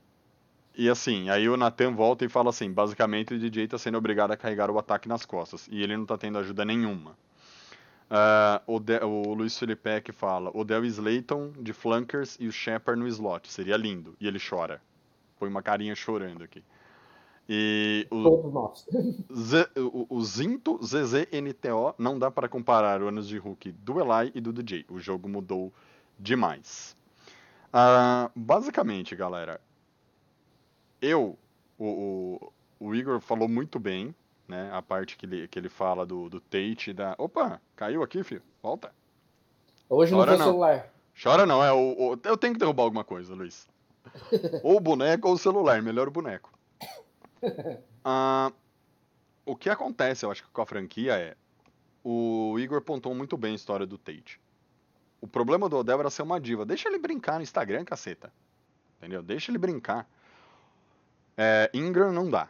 E 0.74 0.88
assim, 0.90 1.30
aí 1.30 1.48
o 1.48 1.56
Nathan 1.56 1.92
volta 1.92 2.24
e 2.24 2.28
fala 2.28 2.50
assim: 2.50 2.70
basicamente 2.72 3.32
o 3.34 3.38
DJ 3.38 3.64
está 3.64 3.78
sendo 3.78 3.96
obrigado 3.98 4.32
a 4.32 4.36
carregar 4.36 4.70
o 4.70 4.78
ataque 4.78 5.08
nas 5.08 5.24
costas 5.24 5.68
e 5.70 5.82
ele 5.82 5.96
não 5.96 6.02
está 6.02 6.18
tendo 6.18 6.38
ajuda 6.38 6.64
nenhuma. 6.64 7.16
Ah, 8.10 8.60
o, 8.66 8.78
De- 8.78 9.02
o 9.04 9.32
Luiz 9.34 9.56
Felipe 9.58 10.00
que 10.00 10.12
fala: 10.12 10.50
o 10.54 10.64
Del 10.64 10.84
Slayton 10.84 11.52
de 11.58 11.72
flankers 11.72 12.36
e 12.40 12.46
o 12.48 12.52
Shepard 12.52 13.00
no 13.00 13.06
slot. 13.08 13.50
Seria 13.50 13.76
lindo. 13.76 14.14
E 14.20 14.26
ele 14.26 14.38
chora. 14.40 14.80
Põe 15.38 15.48
uma 15.48 15.62
carinha 15.62 15.94
chorando 15.94 16.42
aqui. 16.44 16.62
E 17.48 18.06
o, 18.10 18.22
Todos 18.24 18.52
nós. 18.52 18.86
Z- 19.32 19.70
o, 19.76 20.06
o 20.08 20.24
Zinto 20.24 20.78
ZZNTO 20.84 21.94
não 21.98 22.18
dá 22.18 22.30
para 22.30 22.48
comparar 22.48 23.00
o 23.02 23.08
anos 23.08 23.28
de 23.28 23.38
Hulk 23.38 23.70
do 23.72 24.00
Eli 24.00 24.32
e 24.34 24.40
do 24.40 24.52
DJ. 24.52 24.84
O 24.88 24.98
jogo 24.98 25.28
mudou 25.28 25.72
demais. 26.18 26.96
Ah, 27.72 28.30
basicamente, 28.34 29.14
galera, 29.14 29.60
eu, 31.00 31.38
o, 31.78 32.40
o, 32.80 32.86
o 32.88 32.94
Igor 32.94 33.20
falou 33.20 33.48
muito 33.48 33.78
bem, 33.78 34.14
né? 34.48 34.70
A 34.72 34.82
parte 34.82 35.16
que 35.16 35.26
ele, 35.26 35.46
que 35.48 35.58
ele 35.58 35.68
fala 35.68 36.04
do, 36.06 36.28
do 36.28 36.40
Tate 36.40 36.92
da. 36.92 37.14
Opa, 37.18 37.60
caiu 37.76 38.02
aqui, 38.02 38.22
filho. 38.24 38.42
Volta. 38.62 38.92
Hoje 39.88 40.12
não 40.12 40.18
Chora 40.20 40.36
não. 40.36 40.46
celular. 40.46 40.92
Chora 41.22 41.46
não, 41.46 41.62
é 41.62 41.72
o, 41.72 42.12
o- 42.14 42.20
eu 42.24 42.36
tenho 42.36 42.52
que 42.54 42.58
derrubar 42.58 42.84
alguma 42.84 43.04
coisa, 43.04 43.34
Luiz. 43.34 43.68
ou 44.62 44.76
o 44.76 44.80
boneco 44.80 45.28
ou 45.28 45.34
o 45.34 45.38
celular, 45.38 45.80
melhor 45.82 46.08
o 46.08 46.10
boneco. 46.10 46.50
Ah, 48.08 48.52
o 49.44 49.56
que 49.56 49.68
acontece, 49.68 50.24
eu 50.24 50.30
acho 50.30 50.44
que 50.44 50.50
com 50.50 50.62
a 50.62 50.66
franquia 50.66 51.14
é. 51.16 51.36
O 52.04 52.56
Igor 52.58 52.80
pontou 52.82 53.12
muito 53.14 53.36
bem 53.36 53.52
a 53.52 53.56
história 53.56 53.84
do 53.84 53.98
Tate. 53.98 54.40
O 55.20 55.26
problema 55.26 55.68
do 55.68 55.76
Odell 55.76 55.98
era 55.98 56.10
ser 56.10 56.22
uma 56.22 56.40
diva. 56.40 56.64
Deixa 56.64 56.88
ele 56.88 56.98
brincar 56.98 57.36
no 57.36 57.42
Instagram, 57.42 57.84
caceta. 57.84 58.32
Entendeu? 58.98 59.22
Deixa 59.22 59.50
ele 59.50 59.58
brincar. 59.58 60.08
É, 61.36 61.68
Ingram 61.74 62.12
não 62.12 62.30
dá. 62.30 62.48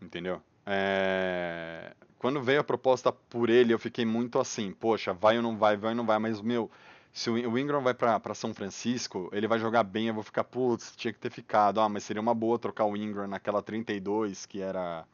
Entendeu? 0.00 0.42
É, 0.66 1.94
Quando 2.18 2.42
veio 2.42 2.60
a 2.60 2.64
proposta 2.64 3.12
por 3.12 3.50
ele, 3.50 3.72
eu 3.74 3.78
fiquei 3.78 4.04
muito 4.04 4.38
assim, 4.38 4.72
poxa, 4.72 5.12
vai 5.12 5.36
ou 5.36 5.42
não 5.42 5.56
vai, 5.56 5.76
vai 5.76 5.90
ou 5.90 5.96
não 5.96 6.06
vai, 6.06 6.18
mas 6.18 6.40
meu, 6.40 6.70
se 7.12 7.28
o 7.30 7.36
In- 7.38 7.46
o 7.46 7.58
Ingram 7.58 7.82
vai 7.82 7.94
pra 7.94 8.34
São 8.34 8.54
Francisco, 8.54 9.28
ele 9.32 9.46
vai 9.46 9.58
jogar 9.58 9.82
bem, 9.84 10.08
eu 10.08 10.14
vou 10.14 10.22
ficar, 10.22 10.44
putz, 10.44 10.94
tinha 10.96 11.12
que 11.12 11.18
ter 11.18 11.30
ficado. 11.30 11.80
Ah, 11.80 11.88
mas 11.88 12.04
seria 12.04 12.22
uma 12.22 12.34
boa 12.34 12.58
trocar 12.58 12.84
o 12.86 12.96
Ingram 12.96 13.26
naquela 13.26 13.62
32, 13.62 14.46
que 14.46 14.60
era. 14.60 15.04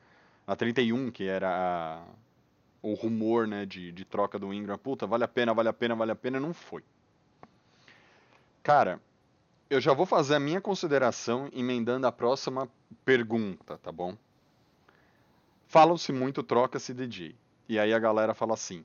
Na 0.47 0.57
31, 0.57 1.11
que 1.11 1.25
era 1.25 1.49
a- 1.51 2.05
o 2.81 2.95
rumor, 2.95 3.47
né, 3.47 3.67
de, 3.67 3.91
de 3.93 4.05
troca 4.05 4.39
do 4.39 4.53
Ingram. 4.55 4.79
Puta, 4.79 5.07
vale 5.07 5.25
a 5.25 5.29
pena, 5.29 5.53
vale 5.53 5.69
a 5.69 5.73
pena, 5.73 5.95
vale 5.95 6.13
a 6.13 6.17
pena, 6.17 6.39
não 6.41 6.55
foi. 6.55 6.83
Cara, 8.63 9.01
eu 9.69 9.81
já 9.81 9.93
vou 9.93 10.07
fazer 10.07 10.35
a 10.37 10.41
minha 10.41 10.61
consideração 10.61 11.49
emendando 11.53 12.07
a 12.07 12.13
próxima 12.13 12.69
pergunta, 13.05 13.77
tá 13.79 13.91
bom? 13.93 14.17
Falam-se 15.67 16.13
muito 16.13 16.43
troca-se 16.43 16.95
DJ. 16.95 17.35
E 17.69 17.79
aí 17.79 17.93
a 17.93 17.99
galera 17.99 18.33
fala 18.35 18.55
assim: 18.55 18.85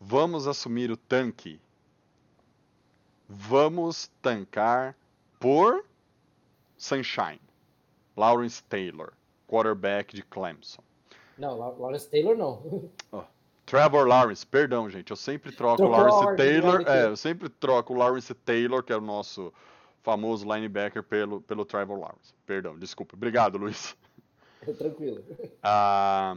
vamos 0.00 0.46
assumir 0.48 0.90
o 0.90 0.96
tanque. 0.96 1.60
Vamos 3.28 4.10
tancar 4.22 4.94
por 5.40 5.84
Sunshine. 6.76 7.40
Lawrence 8.16 8.62
Taylor, 8.64 9.12
quarterback 9.46 10.14
de 10.14 10.22
Clemson. 10.22 10.82
Não, 11.36 11.58
La- 11.58 11.68
Lawrence 11.68 12.08
Taylor 12.08 12.36
não. 12.36 12.90
Trevor 13.66 14.06
Lawrence, 14.06 14.46
perdão, 14.46 14.88
gente, 14.88 15.10
eu 15.10 15.16
sempre 15.16 15.50
troco 15.50 15.82
o 15.82 15.86
Trocou 15.86 15.96
Lawrence 15.98 16.24
ordem, 16.24 16.36
Taylor, 16.36 16.84
é, 16.86 17.06
eu 17.06 17.16
sempre 17.16 17.48
troco 17.48 17.92
o 17.92 17.96
Lawrence 17.96 18.32
Taylor, 18.32 18.80
que 18.82 18.92
é 18.92 18.96
o 18.96 19.00
nosso 19.00 19.52
famoso 20.04 20.46
linebacker, 20.50 21.02
pelo, 21.02 21.40
pelo 21.40 21.64
Trevor 21.64 21.98
Lawrence. 21.98 22.32
Perdão, 22.46 22.78
desculpa. 22.78 23.16
Obrigado, 23.16 23.58
Luiz. 23.58 23.96
Tranquilo. 24.78 25.24
Ah, 25.62 26.36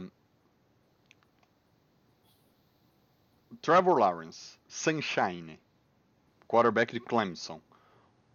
Trevor 3.62 3.98
Lawrence, 3.98 4.58
Sunshine, 4.66 5.58
quarterback 6.50 6.92
de 6.92 6.98
Clemson. 6.98 7.60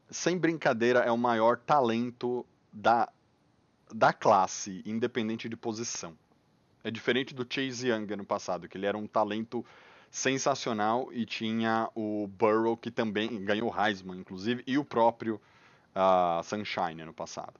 Sem 0.09 0.37
brincadeira, 0.37 0.99
é 0.99 1.11
o 1.11 1.17
maior 1.17 1.57
talento 1.57 2.45
da, 2.71 3.11
da 3.93 4.13
classe, 4.13 4.81
independente 4.85 5.49
de 5.49 5.57
posição. 5.57 6.17
É 6.81 6.89
diferente 6.89 7.35
do 7.35 7.45
Chase 7.49 7.89
Young 7.89 8.13
ano 8.13 8.23
passado, 8.23 8.69
que 8.69 8.77
ele 8.77 8.85
era 8.85 8.97
um 8.97 9.05
talento 9.05 9.65
sensacional 10.09 11.11
e 11.11 11.25
tinha 11.25 11.89
o 11.93 12.27
Burrow, 12.27 12.77
que 12.77 12.89
também 12.89 13.43
ganhou 13.43 13.69
o 13.69 13.75
Heisman, 13.77 14.19
inclusive, 14.19 14.63
e 14.65 14.77
o 14.77 14.85
próprio 14.85 15.41
ah, 15.93 16.39
Sunshine 16.41 17.01
ano 17.01 17.13
passado. 17.13 17.59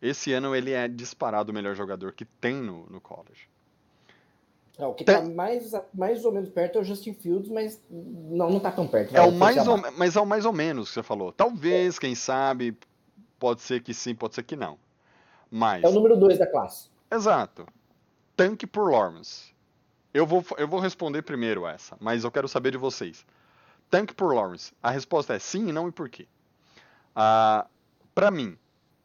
Esse 0.00 0.32
ano 0.32 0.54
ele 0.54 0.70
é 0.70 0.88
disparado 0.88 1.52
o 1.52 1.54
melhor 1.54 1.74
jogador 1.74 2.12
que 2.12 2.24
tem 2.24 2.54
no, 2.54 2.86
no 2.86 3.02
college. 3.02 3.50
É, 4.78 4.86
o 4.86 4.94
que 4.94 5.04
tá 5.04 5.20
mais, 5.20 5.72
mais 5.92 6.24
ou 6.24 6.30
menos 6.30 6.48
perto 6.50 6.78
é 6.78 6.80
o 6.80 6.84
Justin 6.84 7.12
Fields, 7.12 7.50
mas 7.50 7.82
não, 7.90 8.48
não 8.48 8.60
tá 8.60 8.70
tão 8.70 8.86
perto. 8.86 9.14
É 9.14 9.18
vai, 9.18 9.28
o 9.28 9.32
mais 9.32 9.66
ou, 9.66 9.76
mas 9.96 10.14
é 10.14 10.20
o 10.20 10.26
mais 10.26 10.44
ou 10.44 10.52
menos 10.52 10.88
que 10.88 10.94
você 10.94 11.02
falou. 11.02 11.32
Talvez, 11.32 11.98
quem 11.98 12.14
sabe, 12.14 12.78
pode 13.40 13.60
ser 13.60 13.82
que 13.82 13.92
sim, 13.92 14.14
pode 14.14 14.36
ser 14.36 14.44
que 14.44 14.54
não. 14.54 14.78
Mas, 15.50 15.82
É 15.82 15.88
o 15.88 15.92
número 15.92 16.16
2 16.16 16.38
da 16.38 16.46
classe. 16.46 16.88
exato. 17.10 17.66
Tanque 18.36 18.68
por 18.68 18.92
Lawrence. 18.92 19.52
Eu 20.14 20.24
vou, 20.24 20.44
eu 20.56 20.68
vou 20.68 20.78
responder 20.78 21.22
primeiro 21.22 21.66
essa, 21.66 21.96
mas 21.98 22.22
eu 22.22 22.30
quero 22.30 22.46
saber 22.46 22.70
de 22.70 22.78
vocês. 22.78 23.26
Tanque 23.90 24.14
por 24.14 24.32
Lawrence. 24.32 24.72
A 24.80 24.90
resposta 24.90 25.34
é 25.34 25.40
sim 25.40 25.68
e 25.68 25.72
não 25.72 25.88
e 25.88 25.92
por 25.92 26.08
quê? 26.08 26.28
Ah, 27.16 27.66
para 28.14 28.30
mim, 28.30 28.56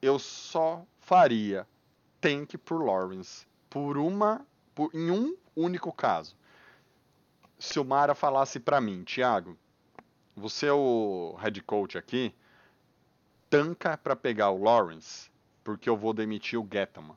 eu 0.04 0.20
só 0.20 0.86
faria 1.00 1.68
tanque 2.22 2.60
por 2.60 2.84
Lawrence 2.84 3.48
por 3.70 3.98
uma, 3.98 4.46
por, 4.76 4.92
em 4.94 5.10
um 5.10 5.36
único 5.56 5.92
caso. 5.92 6.36
Se 7.60 7.80
o 7.80 7.86
Mara 7.86 8.14
falasse 8.14 8.60
pra 8.60 8.82
mim, 8.82 9.04
Thiago, 9.04 9.58
você 10.36 10.68
é 10.68 10.74
o 10.74 11.36
head 11.40 11.62
coach 11.62 11.98
aqui, 11.98 12.34
tanca 13.50 13.98
pra 13.98 14.16
pegar 14.16 14.50
o 14.50 14.62
Lawrence, 14.62 15.30
porque 15.64 15.90
eu 15.90 15.96
vou 15.96 16.14
demitir 16.14 16.60
o 16.60 16.68
Gettman. 16.70 17.16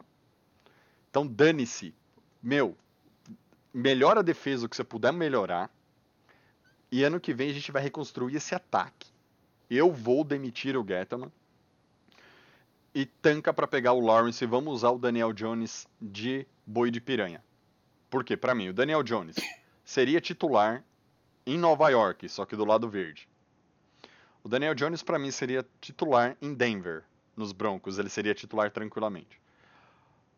Então 1.10 1.26
dane-se, 1.26 1.94
meu, 2.42 2.76
melhora 3.72 4.20
a 4.20 4.22
defesa 4.22 4.66
o 4.66 4.68
que 4.68 4.76
você 4.76 4.84
puder 4.84 5.12
melhorar, 5.12 5.70
e 6.92 7.02
ano 7.02 7.18
que 7.18 7.34
vem 7.34 7.50
a 7.50 7.54
gente 7.54 7.72
vai 7.72 7.82
reconstruir 7.82 8.36
esse 8.36 8.54
ataque. 8.54 9.08
Eu 9.68 9.92
vou 9.92 10.22
demitir 10.22 10.76
o 10.76 10.86
Gettman 10.86 11.32
e 12.94 13.04
tanca 13.04 13.52
pra 13.52 13.66
pegar 13.66 13.92
o 13.92 14.00
Lawrence 14.00 14.44
e 14.44 14.46
vamos 14.46 14.72
usar 14.72 14.90
o 14.90 14.98
Daniel 14.98 15.32
Jones 15.32 15.88
de 16.00 16.46
boi 16.64 16.90
de 16.90 17.00
piranha. 17.00 17.42
Por 18.16 18.24
quê? 18.24 18.34
Pra 18.34 18.54
mim, 18.54 18.70
o 18.70 18.72
Daniel 18.72 19.02
Jones 19.02 19.36
seria 19.84 20.22
titular 20.22 20.82
em 21.44 21.58
Nova 21.58 21.90
York, 21.90 22.26
só 22.30 22.46
que 22.46 22.56
do 22.56 22.64
lado 22.64 22.88
verde. 22.88 23.28
O 24.42 24.48
Daniel 24.48 24.74
Jones 24.74 25.02
pra 25.02 25.18
mim 25.18 25.30
seria 25.30 25.66
titular 25.82 26.34
em 26.40 26.54
Denver, 26.54 27.04
nos 27.36 27.52
Broncos, 27.52 27.98
ele 27.98 28.08
seria 28.08 28.34
titular 28.34 28.70
tranquilamente. 28.70 29.38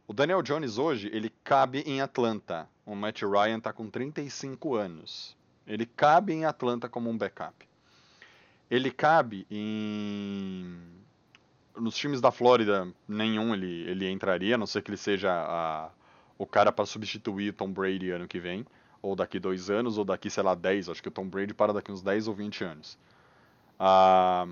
O 0.08 0.12
Daniel 0.12 0.42
Jones 0.42 0.76
hoje, 0.76 1.08
ele 1.12 1.30
cabe 1.44 1.82
em 1.86 2.00
Atlanta. 2.00 2.68
O 2.84 2.96
Matt 2.96 3.22
Ryan 3.22 3.60
tá 3.60 3.72
com 3.72 3.88
35 3.88 4.74
anos. 4.74 5.36
Ele 5.64 5.86
cabe 5.86 6.32
em 6.32 6.46
Atlanta 6.46 6.88
como 6.88 7.08
um 7.08 7.16
backup. 7.16 7.64
Ele 8.68 8.90
cabe 8.90 9.46
em 9.48 10.76
nos 11.76 11.96
times 11.96 12.20
da 12.20 12.32
Flórida, 12.32 12.92
nenhum 13.06 13.54
ele, 13.54 13.88
ele 13.88 14.10
entraria, 14.10 14.56
a 14.56 14.58
não 14.58 14.66
ser 14.66 14.82
que 14.82 14.90
ele 14.90 14.96
seja 14.96 15.30
a- 15.30 15.90
o 16.38 16.46
cara 16.46 16.70
para 16.70 16.86
substituir 16.86 17.50
o 17.50 17.52
Tom 17.52 17.70
Brady 17.70 18.10
ano 18.10 18.28
que 18.28 18.38
vem, 18.38 18.64
ou 19.02 19.16
daqui 19.16 19.38
dois 19.38 19.68
anos, 19.68 19.98
ou 19.98 20.04
daqui, 20.04 20.30
sei 20.30 20.42
lá, 20.42 20.54
10. 20.54 20.88
Acho 20.88 21.02
que 21.02 21.08
o 21.08 21.12
Tom 21.12 21.26
Brady 21.28 21.52
para 21.52 21.72
daqui 21.72 21.90
uns 21.92 22.00
10 22.00 22.28
ou 22.28 22.34
20 22.34 22.64
anos. 22.64 22.98
Ah, 23.78 24.46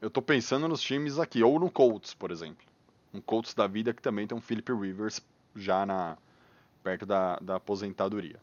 eu 0.00 0.10
tô 0.10 0.22
pensando 0.22 0.68
nos 0.68 0.80
times 0.80 1.18
aqui, 1.18 1.42
ou 1.42 1.58
no 1.58 1.70
Colts, 1.70 2.14
por 2.14 2.30
exemplo. 2.30 2.66
Um 3.12 3.20
Colts 3.20 3.54
da 3.54 3.66
vida 3.66 3.92
que 3.92 4.02
também 4.02 4.26
tem 4.26 4.36
um 4.36 4.40
Philip 4.40 4.72
Rivers 4.72 5.20
já 5.54 5.84
na 5.84 6.16
perto 6.82 7.06
da, 7.06 7.36
da 7.40 7.56
aposentadoria. 7.56 8.38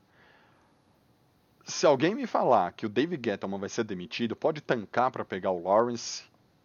Se 1.64 1.86
alguém 1.86 2.16
me 2.16 2.26
falar 2.26 2.72
que 2.72 2.86
o 2.86 2.90
David 2.90 3.22
Gettleman 3.24 3.60
vai 3.60 3.70
ser 3.70 3.84
demitido, 3.84 4.36
pode 4.36 4.62
tancar 4.62 5.12
para 5.12 5.24
pegar 5.24 5.52
o 5.52 5.62
Lawrence, 5.62 6.24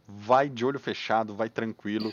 vai 0.08 0.48
de 0.48 0.64
olho 0.64 0.80
fechado, 0.80 1.34
vai 1.34 1.50
tranquilo. 1.50 2.10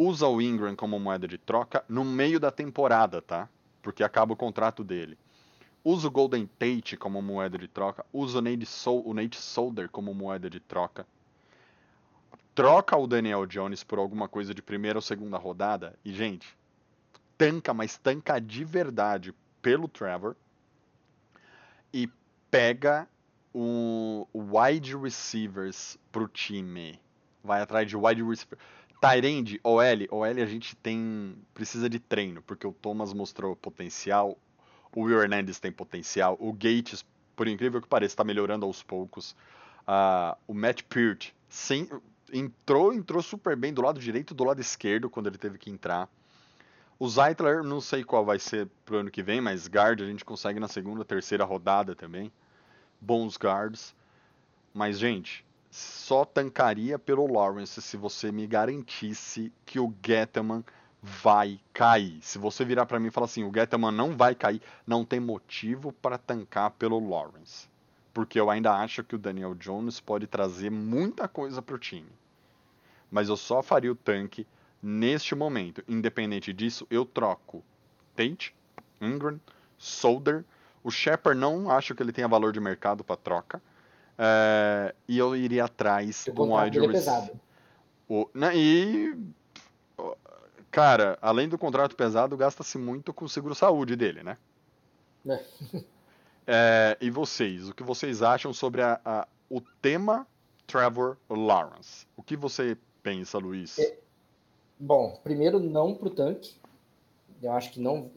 Usa 0.00 0.28
o 0.28 0.40
Ingram 0.40 0.76
como 0.76 1.00
moeda 1.00 1.26
de 1.26 1.36
troca 1.36 1.84
no 1.88 2.04
meio 2.04 2.38
da 2.38 2.52
temporada, 2.52 3.20
tá? 3.20 3.48
Porque 3.82 4.04
acaba 4.04 4.32
o 4.32 4.36
contrato 4.36 4.84
dele. 4.84 5.18
Usa 5.82 6.06
o 6.06 6.10
Golden 6.10 6.46
Tate 6.46 6.96
como 6.96 7.20
moeda 7.20 7.58
de 7.58 7.66
troca. 7.66 8.06
Usa 8.12 8.38
o 8.38 8.40
Nate, 8.40 8.64
Sol 8.64 9.02
o 9.04 9.12
Nate 9.12 9.36
Solder 9.36 9.88
como 9.88 10.14
moeda 10.14 10.48
de 10.48 10.60
troca. 10.60 11.04
Troca 12.54 12.96
o 12.96 13.08
Daniel 13.08 13.44
Jones 13.44 13.82
por 13.82 13.98
alguma 13.98 14.28
coisa 14.28 14.54
de 14.54 14.62
primeira 14.62 14.98
ou 14.98 15.02
segunda 15.02 15.36
rodada. 15.36 15.98
E, 16.04 16.12
gente, 16.12 16.56
tanca, 17.36 17.74
mas 17.74 17.98
tanca 17.98 18.40
de 18.40 18.64
verdade 18.64 19.34
pelo 19.60 19.88
Trevor. 19.88 20.36
E 21.92 22.08
pega 22.50 23.08
o 23.52 24.28
wide 24.32 24.96
receivers 24.96 25.98
pro 26.12 26.28
time. 26.28 27.00
Vai 27.42 27.62
atrás 27.62 27.88
de 27.88 27.96
wide 27.96 28.22
receiver. 28.22 28.58
Tyrande, 29.00 29.60
OL, 29.62 29.80
OL 30.10 30.24
a 30.24 30.46
gente 30.46 30.74
tem 30.76 31.36
precisa 31.54 31.88
de 31.88 31.98
treino, 32.00 32.42
porque 32.42 32.66
o 32.66 32.72
Thomas 32.72 33.12
mostrou 33.12 33.54
potencial. 33.54 34.36
O 34.94 35.02
Will 35.02 35.22
Hernandez 35.22 35.60
tem 35.60 35.70
potencial. 35.70 36.36
O 36.40 36.52
Gates, 36.52 37.04
por 37.36 37.46
incrível 37.46 37.80
que 37.80 37.86
pareça, 37.86 38.14
está 38.14 38.24
melhorando 38.24 38.66
aos 38.66 38.82
poucos. 38.82 39.36
Ah, 39.86 40.36
o 40.46 40.54
Matt 40.54 40.82
Peart 40.82 41.30
sem, 41.48 41.88
entrou, 42.32 42.92
entrou 42.92 43.22
super 43.22 43.56
bem 43.56 43.72
do 43.72 43.82
lado 43.82 44.00
direito 44.00 44.34
do 44.34 44.44
lado 44.44 44.60
esquerdo 44.60 45.08
quando 45.08 45.28
ele 45.28 45.38
teve 45.38 45.58
que 45.58 45.70
entrar. 45.70 46.08
O 46.98 47.08
Zeitler, 47.08 47.62
não 47.62 47.80
sei 47.80 48.02
qual 48.02 48.24
vai 48.24 48.40
ser 48.40 48.68
pro 48.84 48.98
ano 48.98 49.10
que 49.10 49.22
vem, 49.22 49.40
mas 49.40 49.68
guard 49.68 50.00
a 50.00 50.06
gente 50.06 50.24
consegue 50.24 50.58
na 50.58 50.66
segunda, 50.66 51.04
terceira 51.04 51.44
rodada 51.44 51.94
também. 51.94 52.32
Bons 53.00 53.36
guards. 53.36 53.94
Mas, 54.74 54.98
gente, 54.98 55.44
só 55.70 56.24
tancaria 56.24 56.98
pelo 56.98 57.30
Lawrence 57.30 57.80
se 57.82 57.96
você 57.96 58.32
me 58.32 58.46
garantisse 58.46 59.52
que 59.66 59.78
o 59.78 59.92
Gettman 60.04 60.64
vai 61.02 61.60
cair. 61.72 62.18
Se 62.22 62.38
você 62.38 62.64
virar 62.64 62.86
para 62.86 62.98
mim 62.98 63.08
e 63.08 63.10
falar 63.10 63.26
assim, 63.26 63.44
o 63.44 63.52
Gettman 63.52 63.92
não 63.92 64.16
vai 64.16 64.34
cair, 64.34 64.62
não 64.86 65.04
tem 65.04 65.20
motivo 65.20 65.92
para 65.92 66.18
tancar 66.18 66.70
pelo 66.72 66.98
Lawrence. 67.08 67.68
Porque 68.12 68.40
eu 68.40 68.50
ainda 68.50 68.74
acho 68.74 69.04
que 69.04 69.14
o 69.14 69.18
Daniel 69.18 69.54
Jones 69.54 70.00
pode 70.00 70.26
trazer 70.26 70.70
muita 70.70 71.28
coisa 71.28 71.62
pro 71.62 71.78
time. 71.78 72.10
Mas 73.10 73.28
eu 73.28 73.36
só 73.36 73.62
faria 73.62 73.92
o 73.92 73.96
tanque 73.96 74.46
neste 74.82 75.34
momento. 75.34 75.84
Independente 75.86 76.52
disso, 76.52 76.86
eu 76.90 77.04
troco 77.04 77.62
Tate, 78.16 78.54
Ingram, 79.00 79.40
Solder. 79.76 80.44
O 80.82 80.90
Shepard 80.90 81.38
não 81.38 81.70
acho 81.70 81.94
que 81.94 82.02
ele 82.02 82.12
tenha 82.12 82.26
valor 82.26 82.52
de 82.52 82.60
mercado 82.60 83.04
para 83.04 83.16
troca. 83.16 83.62
É, 84.18 84.94
e 85.06 85.16
eu 85.16 85.36
iria 85.36 85.64
atrás 85.66 86.26
O 86.26 86.32
do 86.32 86.36
contrato 86.36 86.64
wide 86.64 86.78
é 86.78 86.80
receiver. 86.80 86.96
pesado. 87.00 87.40
O- 88.08 88.28
né, 88.34 88.56
e. 88.56 89.16
Cara, 90.70 91.18
além 91.22 91.48
do 91.48 91.56
contrato 91.56 91.96
pesado, 91.96 92.36
gasta-se 92.36 92.76
muito 92.78 93.12
com 93.12 93.24
o 93.24 93.28
seguro-saúde 93.28 93.96
dele, 93.96 94.22
né? 94.22 94.36
É. 95.26 95.44
É, 96.50 96.96
e 96.98 97.10
vocês? 97.10 97.68
O 97.68 97.74
que 97.74 97.82
vocês 97.82 98.22
acham 98.22 98.54
sobre 98.54 98.80
a- 98.80 98.98
a- 99.04 99.28
o 99.50 99.60
tema 99.60 100.26
Trevor 100.66 101.18
Lawrence? 101.28 102.06
O 102.16 102.22
que 102.22 102.38
você 102.38 102.74
pensa, 103.02 103.36
Luiz? 103.36 103.78
É, 103.78 103.98
Bom, 104.80 105.20
primeiro, 105.22 105.60
não 105.60 105.94
pro 105.94 106.08
tanque. 106.08 106.54
Eu 107.42 107.52
acho 107.52 107.70
que 107.70 107.78
não. 107.78 108.10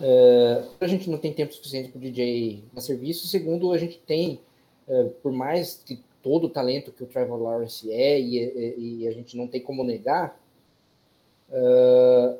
É, 0.00 0.64
a 0.80 0.86
gente 0.86 1.08
não 1.08 1.18
tem 1.18 1.32
tempo 1.32 1.52
suficiente 1.54 1.88
para 1.90 1.98
o 1.98 2.00
DJ 2.00 2.64
dar 2.72 2.80
serviço. 2.80 3.26
Segundo, 3.28 3.72
a 3.72 3.78
gente 3.78 3.98
tem, 4.06 4.40
é, 4.88 5.04
por 5.22 5.32
mais 5.32 5.76
que 5.84 6.00
todo 6.22 6.44
o 6.46 6.50
talento 6.50 6.90
que 6.92 7.02
o 7.02 7.06
Trevor 7.06 7.40
Lawrence 7.40 7.90
é, 7.92 8.18
e, 8.20 8.38
e- 8.38 8.98
e 9.02 9.08
a 9.08 9.12
gente 9.12 9.36
não 9.36 9.46
tem 9.46 9.60
como 9.60 9.84
negar, 9.84 10.40
é, 11.50 12.36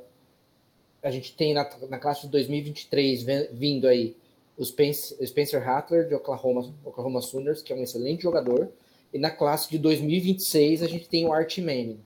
a 1.02 1.10
gente 1.10 1.34
tem 1.36 1.52
na, 1.52 1.68
na 1.88 1.98
classe 1.98 2.22
de 2.22 2.28
2023 2.28 3.22
ven- 3.22 3.48
vindo 3.52 3.86
aí 3.86 4.16
o 4.56 4.64
Spencer, 4.64 5.26
Spencer 5.26 5.62
Rattler 5.62 6.08
de 6.08 6.14
Oklahoma, 6.14 6.72
Oklahoma 6.84 7.20
Sooners, 7.20 7.60
que 7.60 7.72
é 7.72 7.76
um 7.76 7.82
excelente 7.82 8.22
jogador. 8.22 8.70
E 9.12 9.18
na 9.18 9.30
classe 9.30 9.70
de 9.70 9.78
2026 9.78 10.82
a 10.82 10.86
gente 10.88 11.08
tem 11.08 11.26
o 11.26 11.32
Art 11.32 11.58
Manning, 11.58 12.00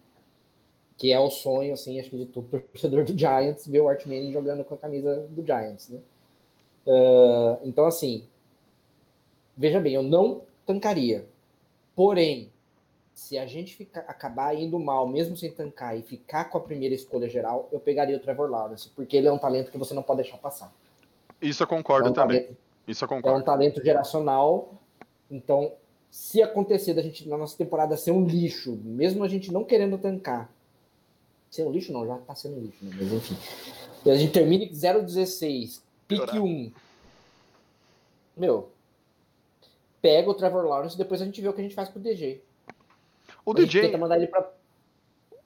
que 0.98 1.12
é 1.12 1.18
o 1.18 1.30
sonho, 1.30 1.72
assim, 1.72 1.98
acho 2.00 2.10
que 2.10 2.16
de 2.18 2.26
todo 2.26 2.46
torcedor 2.48 3.04
do 3.04 3.16
Giants, 3.16 3.66
ver 3.66 3.80
o 3.80 3.88
Art 3.88 4.04
Manning 4.04 4.32
jogando 4.32 4.64
com 4.64 4.74
a 4.74 4.78
camisa 4.78 5.26
do 5.30 5.42
Giants, 5.46 5.88
né? 5.88 6.00
Ah, 6.86 7.58
então, 7.64 7.86
assim, 7.86 8.24
veja 9.56 9.80
bem, 9.80 9.94
eu 9.94 10.02
não 10.02 10.42
tancaria. 10.66 11.24
Porém, 11.94 12.50
se 13.14 13.38
a 13.38 13.46
gente 13.46 13.74
ficar, 13.74 14.00
acabar 14.02 14.54
indo 14.56 14.78
mal, 14.78 15.06
mesmo 15.06 15.36
sem 15.36 15.50
tancar, 15.50 15.96
e 15.98 16.02
ficar 16.02 16.44
com 16.46 16.58
a 16.58 16.60
primeira 16.60 16.94
escolha 16.94 17.28
geral, 17.28 17.68
eu 17.72 17.80
pegaria 17.80 18.16
o 18.16 18.20
Trevor 18.20 18.50
Lawrence, 18.50 18.88
porque 18.94 19.16
ele 19.16 19.26
é 19.28 19.32
um 19.32 19.38
talento 19.38 19.70
que 19.70 19.78
você 19.78 19.94
não 19.94 20.02
pode 20.02 20.22
deixar 20.22 20.38
passar. 20.38 20.72
Isso 21.40 21.62
eu 21.62 21.66
É 21.66 21.68
concordo 21.68 22.10
um 22.10 22.12
também. 22.12 22.40
talento- 22.42 22.56
Isso 22.88 23.04
eu 23.04 23.08
é 23.08 23.12
um 23.12 23.16
concordo. 23.22 23.44
talento 23.44 23.84
geracional. 23.84 24.74
Então, 25.30 25.72
se 26.10 26.42
acontecer 26.42 26.94
da 26.94 27.02
gente 27.02 27.28
na 27.28 27.36
nossa 27.36 27.56
temporada 27.56 27.96
ser 27.96 28.10
um 28.12 28.24
lixo, 28.24 28.76
mesmo 28.84 29.22
a 29.22 29.28
gente 29.28 29.52
não 29.52 29.62
querendo 29.64 29.98
tancar, 29.98 30.50
um 31.66 31.70
lixo 31.70 31.92
não, 31.92 32.06
já 32.06 32.16
tá 32.18 32.34
sendo 32.34 32.56
um 32.56 32.60
lixo, 32.60 32.84
né? 32.84 32.90
mas 32.98 33.12
enfim. 33.12 33.36
A 34.10 34.14
gente 34.16 34.32
termina 34.32 34.64
em 34.64 34.70
0,16, 34.70 35.80
pique 36.06 36.22
Piorar. 36.22 36.42
1. 36.42 36.72
Meu, 38.36 38.68
pega 40.00 40.30
o 40.30 40.34
Trevor 40.34 40.64
Lawrence 40.64 40.94
e 40.94 40.98
depois 40.98 41.20
a 41.20 41.24
gente 41.24 41.40
vê 41.40 41.48
o 41.48 41.52
que 41.52 41.60
a 41.60 41.64
gente 41.64 41.74
faz 41.74 41.88
com 41.88 41.98
o 41.98 42.02
DJ. 42.02 42.42
O 43.44 43.52
A 43.52 43.60
gente 43.60 43.66
DJ, 43.68 43.82
tenta 43.82 43.98
mandar 43.98 44.16
ele 44.16 44.26
pra 44.26 44.50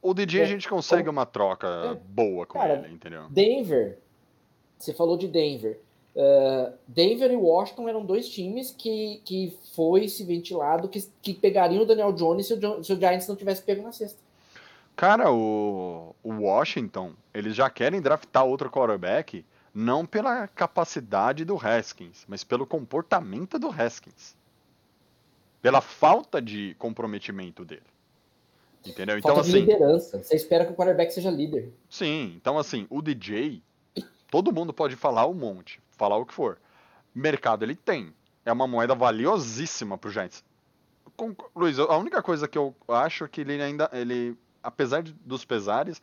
o 0.03 0.13
DJ 0.13 0.41
a 0.41 0.45
É, 0.45 0.47
gente 0.49 0.69
consegue 0.69 1.09
uma 1.09 1.25
troca 1.25 1.67
É. 1.67 1.95
boa 1.95 2.45
com 2.45 2.59
Cara, 2.59 2.75
ele, 2.85 2.95
entendeu? 2.95 3.29
Denver. 3.31 3.99
Você 4.79 4.93
falou 4.93 5.17
de 5.17 5.29
Denver. 5.29 5.79
Uh, 6.15 6.73
Denver 6.87 7.31
e 7.31 7.37
Washington 7.37 7.89
eram 7.89 8.05
dois 8.05 8.29
times 8.29 8.71
que, 8.73 9.23
que 9.25 9.57
foi 9.75 10.09
se 10.09 10.25
ventilado 10.25 10.89
que, 10.89 11.01
que 11.23 11.33
pegariam 11.33 11.85
o 11.85 11.87
Daniel 11.87 12.13
Jones 12.13 12.47
se 12.49 12.53
o, 12.55 12.85
se 12.85 12.93
o 12.93 12.97
Giants 12.97 13.27
não 13.29 13.37
tivesse 13.37 13.63
pego 13.63 13.83
na 13.83 13.93
sexta. 13.93 14.19
Cara, 14.97 15.33
o, 15.33 16.15
o 16.23 16.33
Washington, 16.43 17.15
eles 17.33 17.55
já 17.57 17.69
querem 17.71 18.01
draftar 18.01 18.45
outro 18.45 18.71
quarterback, 18.71 19.45
não 19.75 20.05
pela 20.05 20.47
capacidade 20.49 21.45
do 21.45 21.57
Haskins, 21.57 22.25
mas 22.29 22.45
pelo 22.45 22.67
comportamento 22.67 23.59
do 23.59 23.69
Haskins. 23.71 24.37
Pela 25.61 25.81
falta 25.81 26.43
de 26.43 26.75
comprometimento 26.79 27.65
dele. 27.65 27.83
Entendeu? 28.85 29.17
Então, 29.17 29.35
Falta 29.37 29.49
de 29.49 29.57
assim, 29.57 29.61
liderança. 29.67 30.23
Você 30.23 30.35
espera 30.35 30.65
que 30.67 30.73
o 30.73 30.75
quarterback 30.75 31.13
seja 31.15 31.31
líder. 31.31 31.73
sim, 31.89 32.35
então 32.37 32.59
assim, 32.59 32.87
o 32.91 33.01
DJ, 33.01 33.63
todo 34.31 34.53
mundo 34.53 34.73
pode 34.73 34.97
falar 34.97 35.27
um 35.27 35.35
monte, 35.35 35.81
falar 35.93 36.17
o 36.17 36.27
que 36.27 36.35
for. 36.35 36.59
Mercado 37.15 37.65
ele 37.65 37.77
tem. 37.77 38.13
É 38.45 38.51
uma 38.53 38.67
moeda 38.67 38.93
valiosíssima 38.95 39.97
pro 39.97 40.11
Giants. 40.11 40.45
Com- 41.17 41.35
Luiz, 41.55 41.79
a 41.79 41.97
única 41.97 42.21
coisa 42.23 42.49
que 42.49 42.59
eu 42.59 42.75
acho 42.89 43.25
é 43.25 43.29
que 43.29 43.43
ele 43.43 43.63
ainda, 43.63 43.89
ele, 43.93 44.37
apesar 44.63 45.03
de- 45.03 45.13
dos 45.25 45.45
pesares, 45.45 46.01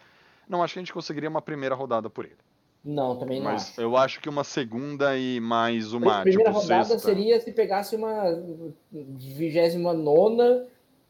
não 0.48 0.62
acho 0.64 0.74
que 0.74 0.80
a 0.80 0.84
gente 0.84 0.94
conseguiria 0.94 1.30
uma 1.30 1.42
primeira 1.42 1.76
rodada 1.76 2.10
por 2.10 2.26
ele. 2.26 2.38
Não, 2.84 3.18
também 3.18 3.40
não 3.40 3.52
Mas 3.52 3.72
acho. 3.72 3.82
eu 3.82 3.98
acho 3.98 4.22
que 4.22 4.30
uma 4.30 4.44
segunda 4.44 5.18
e 5.18 5.40
mais 5.42 5.92
uma, 5.94 6.20
A 6.20 6.22
primeira 6.22 6.50
tipo, 6.52 6.62
rodada 6.62 6.86
sexta. 6.86 7.08
seria 7.10 7.40
se 7.42 7.52
pegasse 7.52 7.96
uma 7.96 8.24
vigésima 8.92 9.94
nona 9.94 10.66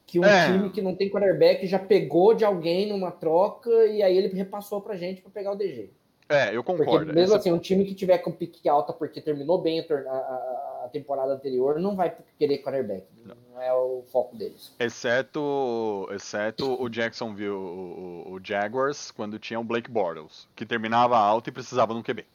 que 0.06 0.20
um 0.20 0.24
É. 0.26 0.48
time 0.52 0.70
que 0.72 0.82
não 0.82 0.96
tem 0.96 1.10
quarterback 1.10 1.68
já 1.68 1.78
pegou 1.78 2.34
de 2.34 2.44
alguém 2.44 2.90
numa 2.90 3.12
troca 3.12 3.70
e 3.86 4.02
aí 4.02 4.18
ele 4.18 4.30
repassou 4.36 4.82
pra 4.82 4.96
gente 4.98 5.22
pra 5.22 5.30
pegar 5.30 5.52
o 5.52 5.56
DG. 5.56 5.92
É, 6.28 6.56
eu 6.56 6.64
Porque 6.64 6.84
concordo. 6.84 7.14
mesmo 7.14 7.36
Esse- 7.36 7.50
assim, 7.50 7.52
um 7.52 7.60
time 7.60 7.86
que 7.86 7.94
tiver 7.94 8.18
com 8.20 8.32
pique 8.32 8.68
alta 8.68 8.92
porque 8.94 9.22
terminou 9.22 9.62
bem 9.62 9.80
a, 9.80 9.84
a- 9.84 10.69
a- 10.90 10.92
temporada 10.92 11.34
anterior 11.34 11.80
não 11.80 11.96
vai 11.96 12.16
querer 12.38 12.60
quarterback. 12.60 13.06
Não 13.26 13.62
é 13.62 13.74
o 13.74 14.04
foco 14.12 14.36
deles. 14.36 14.74
Exceto, 14.80 16.08
exceto 16.12 16.82
o 16.82 16.90
Jacksonville, 16.90 17.50
o, 17.52 18.34
o- 18.34 18.40
Jaguars, 18.44 19.12
quando 19.12 19.38
tinha 19.40 19.60
o 19.60 19.64
Blake 19.64 19.90
Bortles, 19.92 20.48
que 20.56 20.66
terminava 20.66 21.18
alto 21.18 21.50
e 21.50 21.52
precisava 21.52 21.94
de 21.94 22.00
um 22.00 22.04
QB. 22.04 22.26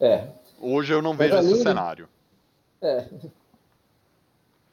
É. 0.00 0.28
Hoje 0.60 0.92
eu 0.92 1.00
não 1.02 1.10
Mas 1.10 1.18
vejo 1.30 1.36
esse 1.38 1.52
ali- 1.54 1.62
cenário. 1.62 2.08
É. 2.82 3.06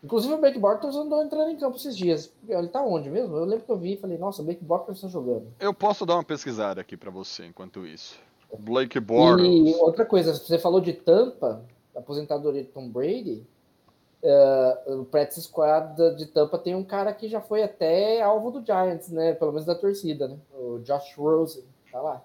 Inclusive 0.04 0.34
o 0.34 0.38
Blake 0.38 0.60
Bortles 0.60 0.96
andou 0.96 1.22
entrando 1.24 1.50
em 1.52 1.58
campo 1.58 1.76
esses 1.76 1.98
dias. 1.98 2.32
Ele 2.48 2.68
tá 2.68 2.82
onde 2.82 3.10
mesmo? 3.10 3.36
Eu 3.36 3.46
lembro 3.46 3.66
que 3.66 3.72
eu 3.72 3.78
vi 3.78 3.94
e 3.94 3.98
falei, 3.98 4.18
nossa, 4.18 4.42
o 4.42 4.46
Blake 4.46 4.64
Bortles 4.64 5.02
tá 5.02 5.08
jogando. 5.08 5.48
Eu 5.60 5.74
posso 5.74 6.06
dar 6.06 6.14
uma 6.16 6.24
pesquisada 6.24 6.80
aqui 6.80 6.96
pra 6.96 7.10
você 7.12 7.46
enquanto 7.46 7.86
isso. 7.86 8.18
Blake 8.60 8.98
E 8.98 9.02
Bortles. 9.02 9.76
outra 9.78 10.06
coisa, 10.06 10.34
você 10.34 10.58
falou 10.60 10.80
de 10.80 10.94
Tampa, 10.94 11.62
aposentadoria 11.98 12.64
de 12.64 12.70
Tom 12.70 12.90
Brady. 12.90 13.46
é, 14.24 14.84
o 14.88 15.06
practice 15.06 15.44
squad 15.44 15.96
de 16.16 16.26
Tampa 16.28 16.58
tem 16.58 16.76
um 16.76 16.84
cara 16.84 17.14
que 17.14 17.28
já 17.28 17.42
foi 17.42 17.64
até 17.64 18.22
alvo 18.22 18.52
do 18.52 18.66
Giants, 18.66 19.10
né? 19.10 19.34
Pelo 19.34 19.52
menos 19.52 19.66
da 19.66 19.76
torcida, 19.76 20.28
né? 20.28 20.38
O 20.54 20.80
Josh 20.80 21.16
Rosen, 21.18 21.64
tá 21.92 22.02
lá. 22.02 22.24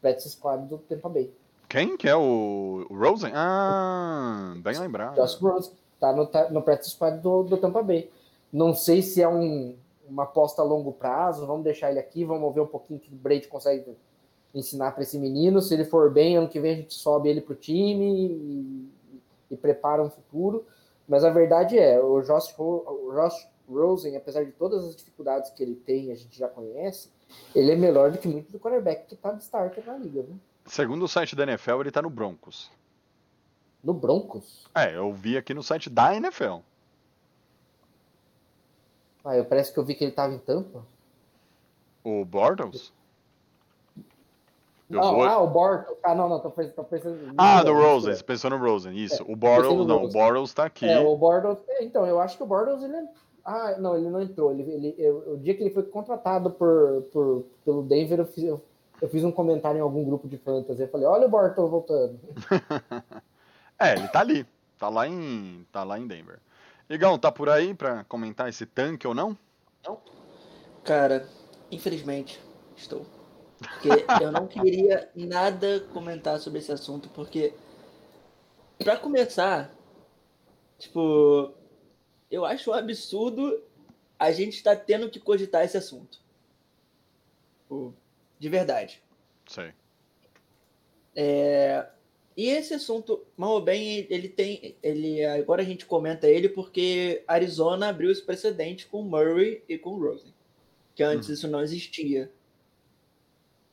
Practice 0.00 0.30
squad 0.30 0.66
do 0.66 0.78
Tampa 0.78 1.08
Bay. 1.08 1.32
Quem 1.68 1.96
que 1.96 2.08
é 2.08 2.14
o, 2.14 2.86
o 2.88 2.96
Rosen? 2.96 3.32
Ah, 3.34 4.54
bem 4.58 4.78
lembrado. 4.78 5.16
Josh 5.16 5.34
Rosen 5.40 5.72
tá 5.98 6.12
no, 6.12 6.28
no 6.50 6.62
practice 6.62 6.92
squad 6.92 7.18
do, 7.18 7.42
do 7.42 7.56
Tampa 7.56 7.82
Bay. 7.82 8.10
Não 8.52 8.72
sei 8.72 9.02
se 9.02 9.20
é 9.20 9.28
um, 9.28 9.74
uma 10.08 10.22
aposta 10.22 10.62
a 10.62 10.64
longo 10.64 10.92
prazo, 10.92 11.46
vamos 11.46 11.64
deixar 11.64 11.90
ele 11.90 11.98
aqui, 11.98 12.24
vamos 12.24 12.54
ver 12.54 12.60
um 12.60 12.66
pouquinho 12.66 13.00
que 13.00 13.12
o 13.12 13.16
Brady 13.16 13.48
consegue 13.48 13.96
ensinar 14.54 14.92
para 14.92 15.02
esse 15.02 15.18
menino. 15.18 15.60
Se 15.60 15.74
ele 15.74 15.84
for 15.84 16.10
bem, 16.10 16.36
ano 16.36 16.48
que 16.48 16.60
vem 16.60 16.72
a 16.72 16.76
gente 16.76 16.94
sobe 16.94 17.28
ele 17.28 17.40
pro 17.40 17.54
time 17.56 18.88
e, 19.50 19.56
prepara 19.56 20.02
um 20.02 20.10
futuro. 20.10 20.66
Mas 21.08 21.24
a 21.24 21.30
verdade 21.30 21.78
é, 21.78 22.00
o 22.02 22.20
Josh, 22.22 22.54
o 22.58 23.12
Josh 23.12 23.48
Rosen, 23.68 24.16
apesar 24.16 24.44
de 24.44 24.52
todas 24.52 24.84
as 24.84 24.96
dificuldades 24.96 25.50
que 25.50 25.62
ele 25.62 25.76
tem, 25.76 26.10
a 26.10 26.14
gente 26.14 26.38
já 26.38 26.48
conhece, 26.48 27.10
ele 27.54 27.72
é 27.72 27.76
melhor 27.76 28.10
do 28.10 28.18
que 28.18 28.28
muito 28.28 28.50
do 28.50 28.58
quarterback 28.58 29.06
que 29.06 29.16
tá 29.16 29.32
de 29.32 29.42
starter 29.42 29.84
na 29.84 29.96
liga, 29.96 30.22
viu? 30.22 30.38
Segundo 30.64 31.04
o 31.04 31.08
site 31.08 31.36
da 31.36 31.44
NFL, 31.44 31.80
ele 31.80 31.90
tá 31.90 32.02
no 32.02 32.10
Broncos. 32.10 32.70
No 33.82 33.94
Broncos. 33.94 34.66
É, 34.74 34.96
eu 34.96 35.12
vi 35.12 35.36
aqui 35.36 35.54
no 35.54 35.62
site 35.62 35.88
da 35.88 36.14
NFL. 36.14 36.58
Ah, 39.24 39.36
eu 39.36 39.44
parece 39.44 39.72
que 39.72 39.78
eu 39.78 39.84
vi 39.84 39.94
que 39.94 40.04
ele 40.04 40.12
tava 40.12 40.34
em 40.34 40.38
Tampa. 40.38 40.84
O 42.02 42.24
Bortles? 42.24 42.92
Eu 44.88 45.00
Não, 45.00 45.14
vou- 45.16 45.24
ah, 45.24 45.38
o 45.40 45.48
Bortles. 45.48 45.98
Ah, 46.02 46.14
não, 46.14 46.28
não, 46.28 46.38
tô 46.40 46.50
pensando. 46.50 46.74
Tô 46.74 46.84
pensando 46.84 47.34
Ah, 47.36 47.64
no 47.64 47.72
Rosen, 47.74 48.14
você 48.14 48.22
pensou 48.22 48.50
no 48.50 48.56
Rosen, 48.58 48.94
isso. 48.96 49.22
o 49.22 49.26
pensei 49.26 49.36
Bortles, 49.36 49.86
não, 49.86 50.04
o. 50.04 50.08
Bortles 50.10 50.54
tá 50.54 50.64
aqui. 50.64 50.86
É, 50.88 51.00
o 51.00 51.16
Bortles. 51.16 51.58
é, 51.68 51.84
Então, 51.84 52.06
eu 52.06 52.20
acho 52.20 52.36
que 52.36 52.42
o 52.42 52.46
Bortles, 52.46 52.82
ele. 52.82 52.94
Ah, 53.44 53.76
não, 53.78 53.96
ele 53.96 54.08
não 54.08 54.20
entrou. 54.20 54.52
Ele, 54.52 54.62
ele, 54.62 54.94
eu- 54.98 55.34
o 55.34 55.38
dia 55.38 55.54
que 55.54 55.62
ele 55.62 55.70
foi 55.74 55.82
contratado 55.82 56.50
por, 56.50 57.02
por, 57.12 57.44
pelo 57.64 57.82
Denver, 57.82 58.20
eu 58.20 58.26
fiz, 58.26 58.44
eu, 58.44 58.62
eu 59.02 59.08
fiz 59.08 59.24
um 59.24 59.32
comentário 59.32 59.78
em 59.78 59.82
algum 59.82 60.04
grupo 60.04 60.28
de 60.28 60.36
fantasy. 60.38 60.82
Eu 60.82 60.88
falei, 60.88 61.06
olha 61.06 61.26
o 61.26 61.30
Bortles 61.30 61.68
voltando. 61.70 62.18
É, 63.78 63.92
ele 63.92 64.08
tá 64.08 64.20
ali. 64.20 64.46
Tá 64.78 64.88
lá 64.88 65.06
em. 65.06 65.66
tá 65.70 65.84
lá 65.84 65.98
em 65.98 66.06
Denver. 66.06 66.38
Igão, 66.88 67.18
tá 67.18 67.30
por 67.30 67.48
aí 67.50 67.74
pra 67.74 68.04
comentar 68.04 68.48
esse 68.48 68.64
tanque 68.64 69.06
ou 69.06 69.14
não? 69.14 69.36
Cara, 70.84 71.26
infelizmente, 71.70 72.40
estou. 72.76 73.04
Porque 73.58 73.88
eu 74.22 74.30
não 74.32 74.46
queria 74.46 75.10
nada 75.14 75.80
comentar 75.92 76.38
sobre 76.38 76.58
esse 76.58 76.70
assunto, 76.72 77.08
porque, 77.10 77.54
pra 78.78 78.96
começar, 78.96 79.74
tipo, 80.78 81.52
eu 82.30 82.44
acho 82.44 82.70
um 82.70 82.74
absurdo 82.74 83.62
a 84.18 84.30
gente 84.32 84.54
estar 84.56 84.76
tendo 84.76 85.08
que 85.10 85.18
cogitar 85.20 85.64
esse 85.64 85.76
assunto. 85.76 86.18
Tipo, 87.62 87.94
De 88.38 88.48
verdade. 88.48 89.02
Sei. 89.46 89.72
É, 91.14 91.86
E 92.36 92.48
esse 92.50 92.74
assunto, 92.74 93.24
mal 93.34 93.52
ou 93.52 93.60
bem, 93.62 94.06
ele 94.10 94.28
tem. 94.28 94.76
Ele, 94.82 95.24
agora 95.24 95.62
a 95.62 95.64
gente 95.64 95.86
comenta 95.86 96.28
ele 96.28 96.50
porque 96.50 97.24
Arizona 97.26 97.88
abriu 97.88 98.10
esse 98.10 98.20
precedente 98.22 98.86
com 98.86 99.00
Murray 99.02 99.62
e 99.66 99.78
com 99.78 99.96
Rosen. 99.98 100.34
Que 100.94 101.02
antes 101.02 101.28
Uhum. 101.28 101.34
isso 101.34 101.48
não 101.48 101.62
existia. 101.62 102.30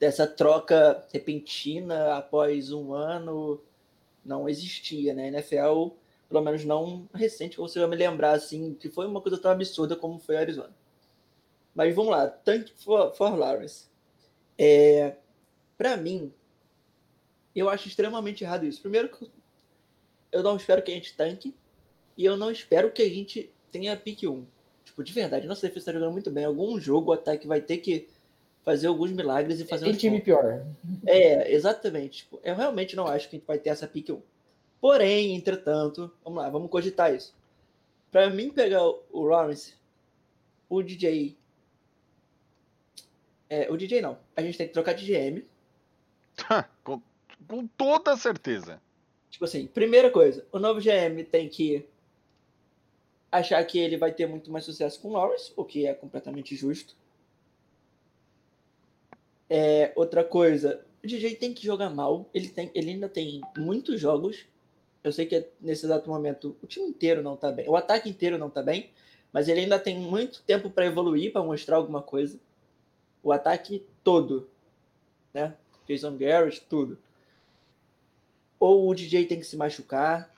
Dessa 0.03 0.27
troca 0.27 1.01
repentina 1.13 2.17
após 2.17 2.73
um 2.73 2.91
ano 2.91 3.63
não 4.25 4.49
existia, 4.49 5.13
né? 5.13 5.29
NFL, 5.29 5.91
pelo 6.27 6.41
menos 6.41 6.65
não 6.65 7.07
recente, 7.13 7.55
consiga 7.55 7.87
me 7.87 7.95
lembrar 7.95 8.33
assim, 8.33 8.73
que 8.73 8.89
foi 8.89 9.07
uma 9.07 9.21
coisa 9.21 9.37
tão 9.37 9.49
absurda 9.49 9.95
como 9.95 10.19
foi 10.19 10.35
a 10.35 10.41
Arizona. 10.41 10.75
Mas 11.73 11.95
vamos 11.95 12.11
lá, 12.11 12.27
Tank 12.27 12.69
for, 12.75 13.15
for 13.15 13.33
Lawrence. 13.33 13.87
É, 14.57 15.15
para 15.77 15.95
mim, 15.95 16.33
eu 17.55 17.69
acho 17.69 17.87
extremamente 17.87 18.43
errado 18.43 18.65
isso. 18.65 18.81
Primeiro, 18.81 19.09
eu 20.33 20.43
não 20.43 20.57
espero 20.57 20.83
que 20.83 20.91
a 20.91 20.95
gente 20.95 21.15
tanque. 21.15 21.55
E 22.17 22.25
eu 22.25 22.35
não 22.35 22.51
espero 22.51 22.91
que 22.91 23.01
a 23.01 23.09
gente 23.09 23.49
tenha 23.71 23.95
pick 23.95 24.23
1. 24.23 24.45
Tipo, 24.83 25.01
de 25.01 25.13
verdade, 25.13 25.47
nossa 25.47 25.61
defesa 25.61 25.79
está 25.79 25.93
jogando 25.93 26.11
muito 26.11 26.29
bem. 26.29 26.43
Algum 26.43 26.77
jogo 26.77 27.11
o 27.11 27.13
ataque 27.13 27.47
vai 27.47 27.61
ter 27.61 27.77
que 27.77 28.09
fazer 28.63 28.87
alguns 28.87 29.11
milagres 29.11 29.59
e 29.59 29.65
fazer 29.65 29.85
Tem 29.85 29.93
uns 29.93 29.99
time 29.99 30.21
pontos. 30.21 30.25
pior. 30.25 30.65
É, 31.05 31.51
exatamente. 31.51 32.19
Tipo, 32.19 32.39
eu 32.43 32.55
realmente 32.55 32.95
não 32.95 33.07
acho 33.07 33.29
que 33.29 33.35
a 33.35 33.39
gente 33.39 33.47
vai 33.47 33.57
ter 33.57 33.69
essa 33.69 33.87
pick 33.87 34.09
1. 34.09 34.21
Porém, 34.79 35.35
entretanto, 35.35 36.11
vamos 36.23 36.41
lá, 36.41 36.49
vamos 36.49 36.69
cogitar 36.69 37.13
isso. 37.13 37.33
Pra 38.11 38.29
mim 38.29 38.49
pegar 38.49 38.83
o 38.85 39.03
o 39.11 39.23
Lawrence, 39.23 39.73
o 40.69 40.81
DJ. 40.81 41.37
É, 43.49 43.69
o 43.71 43.77
DJ 43.77 44.01
não. 44.01 44.17
A 44.35 44.41
gente 44.41 44.57
tem 44.57 44.67
que 44.67 44.73
trocar 44.73 44.93
de 44.93 45.05
GM. 45.05 45.43
com, 46.83 47.01
com 47.47 47.67
toda 47.67 48.15
certeza. 48.17 48.81
Tipo 49.29 49.45
assim, 49.45 49.67
primeira 49.67 50.11
coisa, 50.11 50.45
o 50.51 50.59
novo 50.59 50.79
GM 50.79 51.23
tem 51.29 51.49
que 51.49 51.85
achar 53.31 53.63
que 53.65 53.79
ele 53.79 53.97
vai 53.97 54.11
ter 54.11 54.27
muito 54.27 54.51
mais 54.51 54.63
sucesso 54.63 54.99
com 55.01 55.09
o 55.09 55.13
Lawrence, 55.13 55.51
o 55.55 55.65
que 55.65 55.87
é 55.87 55.93
completamente 55.93 56.55
justo. 56.55 56.95
É, 59.55 59.93
outra 59.95 60.23
coisa, 60.23 60.83
o 61.03 61.07
DJ 61.07 61.35
tem 61.35 61.53
que 61.53 61.63
jogar 61.63 61.89
mal, 61.89 62.27
ele, 62.33 62.49
tem, 62.49 62.71
ele 62.73 62.91
ainda 62.91 63.07
tem 63.07 63.41
muitos 63.57 63.99
jogos. 63.99 64.45
Eu 65.03 65.11
sei 65.11 65.25
que 65.25 65.45
nesse 65.61 65.85
exato 65.85 66.09
momento 66.09 66.55
o 66.61 66.65
time 66.65 66.87
inteiro 66.87 67.21
não 67.21 67.35
tá 67.35 67.51
bem, 67.51 67.69
o 67.69 67.75
ataque 67.75 68.09
inteiro 68.09 68.37
não 68.37 68.49
tá 68.49 68.63
bem, 68.63 68.89
mas 69.31 69.47
ele 69.47 69.59
ainda 69.59 69.77
tem 69.77 69.99
muito 69.99 70.41
tempo 70.43 70.69
para 70.69 70.85
evoluir, 70.85 71.31
para 71.31 71.43
mostrar 71.43 71.75
alguma 71.75 72.01
coisa. 72.01 72.39
O 73.21 73.31
ataque 73.31 73.85
todo, 74.03 74.49
né? 75.33 75.55
Jason 75.85 76.17
Garrett, 76.17 76.61
tudo 76.69 76.97
ou 78.63 78.87
o 78.87 78.95
DJ 78.95 79.25
tem 79.25 79.37
que 79.37 79.45
se 79.45 79.57
machucar, 79.57 80.33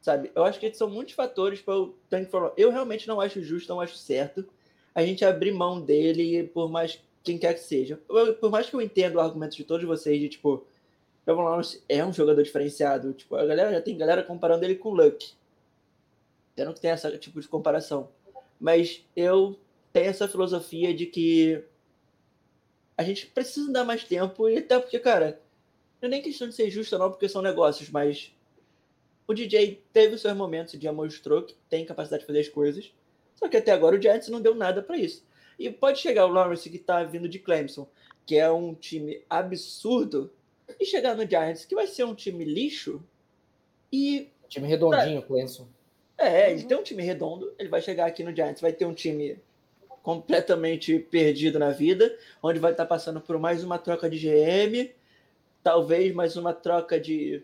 sabe? 0.00 0.32
Eu 0.34 0.42
acho 0.42 0.58
que 0.58 0.74
são 0.74 0.90
muitos 0.90 1.14
fatores 1.14 1.60
para 1.60 1.78
o 1.78 1.94
Tank 2.08 2.28
for 2.28 2.52
Eu 2.56 2.72
realmente 2.72 3.06
não 3.06 3.20
acho 3.20 3.40
justo, 3.44 3.68
não 3.68 3.80
acho 3.80 3.96
certo 3.96 4.44
a 4.92 5.06
gente 5.06 5.24
abrir 5.24 5.52
mão 5.52 5.80
dele 5.80 6.48
por 6.48 6.68
mais 6.68 7.00
quem 7.22 7.38
quer 7.38 7.54
que 7.54 7.60
seja. 7.60 8.00
Eu- 8.08 8.34
por 8.34 8.50
mais 8.50 8.68
que 8.68 8.74
eu 8.74 8.80
entenda 8.80 9.18
o 9.18 9.20
argumento 9.20 9.56
de 9.56 9.64
todos 9.64 9.86
vocês 9.86 10.20
de 10.20 10.28
tipo, 10.28 10.64
Trevor 11.24 11.44
Lawrence 11.44 11.82
é 11.88 12.04
um 12.04 12.12
jogador 12.12 12.42
diferenciado, 12.42 13.12
tipo, 13.12 13.36
a 13.36 13.44
galera 13.44 13.72
já 13.72 13.80
tem 13.80 13.96
galera 13.96 14.22
comparando 14.22 14.64
ele 14.64 14.74
com 14.74 14.90
o 14.90 14.94
Luck. 14.94 15.32
Tendo 16.56 16.74
que 16.74 16.80
ter 16.80 16.88
esse 16.88 17.18
tipo 17.18 17.40
de 17.40 17.48
comparação. 17.48 18.08
Mas 18.58 19.04
eu 19.14 19.58
tenho 19.92 20.06
essa 20.10 20.28
filosofia 20.28 20.94
de 20.94 21.06
que 21.06 21.62
a 22.96 23.02
gente 23.02 23.26
precisa 23.26 23.72
dar 23.72 23.84
mais 23.84 24.04
tempo 24.04 24.48
e 24.48 24.58
até 24.58 24.78
porque, 24.78 24.98
cara, 24.98 25.40
não 26.00 26.06
é 26.06 26.10
nem 26.10 26.22
questão 26.22 26.48
de 26.48 26.54
ser 26.54 26.70
justo 26.70 26.98
não, 26.98 27.10
porque 27.10 27.28
são 27.28 27.40
negócios, 27.40 27.88
mas 27.90 28.32
o 29.26 29.32
DJ 29.32 29.82
teve 29.92 30.14
os 30.16 30.20
seus 30.20 30.36
momentos 30.36 30.74
e 30.74 30.80
já 30.80 30.92
mostrou 30.92 31.42
que 31.42 31.54
tem 31.68 31.86
capacidade 31.86 32.22
de 32.22 32.26
fazer 32.26 32.40
as 32.40 32.48
coisas. 32.48 32.92
Só 33.36 33.48
que 33.48 33.56
até 33.56 33.72
agora 33.72 33.96
o 33.96 34.02
Giants 34.02 34.28
não 34.28 34.40
deu 34.40 34.54
nada 34.54 34.82
pra 34.82 34.98
isso. 34.98 35.24
E 35.60 35.68
pode 35.68 35.98
chegar 35.98 36.24
o 36.24 36.32
Lawrence 36.32 36.70
que 36.70 36.78
tá 36.78 37.04
vindo 37.04 37.28
de 37.28 37.38
Clemson, 37.38 37.86
que 38.24 38.36
é 38.36 38.50
um 38.50 38.74
time 38.74 39.22
absurdo, 39.28 40.32
e 40.80 40.86
chegar 40.86 41.14
no 41.14 41.28
Giants, 41.28 41.66
que 41.66 41.74
vai 41.74 41.86
ser 41.86 42.04
um 42.04 42.14
time 42.14 42.46
lixo, 42.46 43.04
e 43.92 44.30
Time 44.48 44.66
redondinho, 44.66 45.22
Clemson. 45.22 45.68
é, 46.16 46.50
ele 46.50 46.64
tem 46.64 46.78
um 46.78 46.82
time 46.82 47.02
redondo, 47.02 47.52
ele 47.58 47.68
vai 47.68 47.82
chegar 47.82 48.06
aqui 48.06 48.24
no 48.24 48.34
Giants, 48.34 48.62
vai 48.62 48.72
ter 48.72 48.86
um 48.86 48.94
time 48.94 49.38
completamente 50.02 50.98
perdido 50.98 51.58
na 51.58 51.70
vida, 51.72 52.16
onde 52.42 52.58
vai 52.58 52.70
estar 52.70 52.86
passando 52.86 53.20
por 53.20 53.38
mais 53.38 53.62
uma 53.62 53.78
troca 53.78 54.08
de 54.08 54.18
GM, 54.18 54.90
talvez 55.62 56.14
mais 56.14 56.38
uma 56.38 56.54
troca 56.54 56.98
de 56.98 57.42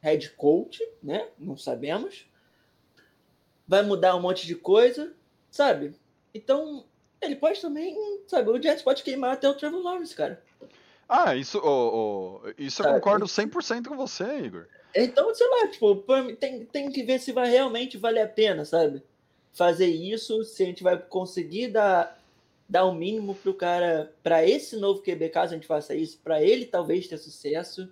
head 0.00 0.30
coach, 0.30 0.84
né? 1.00 1.28
Não 1.38 1.56
sabemos. 1.56 2.26
Vai 3.68 3.84
mudar 3.84 4.16
um 4.16 4.20
monte 4.20 4.48
de 4.48 4.56
coisa, 4.56 5.14
sabe? 5.48 5.94
Então, 6.34 6.84
ele 7.22 7.36
pode 7.36 7.60
também, 7.60 7.96
sabe, 8.26 8.50
o 8.50 8.60
Giants 8.60 8.82
pode 8.82 9.02
queimar 9.02 9.32
até 9.32 9.48
o 9.48 9.54
Trevor 9.54 9.82
Lawrence, 9.82 10.14
cara. 10.14 10.42
Ah, 11.08 11.36
isso, 11.36 11.58
ô, 11.58 12.40
ô, 12.46 12.52
isso 12.56 12.82
eu 12.82 12.94
concordo 12.94 13.26
100% 13.26 13.86
com 13.86 13.96
você, 13.96 14.24
Igor. 14.38 14.66
Então, 14.94 15.34
sei 15.34 15.46
lá, 15.48 15.68
tipo, 15.68 15.94
tem, 16.38 16.64
tem 16.64 16.90
que 16.90 17.02
ver 17.02 17.18
se 17.18 17.32
vai 17.32 17.50
realmente 17.50 17.96
valer 17.96 18.22
a 18.22 18.28
pena, 18.28 18.64
sabe? 18.64 19.02
Fazer 19.52 19.86
isso, 19.86 20.42
se 20.44 20.62
a 20.62 20.66
gente 20.66 20.82
vai 20.82 20.98
conseguir 20.98 21.68
dar, 21.68 22.18
dar 22.68 22.84
o 22.84 22.94
mínimo 22.94 23.34
pro 23.34 23.54
cara, 23.54 24.12
pra 24.22 24.46
esse 24.46 24.76
novo 24.76 25.02
QB, 25.02 25.28
caso 25.28 25.52
a 25.52 25.56
gente 25.56 25.66
faça 25.66 25.94
isso, 25.94 26.18
pra 26.22 26.42
ele 26.42 26.66
talvez 26.66 27.06
ter 27.06 27.18
sucesso. 27.18 27.90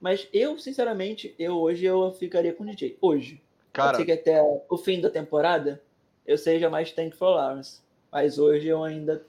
Mas 0.00 0.28
eu, 0.32 0.58
sinceramente, 0.58 1.34
eu 1.38 1.54
hoje 1.56 1.86
eu 1.86 2.12
ficaria 2.12 2.52
com 2.52 2.64
o 2.64 2.66
DJ. 2.66 2.98
Hoje. 3.00 3.40
Pode 3.72 3.86
Cara, 3.86 3.96
ser 3.96 4.04
que 4.04 4.12
até 4.12 4.42
o 4.68 4.76
fim 4.76 5.00
da 5.00 5.10
temporada 5.10 5.82
eu 6.26 6.38
seja 6.38 6.70
mais 6.70 6.92
Tank 6.92 7.16
for 7.16 7.30
Lawrence. 7.30 7.82
Mas 8.14 8.38
hoje 8.38 8.68
eu 8.68 8.84
ainda 8.84 9.26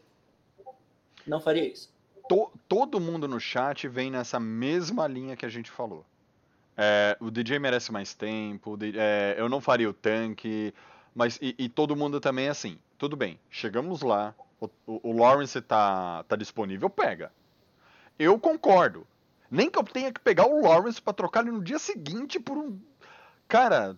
não 1.26 1.42
faria 1.42 1.66
isso. 1.68 1.92
to- 2.30 2.52
todo 2.70 3.00
mundo 3.00 3.28
no 3.28 3.40
chat 3.40 3.88
vem 3.88 4.12
nessa 4.12 4.40
mesma 4.40 5.08
linha 5.08 5.36
que 5.36 5.44
a 5.46 5.50
gente 5.50 5.72
falou. 5.72 6.06
É, 6.78 7.18
o 7.20 7.32
DJ 7.32 7.58
merece 7.58 7.92
mais 7.92 8.14
tempo, 8.14 8.72
o 8.74 8.78
D- 8.78 8.94
é, 8.96 9.34
eu 9.40 9.50
não 9.50 9.60
faria 9.60 9.90
o 9.90 9.94
tanque, 9.94 10.72
mas 11.16 11.40
e, 11.42 11.56
e 11.58 11.68
todo 11.68 11.96
mundo 11.96 12.20
também 12.22 12.46
é 12.46 12.50
assim. 12.50 12.78
Tudo 12.98 13.16
bem, 13.18 13.40
chegamos 13.50 14.04
lá, 14.04 14.36
o, 14.62 14.70
o- 14.86 15.10
o 15.10 15.18
Lawrence 15.18 15.60
tá, 15.62 16.24
tá 16.28 16.36
disponível, 16.36 16.88
pega. 16.90 17.32
Eu 18.20 18.38
concordo. 18.40 19.08
Nem 19.50 19.70
que 19.70 19.80
eu 19.80 19.84
tenha 19.84 20.12
que 20.12 20.20
pegar 20.20 20.46
o 20.48 20.62
Lawrence 20.62 21.02
pra 21.02 21.12
trocar 21.14 21.42
ele 21.42 21.52
no 21.52 21.64
dia 21.64 21.80
seguinte 21.80 22.40
por 22.40 22.56
um. 22.58 22.78
Cara, 23.48 23.98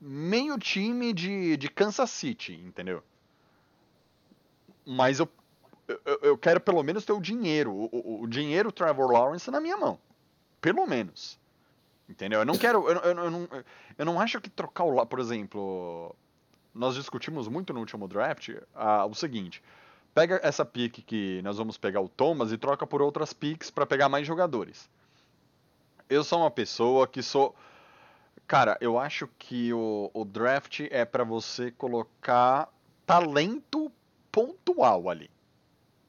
meio 0.00 0.56
time 0.58 1.12
de, 1.12 1.56
de 1.56 1.68
Kansas 1.68 2.10
City, 2.10 2.52
entendeu? 2.64 3.02
Mas 4.90 5.20
eu 5.20 5.28
eu, 6.04 6.18
eu 6.22 6.38
quero 6.38 6.60
pelo 6.60 6.82
menos 6.82 7.04
ter 7.04 7.12
o 7.12 7.20
dinheiro, 7.20 7.72
o, 7.72 7.88
o, 7.92 8.22
o 8.22 8.26
dinheiro 8.26 8.70
Trevor 8.70 9.10
Lawrence 9.10 9.50
na 9.50 9.60
minha 9.60 9.76
mão. 9.76 9.98
Pelo 10.60 10.86
menos. 10.86 11.38
Entendeu? 12.08 12.40
Eu 12.40 12.44
não 12.44 12.58
quero. 12.58 12.88
Eu, 12.88 12.98
eu, 13.00 13.24
eu 13.24 13.30
não, 13.30 13.48
eu 13.98 14.04
não 14.04 14.20
acho 14.20 14.40
que 14.40 14.50
trocar 14.50 14.84
o. 14.84 15.06
Por 15.06 15.18
exemplo, 15.18 16.14
nós 16.74 16.94
discutimos 16.94 17.48
muito 17.48 17.72
no 17.72 17.80
último 17.80 18.08
draft 18.08 18.50
o 19.08 19.14
seguinte: 19.14 19.62
pega 20.14 20.40
essa 20.42 20.64
pick 20.64 21.04
que 21.04 21.40
nós 21.42 21.58
vamos 21.58 21.76
pegar 21.76 22.00
o 22.00 22.08
Thomas 22.08 22.50
e 22.50 22.58
troca 22.58 22.86
por 22.86 23.02
outras 23.02 23.32
picks 23.32 23.70
para 23.70 23.86
pegar 23.86 24.08
mais 24.08 24.26
jogadores. 24.26 24.88
Eu 26.08 26.24
sou 26.24 26.40
uma 26.40 26.50
pessoa 26.50 27.06
que 27.06 27.22
sou. 27.22 27.54
Cara, 28.46 28.78
eu 28.80 28.98
acho 28.98 29.28
que 29.38 29.72
o, 29.74 30.10
o 30.14 30.24
draft 30.24 30.80
é 30.90 31.04
para 31.04 31.24
você 31.24 31.70
colocar 31.70 32.72
talento 33.04 33.92
pontual 34.38 35.10
ali 35.10 35.28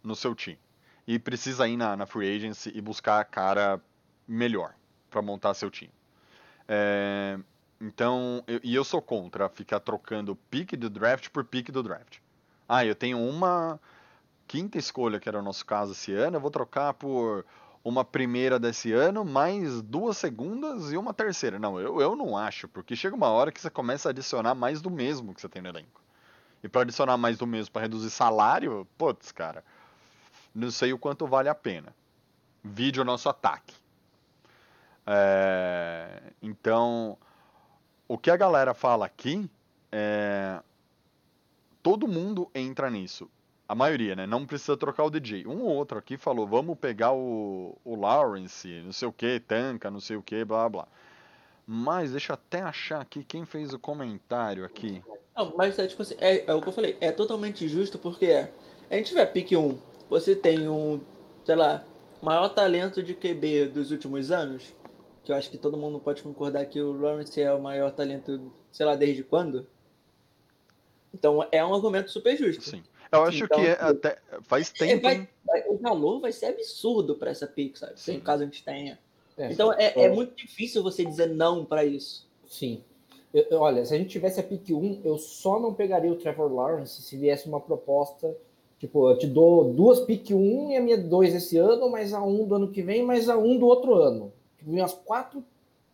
no 0.04 0.16
seu 0.16 0.36
time. 0.36 0.60
e 1.08 1.18
precisa 1.18 1.68
ir 1.68 1.76
na, 1.76 1.98
na 1.98 2.06
free 2.06 2.36
agency 2.36 2.72
e 2.76 2.80
buscar 2.80 3.20
a 3.20 3.24
cara 3.24 3.82
melhor 4.28 4.76
para 5.10 5.24
montar 5.24 5.56
seu 5.56 5.72
time. 5.72 5.92
É, 6.68 7.40
então, 7.82 8.44
eu, 8.46 8.60
e 8.64 8.76
eu 8.76 8.84
sou 8.84 9.02
contra 9.02 9.50
ficar 9.50 9.80
trocando 9.80 10.36
pique 10.36 10.78
do 10.78 10.88
draft 10.88 11.30
por 11.30 11.44
pique 11.44 11.72
do 11.72 11.82
draft. 11.82 12.20
Ah, 12.68 12.86
eu 12.86 12.94
tenho 12.94 13.18
uma 13.18 13.80
quinta 14.48 14.78
escolha, 14.78 15.20
que 15.20 15.28
era 15.28 15.40
o 15.40 15.42
nosso 15.42 15.66
caso 15.66 15.94
esse 15.94 16.14
ano, 16.14 16.38
eu 16.38 16.42
vou 16.42 16.52
trocar 16.52 16.94
por 16.94 17.44
uma 17.84 18.06
primeira 18.06 18.60
desse 18.60 18.92
ano, 18.92 19.26
mais 19.26 19.82
duas 19.82 20.16
segundas 20.18 20.94
e 20.94 20.98
uma 20.98 21.12
terceira. 21.16 21.58
Não, 21.58 21.80
eu, 21.80 22.00
eu 22.00 22.16
não 22.16 22.38
acho, 22.38 22.68
porque 22.68 22.96
chega 22.96 23.16
uma 23.16 23.30
hora 23.30 23.52
que 23.52 23.60
você 23.60 23.72
começa 23.72 24.10
a 24.10 24.12
adicionar 24.12 24.54
mais 24.54 24.80
do 24.80 24.92
mesmo 24.92 25.34
que 25.34 25.42
você 25.42 25.50
tem 25.50 25.64
no 25.64 25.70
elenco. 25.70 26.00
E 26.64 26.68
para 26.68 26.82
adicionar 26.82 27.18
mais 27.18 27.38
do 27.38 27.48
mesmo 27.48 27.72
para 27.72 27.84
reduzir 27.84 28.10
salário, 28.10 28.88
putz, 28.98 29.32
cara, 29.32 29.64
não 30.54 30.72
sei 30.72 30.94
o 30.94 30.98
quanto 31.00 31.26
vale 31.26 31.50
a 31.50 31.56
pena. 31.56 31.94
Vídeo 32.64 33.06
nosso 33.06 33.30
ataque. 33.30 33.76
É, 35.08 36.22
então, 36.42 37.18
o 38.08 38.18
que 38.18 38.30
a 38.30 38.38
galera 38.38 38.74
fala 38.74 39.06
aqui 39.06 39.50
é. 39.92 40.62
Todo 41.82 42.08
mundo 42.08 42.50
entra 42.54 42.90
nisso. 42.90 43.30
A 43.68 43.74
maioria, 43.74 44.16
né? 44.16 44.26
Não 44.26 44.46
precisa 44.46 44.76
trocar 44.76 45.04
o 45.04 45.10
DJ. 45.10 45.48
Um 45.48 45.62
ou 45.62 45.76
outro 45.76 45.98
aqui 45.98 46.18
falou, 46.18 46.46
vamos 46.46 46.78
pegar 46.78 47.14
o, 47.14 47.78
o 47.86 47.96
Lawrence, 47.96 48.82
não 48.84 48.92
sei 48.92 49.08
o 49.08 49.14
que, 49.14 49.40
tanca, 49.40 49.90
não 49.90 50.00
sei 50.00 50.18
o 50.18 50.22
que, 50.22 50.44
blá 50.44 50.68
blá. 50.68 50.88
Mas 51.66 52.12
deixa 52.12 52.32
eu 52.32 52.34
até 52.34 52.62
achar 52.62 53.00
aqui 53.00 53.24
quem 53.24 53.46
fez 53.46 53.72
o 53.72 53.80
comentário 53.80 54.66
aqui. 54.66 55.04
Não, 55.36 55.54
mas 55.56 55.78
é 55.80 55.88
tipo 55.88 56.02
assim, 56.02 56.16
é, 56.20 56.44
é 56.50 56.54
o 56.54 56.62
que 56.62 56.68
eu 56.68 56.74
falei, 56.74 56.98
é 57.00 57.12
totalmente 57.12 57.68
justo 57.68 57.98
porque 57.98 58.26
é, 58.26 58.52
a 58.90 58.96
gente 58.96 59.08
tiver 59.08 59.26
pique 59.28 59.56
1, 59.56 59.78
você 60.10 60.36
tem 60.36 60.68
um, 60.68 61.00
sei 61.46 61.56
lá, 61.56 61.84
maior 62.22 62.50
talento 62.50 63.02
de 63.02 63.14
QB 63.14 63.68
dos 63.68 63.92
últimos 63.92 64.32
anos, 64.32 64.74
que 65.24 65.32
eu 65.32 65.36
acho 65.36 65.50
que 65.50 65.58
todo 65.58 65.78
mundo 65.78 66.00
pode 66.00 66.22
concordar 66.22 66.66
que 66.66 66.82
o 66.82 66.92
Lawrence 66.92 67.40
é 67.42 67.54
o 67.54 67.62
maior 67.62 67.92
talento, 67.92 68.52
sei 68.72 68.86
lá, 68.86 68.96
desde 68.96 69.24
quando? 69.24 69.66
Então 71.14 71.48
é 71.52 71.64
um 71.64 71.74
argumento 71.74 72.12
super 72.12 72.36
justo. 72.38 72.64
Sim. 72.70 72.84
Eu 73.12 73.24
acho 73.24 73.44
Então, 73.44 73.60
que 73.60 73.66
é 73.68 73.74
tipo, 73.76 73.86
até 73.86 74.18
faz 74.44 74.72
É, 74.76 74.86
tempo. 74.88 75.02
vai- 75.02 75.30
vai- 75.44 75.64
o 75.68 75.78
valor 75.78 76.20
vai 76.20 76.32
ser 76.32 76.48
absurdo 76.48 77.16
para 77.16 77.32
essa 77.32 77.48
pick, 77.48 77.76
sabe? 77.78 77.94
Se 78.00 78.14
Sim. 78.14 78.20
caso 78.20 78.44
a 78.44 78.46
gente 78.46 78.64
tenha. 78.64 79.00
É, 79.36 79.52
Então 79.52 79.74
é, 79.74 79.94
é 79.96 80.08
eu- 80.08 80.14
muito 80.14 80.36
difícil 80.36 80.84
você 80.84 81.04
dizer 81.04 81.28
não 81.30 81.66
para 81.66 81.84
isso. 81.86 82.28
Sim. 82.46 82.84
Eu- 83.34 83.60
olha, 83.60 83.86
se 83.86 83.94
a 83.94 83.98
gente 83.98 84.10
tivesse 84.10 84.40
a 84.40 84.44
pick 84.44 84.70
1, 84.72 85.02
eu 85.04 85.18
só 85.18 85.60
não 85.60 85.74
pegaria 85.74 86.12
o 86.12 86.16
Trevor 86.16 86.52
Lawrence 86.52 87.02
se 87.02 87.18
viesse 87.18 87.48
uma 87.48 87.60
proposta. 87.60 88.36
Tipo, 88.80 89.10
eu 89.10 89.18
te 89.18 89.28
dou 89.28 89.74
duas 89.74 90.00
pick 90.02 90.32
1 90.32 90.72
e 90.72 90.78
a 90.78 90.82
minha 90.82 90.98
2 90.98 91.36
esse 91.36 91.58
ano, 91.58 91.90
mais 91.90 92.14
a 92.14 92.22
1 92.24 92.48
do 92.48 92.56
ano 92.56 92.72
que 92.72 92.82
vem, 92.82 93.04
mais 93.04 93.28
a 93.30 93.38
1 93.38 93.58
do 93.58 93.68
outro 93.68 93.94
ano. 93.94 94.32
Tipo, 94.58 94.72
umas 94.72 94.94
quatro 94.94 95.44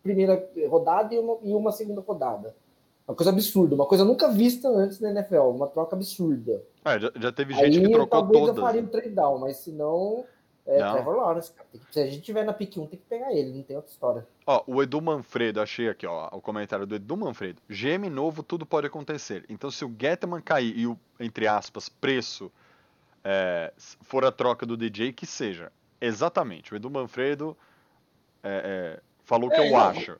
primeira 0.02 0.48
rodada 0.68 1.12
e 1.14 1.18
uma, 1.18 1.36
e 1.42 1.52
uma 1.52 1.72
segunda 1.72 2.00
rodada. 2.00 2.54
Uma 3.08 3.14
coisa 3.14 3.30
absurda, 3.30 3.74
uma 3.74 3.86
coisa 3.86 4.04
nunca 4.04 4.28
vista 4.28 4.68
antes 4.68 5.00
na 5.00 5.10
NFL, 5.10 5.50
uma 5.50 5.66
troca 5.66 5.94
absurda. 5.94 6.62
É, 6.84 6.98
já, 6.98 7.12
já 7.20 7.32
teve 7.32 7.54
gente 7.54 7.78
Aí 7.78 7.84
que 7.86 7.90
trocou 7.92 8.06
talvez 8.06 8.48
eu 8.48 8.54
faria 8.54 8.82
né? 8.82 8.88
o 8.88 8.90
trade 8.90 9.10
down, 9.10 9.38
mas 9.38 9.58
se 9.58 9.70
não, 9.70 10.24
é 10.66 10.78
Não. 10.80 10.92
Trevor 10.94 11.16
Lawrence, 11.16 11.52
cara. 11.52 11.68
Tem 11.72 11.80
que- 11.80 11.92
se 11.92 12.00
a 12.00 12.06
gente 12.06 12.22
tiver 12.22 12.44
na 12.44 12.52
pick 12.52 12.76
1, 12.76 12.86
tem 12.86 12.98
que 12.98 13.04
pegar 13.06 13.32
ele, 13.32 13.52
não 13.52 13.62
tem 13.62 13.76
outra 13.76 13.90
história. 13.90 14.26
Ó, 14.46 14.62
o 14.66 14.82
Edu 14.82 15.00
Manfredo, 15.00 15.60
achei 15.60 15.88
aqui, 15.88 16.06
ó, 16.06 16.28
o 16.32 16.40
comentário 16.40 16.86
do 16.86 16.94
Edu 16.96 17.16
Manfredo. 17.16 17.60
GM 17.68 18.08
novo, 18.10 18.42
tudo 18.42 18.66
pode 18.66 18.86
acontecer. 18.86 19.44
Então, 19.48 19.70
se 19.70 19.84
o 19.84 19.94
Getman 19.98 20.40
cair 20.40 20.76
e 20.76 20.86
o, 20.86 20.98
entre 21.20 21.46
aspas, 21.46 21.88
preço 21.88 22.50
é, 23.24 23.72
for 24.02 24.24
a 24.24 24.30
troca 24.32 24.64
do 24.66 24.76
DJ, 24.76 25.12
que 25.12 25.26
seja. 25.26 25.72
Exatamente. 26.00 26.72
O 26.72 26.76
Edu 26.76 26.90
Manfredo 26.90 27.56
é, 28.42 28.96
é, 28.98 29.00
falou 29.24 29.48
o 29.48 29.52
que 29.52 29.60
É, 29.60 29.66
eu 29.68 29.72
não. 29.72 29.80
acho. 29.80 30.16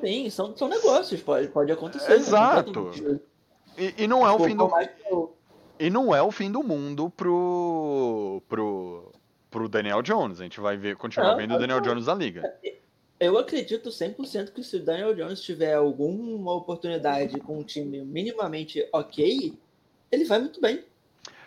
Sim, 0.00 0.30
são, 0.30 0.56
são 0.56 0.68
negócios, 0.68 1.20
pode, 1.20 1.48
pode 1.48 1.72
acontecer. 1.72 2.12
Exato. 2.12 2.72
completamente. 2.72 3.22
E, 3.76 4.04
e 4.04 4.06
não 4.08 4.26
é 4.26 4.32
o 4.32 4.38
fim 4.38 4.56
do, 4.56 4.70
e 5.78 5.90
não 5.90 6.14
é 6.14 6.22
o 6.22 6.30
fim 6.32 6.50
do 6.50 6.62
mundo 6.62 7.10
pro, 7.10 8.42
pro, 8.48 9.12
pro 9.50 9.68
Daniel 9.68 10.02
Jones. 10.02 10.40
A 10.40 10.44
gente 10.44 10.60
vai 10.60 10.76
ver, 10.76 10.96
continuar 10.96 11.30
Não, 11.30 11.36
vendo 11.36 11.54
o 11.54 11.58
Daniel. 11.58 11.80
Jones 11.80 12.06
na 12.06 12.14
liga. 12.14 12.58
Eu 13.20 13.36
acredito 13.36 13.88
100% 13.90 14.52
que 14.52 14.62
se 14.62 14.76
o 14.76 14.84
Daniel 14.84 15.14
Jones 15.14 15.40
tiver 15.42 15.74
alguma 15.74 16.52
oportunidade 16.54 17.40
com 17.40 17.58
um 17.58 17.64
time 17.64 18.04
minimamente 18.04 18.86
ok, 18.92 19.58
ele 20.12 20.24
vai 20.24 20.38
muito 20.38 20.60
bem. 20.60 20.84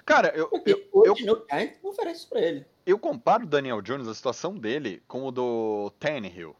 Cara, 0.06 0.30
eu, 0.36 0.48
Porque 0.50 0.72
eu, 0.72 1.04
eu, 1.06 1.14
hoje 1.14 1.26
no 1.26 1.46
Giants 1.50 1.78
não 1.82 1.92
oferece 1.92 2.28
pra 2.28 2.42
ele. 2.42 2.66
eu 2.86 2.98
comparo 3.00 3.44
o 3.44 3.48
Daniel 3.48 3.82
Jones, 3.82 4.08
a 4.08 4.14
situação 4.14 4.58
dele, 4.58 5.02
com 5.08 5.24
o 5.26 5.32
do 5.32 5.92
Tannehill, 6.00 6.56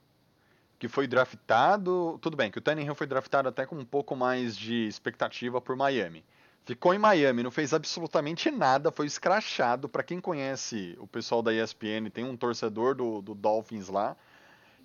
que 0.80 0.88
foi 0.88 1.08
draftado. 1.08 2.18
Tudo 2.22 2.38
bem, 2.38 2.50
que 2.52 2.60
o 2.60 2.62
Tannehill 2.62 2.96
foi 2.96 3.08
draftado 3.08 3.50
até 3.50 3.66
com 3.66 3.76
um 3.76 3.84
pouco 3.84 4.16
mais 4.16 4.56
de 4.56 4.88
expectativa 4.88 5.60
por 5.60 5.76
Miami. 5.76 6.24
Ficou 6.64 6.94
em 6.94 7.00
Miami, 7.00 7.42
não 7.42 7.52
fez 7.52 7.74
absolutamente 7.74 8.52
nada, 8.52 8.92
foi 8.92 9.08
escrachado. 9.08 9.90
Pra 9.90 10.04
quem 10.04 10.20
conhece 10.20 10.96
o 11.00 11.08
pessoal 11.08 11.42
da 11.42 11.54
ESPN, 11.54 12.10
tem 12.14 12.24
um 12.24 12.38
torcedor 12.38 12.96
do, 12.96 13.22
do 13.22 13.34
Dolphins 13.34 13.90
lá 13.90 14.16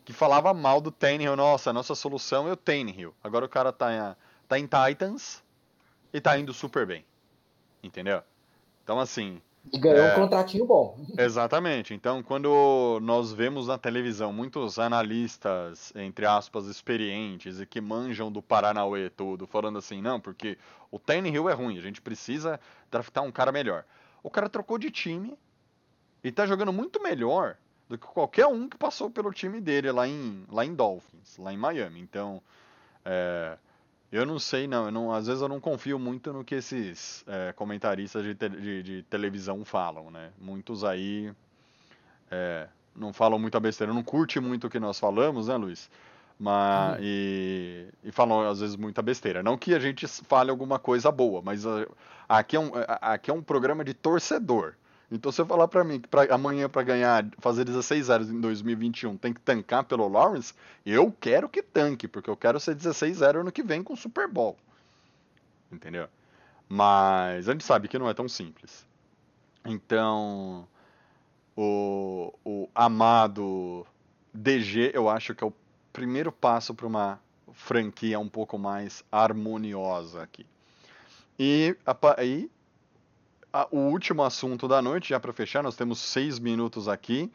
que 0.05 0.13
falava 0.13 0.55
mal 0.55 0.81
do 0.81 0.91
Tannehill. 0.91 1.37
Nossa, 1.37 1.71
a 1.71 1.73
nossa 1.73 1.95
solução 1.95 2.49
é 2.49 2.53
o 2.53 2.57
Tannehill. 2.57 3.13
Agora 3.23 3.45
o 3.45 3.49
cara 3.49 3.73
tá, 3.73 4.17
tá 4.49 4.59
em 4.59 4.67
Titans 4.67 5.43
e 6.13 6.21
tá 6.21 6.39
indo 6.39 6.55
super 6.55 6.87
bem. 6.87 7.05
Entendeu? 7.83 8.23
Então, 8.83 9.01
assim, 9.01 9.43
E 9.73 9.79
ganhou 9.79 10.07
É. 10.07 10.13
um 10.13 10.21
contratinho 10.21 10.65
bom. 10.67 10.97
Exatamente. 11.19 11.93
Então, 11.93 12.23
quando 12.23 12.99
nós 13.03 13.33
vemos 13.33 13.67
na 13.67 13.77
televisão 13.77 14.33
muitos 14.33 14.79
analistas, 14.79 15.93
entre 15.97 16.25
aspas, 16.27 16.67
experientes 16.67 17.61
e 17.61 17.67
que 17.67 17.81
manjam 17.81 18.31
do 18.31 18.41
Paranauê 18.41 19.11
tudo, 19.11 19.47
falando 19.47 19.79
assim, 19.79 20.01
não, 20.01 20.21
porque 20.21 20.57
o 20.91 20.99
Tannehill 20.99 21.49
é 21.49 21.53
ruim, 21.53 21.79
a 21.79 21.83
gente 21.83 22.01
precisa 22.01 22.61
draftar 22.91 23.25
um 23.25 23.33
cara 23.33 23.51
melhor. 23.51 23.85
O 24.23 24.31
cara 24.31 24.49
trocou 24.49 24.79
de 24.79 24.91
time 24.91 25.37
e 26.23 26.31
tá 26.33 26.47
jogando 26.47 26.73
muito 26.73 27.03
melhor 27.03 27.57
do 27.89 27.97
que 27.97 28.07
qualquer 28.07 28.47
um 28.47 28.69
que 28.69 28.77
passou 28.77 29.09
pelo 29.11 29.33
time 29.33 29.61
dele 29.61 29.91
lá 29.93 30.09
em, 30.09 30.45
lá 30.51 30.65
em 30.65 30.75
Dolphins, 30.75 31.37
lá 31.39 31.53
em 31.53 31.57
Miami. 31.57 32.01
Então, 32.01 32.43
é, 33.05 33.57
eu 34.13 34.25
não 34.27 34.39
sei, 34.39 34.67
não, 34.67 34.91
não. 34.91 35.13
Às 35.13 35.27
vezes 35.27 35.43
eu 35.43 35.49
não 35.49 35.61
confio 35.61 35.99
muito 35.99 36.33
no 36.33 36.45
que 36.45 36.55
esses 36.57 37.25
é, 37.27 37.53
comentaristas 37.53 38.23
de, 38.25 38.35
te- 38.35 38.49
de- 38.49 38.83
de 38.83 39.03
televisão 39.05 39.65
falam, 39.65 40.11
né? 40.11 40.31
Muitos 40.39 40.85
aí 40.85 41.33
é, 42.31 42.69
não 42.95 43.13
falam 43.13 43.39
muita 43.39 43.61
besteira, 43.61 43.93
não 43.93 44.03
curte 44.03 44.41
muito 44.41 44.67
o 44.67 44.71
que 44.71 44.81
nós 44.81 44.99
falamos, 44.99 45.49
né, 45.49 45.57
Luiz? 45.57 45.91
Mas, 46.39 46.99
e, 47.01 47.87
e 48.05 48.13
falam 48.13 48.43
às 48.49 48.61
vezes 48.61 48.77
muita 48.77 49.01
besteira. 49.03 49.43
Não 49.43 49.57
que 49.57 49.75
a 49.75 49.79
gente 49.79 50.07
fale 50.07 50.51
alguma 50.51 50.79
coisa 50.79 51.11
boa, 51.11 51.41
mas 51.43 51.67
ah, 51.67 51.87
aqui 52.29 52.57
é 52.57 52.61
um, 52.61 52.71
aqui 53.01 53.31
é 53.31 53.35
um 53.35 53.43
programa 53.43 53.83
de 53.85 53.95
torcedor. 53.95 54.75
Então, 55.11 55.31
se 55.31 55.41
eu 55.41 55.47
falar 55.47 55.69
pra 55.69 55.85
mim 55.85 56.01
que 56.01 56.09
pra, 56.09 56.25
amanhã 56.35 56.69
para 56.69 56.83
ganhar, 56.83 57.27
fazer 57.39 57.65
16 57.65 58.07
0 58.07 58.25
em 58.25 58.41
2021 58.41 59.17
tem 59.17 59.33
que 59.33 59.41
tancar 59.41 59.85
pelo 59.85 60.09
Lawrence, 60.09 60.53
eu 60.85 61.13
quero 61.21 61.49
que 61.49 61.63
tanque, 61.63 62.09
porque 62.09 62.29
eu 62.29 62.37
quero 62.37 62.59
ser 62.59 62.75
16 62.75 63.19
0 63.19 63.41
ano 63.41 63.53
que 63.53 63.63
vem 63.63 63.83
com 63.83 63.93
o 63.93 63.97
Super 63.97 64.27
Bowl. 64.27 64.57
Entendeu? 65.71 66.09
Mas 66.69 67.49
a 67.49 67.53
gente 67.53 67.65
sabe 67.65 67.87
que 67.87 67.99
não 67.99 68.09
é 68.09 68.15
tão 68.15 68.29
simples. 68.29 68.85
Então, 69.65 70.67
o, 71.57 72.33
o 72.45 72.69
amado 72.75 73.87
DG, 74.35 74.91
eu 74.93 75.09
acho 75.09 75.35
que 75.35 75.45
é 75.45 75.47
o 75.47 75.53
primeiro 75.93 76.33
passo 76.33 76.75
para 76.75 76.87
uma 76.87 77.21
franquia 77.53 78.19
um 78.19 78.29
pouco 78.29 78.59
mais 78.59 79.05
harmoniosa 79.11 80.23
aqui. 80.23 80.45
E 81.39 81.77
aí, 82.17 82.51
a- 83.63 83.69
o 83.71 83.79
último 83.91 84.23
assunto 84.23 84.69
da 84.69 84.83
noite, 84.83 85.11
já 85.11 85.21
para 85.21 85.33
fechar, 85.33 85.63
nós 85.63 85.77
temos 85.77 85.99
seis 85.99 86.39
minutos 86.39 86.89
aqui. 86.89 87.33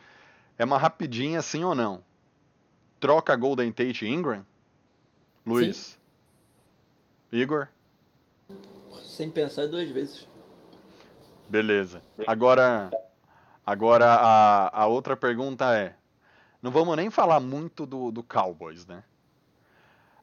É 0.57 0.63
uma 0.65 0.77
rapidinha, 0.77 1.41
sim 1.41 1.63
ou 1.63 1.73
não? 1.73 2.03
Troca 2.99 3.35
Golden 3.35 3.71
Tate 3.71 4.05
e 4.05 4.09
Ingram? 4.09 4.45
Luiz? 5.45 5.97
Igor? 7.31 7.67
Sem 9.03 9.29
pensar 9.31 9.67
duas 9.67 9.89
vezes. 9.89 10.27
Beleza. 11.49 12.01
Agora, 12.27 12.91
agora 13.65 14.05
a, 14.05 14.81
a 14.83 14.87
outra 14.87 15.17
pergunta 15.17 15.75
é: 15.75 15.95
não 16.61 16.71
vamos 16.71 16.95
nem 16.95 17.09
falar 17.09 17.39
muito 17.39 17.85
do, 17.85 18.11
do 18.11 18.21
Cowboys, 18.21 18.85
né? 18.85 19.03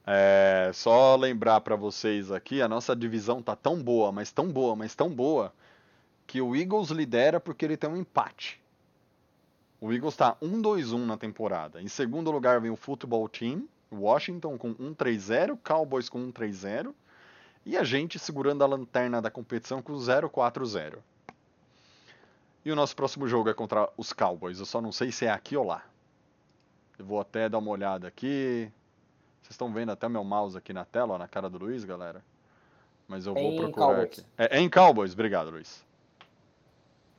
É, 0.06 0.70
só 0.72 1.16
lembrar 1.16 1.60
pra 1.60 1.76
vocês 1.76 2.30
aqui, 2.30 2.62
a 2.62 2.68
nossa 2.68 2.96
divisão 2.96 3.42
tá 3.42 3.54
tão 3.54 3.82
boa, 3.82 4.10
mas 4.10 4.32
tão 4.32 4.50
boa, 4.50 4.74
mas 4.74 4.94
tão 4.94 5.10
boa, 5.10 5.52
que 6.28 6.42
o 6.42 6.54
Eagles 6.54 6.90
lidera 6.90 7.40
porque 7.40 7.64
ele 7.64 7.76
tem 7.76 7.88
um 7.88 7.96
empate. 7.96 8.60
O 9.80 9.90
Eagles 9.90 10.14
tá 10.14 10.36
1-2-1 10.42 11.06
na 11.06 11.16
temporada. 11.16 11.80
Em 11.80 11.88
segundo 11.88 12.30
lugar 12.30 12.60
vem 12.60 12.70
o 12.70 12.76
Football 12.76 13.28
Team, 13.30 13.66
Washington 13.90 14.58
com 14.58 14.74
1-3-0, 14.74 15.58
Cowboys 15.64 16.10
com 16.10 16.30
1-3-0 16.30 16.92
e 17.64 17.78
a 17.78 17.82
gente 17.82 18.18
segurando 18.18 18.62
a 18.62 18.66
lanterna 18.66 19.22
da 19.22 19.30
competição 19.30 19.80
com 19.80 19.94
0-4-0. 19.94 20.98
E 22.62 22.70
o 22.70 22.76
nosso 22.76 22.94
próximo 22.94 23.26
jogo 23.26 23.48
é 23.48 23.54
contra 23.54 23.88
os 23.96 24.12
Cowboys. 24.12 24.58
Eu 24.58 24.66
só 24.66 24.82
não 24.82 24.92
sei 24.92 25.10
se 25.10 25.24
é 25.24 25.30
aqui 25.30 25.56
ou 25.56 25.64
lá. 25.64 25.82
Eu 26.98 27.06
vou 27.06 27.20
até 27.20 27.48
dar 27.48 27.56
uma 27.56 27.70
olhada 27.70 28.06
aqui. 28.06 28.70
Vocês 29.40 29.52
estão 29.52 29.72
vendo 29.72 29.92
até 29.92 30.06
meu 30.10 30.24
mouse 30.24 30.58
aqui 30.58 30.74
na 30.74 30.84
tela, 30.84 31.14
ó, 31.14 31.18
na 31.18 31.26
cara 31.26 31.48
do 31.48 31.56
Luiz, 31.56 31.84
galera? 31.84 32.22
Mas 33.06 33.24
eu 33.24 33.34
É 33.34 33.40
vou 33.40 33.56
procurar 33.56 34.02
aqui. 34.02 34.22
É, 34.36 34.58
é 34.58 34.60
em 34.60 34.68
Cowboys, 34.68 35.14
obrigado, 35.14 35.48
Luiz. 35.48 35.87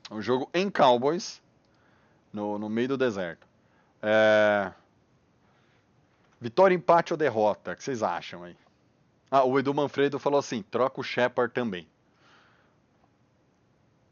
Um 0.09 0.21
jogo 0.21 0.49
em 0.53 0.69
Cowboys, 0.69 1.41
no, 2.33 2.57
no 2.57 2.69
meio 2.69 2.89
do 2.89 2.97
deserto. 2.97 3.47
É... 4.01 4.71
Vitória, 6.41 6.73
empate 6.73 7.13
ou 7.13 7.17
derrota? 7.17 7.73
O 7.73 7.75
que 7.75 7.83
vocês 7.83 8.01
acham 8.01 8.43
aí? 8.43 8.55
Ah, 9.29 9.43
o 9.43 9.59
Edu 9.59 9.73
Manfredo 9.73 10.17
falou 10.17 10.39
assim: 10.39 10.63
troca 10.63 10.99
o 10.99 11.03
Shepard 11.03 11.53
também. 11.53 11.87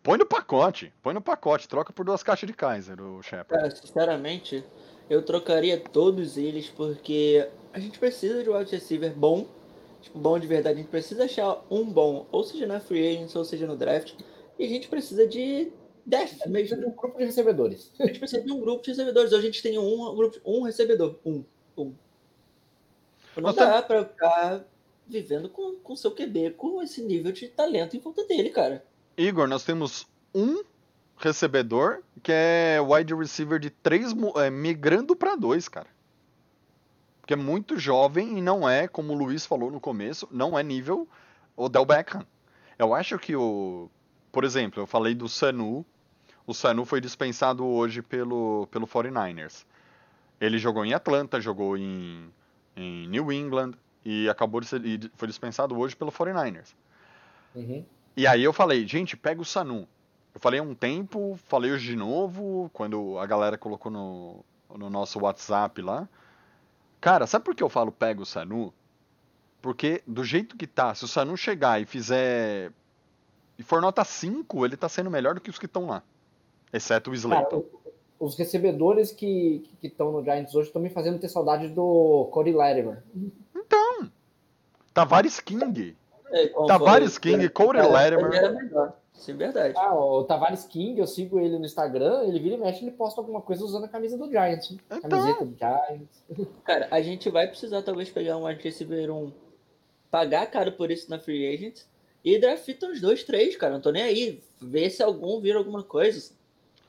Põe 0.03 0.17
no 0.17 0.25
pacote, 0.25 0.93
põe 1.01 1.13
no 1.13 1.21
pacote, 1.21 1.67
troca 1.67 1.91
por 1.91 2.05
duas 2.05 2.23
caixas 2.23 2.47
de 2.47 2.53
Kaiser 2.53 3.01
o 3.01 3.21
Shepard. 3.21 3.77
Sinceramente, 3.77 4.63
eu 5.09 5.21
trocaria 5.21 5.79
todos 5.79 6.37
eles 6.37 6.69
porque 6.69 7.49
a 7.73 7.79
gente 7.79 7.99
precisa 7.99 8.43
de 8.43 8.49
um 8.49 8.57
wide 8.57 8.71
receiver 8.71 9.13
bom, 9.13 9.47
tipo, 10.01 10.17
bom 10.17 10.39
de 10.39 10.47
verdade. 10.47 10.75
A 10.75 10.81
gente 10.81 10.89
precisa 10.89 11.25
achar 11.25 11.61
um 11.69 11.83
bom, 11.83 12.25
ou 12.31 12.43
seja 12.43 12.65
na 12.65 12.79
free 12.79 13.15
agency, 13.15 13.37
ou 13.37 13.43
seja 13.43 13.67
no 13.67 13.75
draft. 13.75 14.13
E 14.57 14.65
a 14.65 14.67
gente 14.69 14.87
precisa 14.87 15.27
de 15.27 15.71
depth 16.07 16.39
Precisa 16.39 16.49
mesmo. 16.49 16.77
de 16.77 16.85
um 16.85 16.91
grupo 16.91 17.17
de 17.17 17.25
recebedores. 17.25 17.91
A 17.99 18.07
gente 18.07 18.19
precisa 18.19 18.41
de 18.41 18.51
um 18.51 18.59
grupo 18.59 18.81
de 18.81 18.91
recebedores. 18.91 19.31
Hoje 19.33 19.41
a 19.41 19.45
gente 19.45 19.61
tem 19.61 19.77
um, 19.77 20.15
grupo, 20.15 20.39
um 20.45 20.63
recebedor. 20.63 21.19
Um. 21.25 21.43
Um. 21.77 21.93
Não 23.35 23.43
Nós 23.43 23.55
dá 23.55 23.81
pra 23.83 24.05
ficar 24.05 24.65
vivendo 25.05 25.49
com, 25.49 25.75
com 25.75 25.95
seu 25.95 26.11
QB 26.11 26.51
com 26.51 26.81
esse 26.81 27.01
nível 27.01 27.31
de 27.31 27.47
talento 27.47 27.95
em 27.95 27.99
volta 27.99 28.25
dele, 28.25 28.49
cara. 28.49 28.83
Igor, 29.15 29.47
nós 29.47 29.63
temos 29.63 30.07
um 30.33 30.63
recebedor 31.17 32.03
que 32.23 32.31
é 32.31 32.79
wide 32.81 33.13
receiver 33.13 33.59
de 33.59 33.69
três 33.69 34.13
é, 34.37 34.49
migrando 34.49 35.15
para 35.15 35.35
dois, 35.35 35.67
cara. 35.67 35.87
Que 37.25 37.33
é 37.33 37.37
muito 37.37 37.77
jovem 37.77 38.37
e 38.37 38.41
não 38.41 38.67
é, 38.67 38.87
como 38.87 39.13
o 39.13 39.15
Luiz 39.15 39.45
falou 39.45 39.69
no 39.69 39.79
começo, 39.79 40.27
não 40.31 40.57
é 40.57 40.63
nível 40.63 41.07
Odell 41.55 41.85
Beckham. 41.85 42.25
Eu 42.79 42.93
acho 42.93 43.17
que 43.19 43.35
o, 43.35 43.89
por 44.31 44.43
exemplo, 44.43 44.81
eu 44.81 44.87
falei 44.87 45.15
do 45.15 45.27
Sanu. 45.27 45.85
O 46.47 46.53
Sanu 46.53 46.85
foi 46.85 47.01
dispensado 47.01 47.65
hoje 47.65 48.01
pelo 48.01 48.67
pelo 48.71 48.87
49ers. 48.87 49.65
Ele 50.39 50.57
jogou 50.57 50.85
em 50.85 50.93
Atlanta, 50.93 51.41
jogou 51.41 51.77
em, 51.77 52.31
em 52.73 53.05
New 53.09 53.33
England 53.33 53.73
e 54.05 54.29
acabou 54.29 54.61
de 54.61 54.67
ser 54.67 54.85
e 54.85 55.11
foi 55.17 55.27
dispensado 55.27 55.77
hoje 55.77 55.93
pelo 55.93 56.09
49ers. 56.09 56.73
Uhum. 57.53 57.83
E 58.15 58.25
aí 58.25 58.41
eu 58.41 58.53
falei, 58.53 58.87
gente, 58.87 59.17
pega 59.17 59.41
o 59.41 59.45
Sanu. 59.45 59.85
Eu 60.33 60.39
falei 60.39 60.61
há 60.61 60.63
um 60.63 60.73
tempo, 60.73 61.37
falei 61.47 61.71
hoje 61.71 61.87
de 61.87 61.95
novo, 61.97 62.69
quando 62.71 63.19
a 63.19 63.25
galera 63.25 63.57
colocou 63.57 63.91
no, 63.91 64.45
no 64.73 64.89
nosso 64.89 65.19
WhatsApp 65.19 65.81
lá. 65.81 66.07
Cara, 67.01 67.27
sabe 67.27 67.43
por 67.43 67.55
que 67.55 67.63
eu 67.63 67.69
falo 67.69 67.91
pega 67.91 68.21
o 68.21 68.25
Sanu? 68.25 68.73
Porque 69.61 70.01
do 70.07 70.23
jeito 70.23 70.55
que 70.55 70.65
tá, 70.65 70.95
se 70.95 71.03
o 71.03 71.07
Sanu 71.09 71.35
chegar 71.35 71.81
e 71.81 71.85
fizer. 71.85 72.71
e 73.59 73.63
for 73.63 73.81
nota 73.81 74.05
5, 74.05 74.65
ele 74.65 74.77
tá 74.77 74.87
sendo 74.87 75.11
melhor 75.11 75.35
do 75.35 75.41
que 75.41 75.49
os 75.49 75.59
que 75.59 75.65
estão 75.65 75.87
lá. 75.87 76.01
Exceto 76.73 77.09
o 77.09 77.13
Cara, 77.13 77.19
Slayton. 77.41 77.57
o- 78.19 78.25
os 78.25 78.35
recebedores 78.35 79.11
que 79.11 79.63
estão 79.83 80.11
no 80.11 80.23
Giants 80.23 80.53
hoje 80.55 80.67
estão 80.69 80.81
me 80.81 80.89
fazendo 80.89 81.19
ter 81.19 81.29
saudade 81.29 81.67
do 81.69 82.25
Cody 82.31 82.51
Latimer. 82.51 83.03
Tavares 84.93 85.39
King. 85.39 85.95
É, 86.31 86.47
Tavares 86.67 87.17
King, 87.17 87.47
Corey 87.49 87.81
cara, 87.81 87.93
Latimer. 87.93 88.93
Isso 89.13 89.31
é 89.31 89.33
verdade. 89.33 89.73
Ah, 89.77 89.95
o 89.95 90.23
Tavares 90.25 90.65
King, 90.65 90.99
eu 90.99 91.07
sigo 91.07 91.39
ele 91.39 91.57
no 91.57 91.65
Instagram, 91.65 92.23
ele 92.23 92.39
vira 92.39 92.55
e 92.55 92.57
mexe, 92.59 92.83
ele 92.83 92.91
posta 92.91 93.19
alguma 93.21 93.41
coisa 93.41 93.63
usando 93.63 93.85
a 93.85 93.87
camisa 93.87 94.17
do 94.17 94.29
Giants. 94.29 94.71
hein? 94.71 94.79
Então. 94.85 95.01
Camiseta 95.09 95.45
do 95.45 95.55
Giants. 95.57 96.23
Cara, 96.63 96.87
a 96.91 97.01
gente 97.01 97.29
vai 97.29 97.47
precisar 97.47 97.81
talvez 97.81 98.09
pegar 98.09 98.37
um 98.37 98.45
wide 98.45 98.61
receiver 98.61 99.09
1, 99.11 99.31
pagar 100.11 100.47
caro 100.47 100.71
por 100.73 100.91
isso 100.91 101.09
na 101.09 101.17
free 101.19 101.51
agent 101.51 101.81
e 102.23 102.37
draftar 102.39 102.89
uns 102.91 102.99
dois, 103.01 103.23
três, 103.23 103.55
cara. 103.55 103.73
Não 103.73 103.81
tô 103.81 103.89
nem 103.91 104.03
aí. 104.03 104.43
Ver 104.61 104.89
se 104.89 105.01
algum 105.01 105.39
vira 105.39 105.57
alguma 105.57 105.83
coisa. 105.83 106.31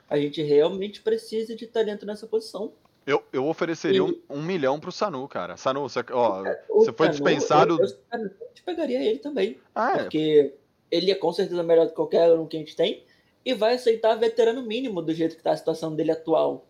A 0.09 0.17
gente 0.19 0.43
realmente 0.43 1.01
precisa 1.03 1.55
de 1.55 1.67
talento 1.67 2.07
nessa 2.07 2.27
posição. 2.27 2.73
Eu, 3.07 3.23
eu 3.33 3.47
ofereceria 3.47 4.05
um, 4.05 4.09
E- 4.11 4.23
um 4.31 4.43
milhão 4.43 4.79
pro 4.79 4.93
Sanu, 4.93 5.27
cara. 5.29 5.57
Sanu, 5.57 5.81
você, 5.83 6.01
ó, 6.13 6.43
O 6.69 6.81
você 6.85 6.93
foi 6.93 7.09
dispensado. 7.09 7.75
Eu, 7.75 7.81
eu, 7.81 7.89
sinceramente, 7.89 8.63
pegaria 8.65 9.03
ele 9.03 9.19
também. 9.19 9.59
Ah, 9.75 9.93
é, 9.93 9.99
Porque 10.03 10.55
ele 10.91 11.11
é 11.11 11.15
com 11.15 11.33
certeza 11.33 11.63
melhor 11.63 11.85
do 11.85 11.91
que 11.91 11.97
qualquer 11.97 12.33
um 12.33 12.47
que 12.47 12.57
a 12.57 12.61
gente 12.61 12.77
tem. 12.77 13.05
E 13.45 13.55
vai 13.55 13.75
aceitar 13.75 14.15
veterano 14.15 14.63
mínimo 14.63 15.01
do 15.01 15.15
jeito 15.15 15.37
que 15.37 15.43
tá 15.43 15.53
a 15.53 15.57
situação 15.57 15.95
dele 15.95 16.11
atual. 16.13 16.67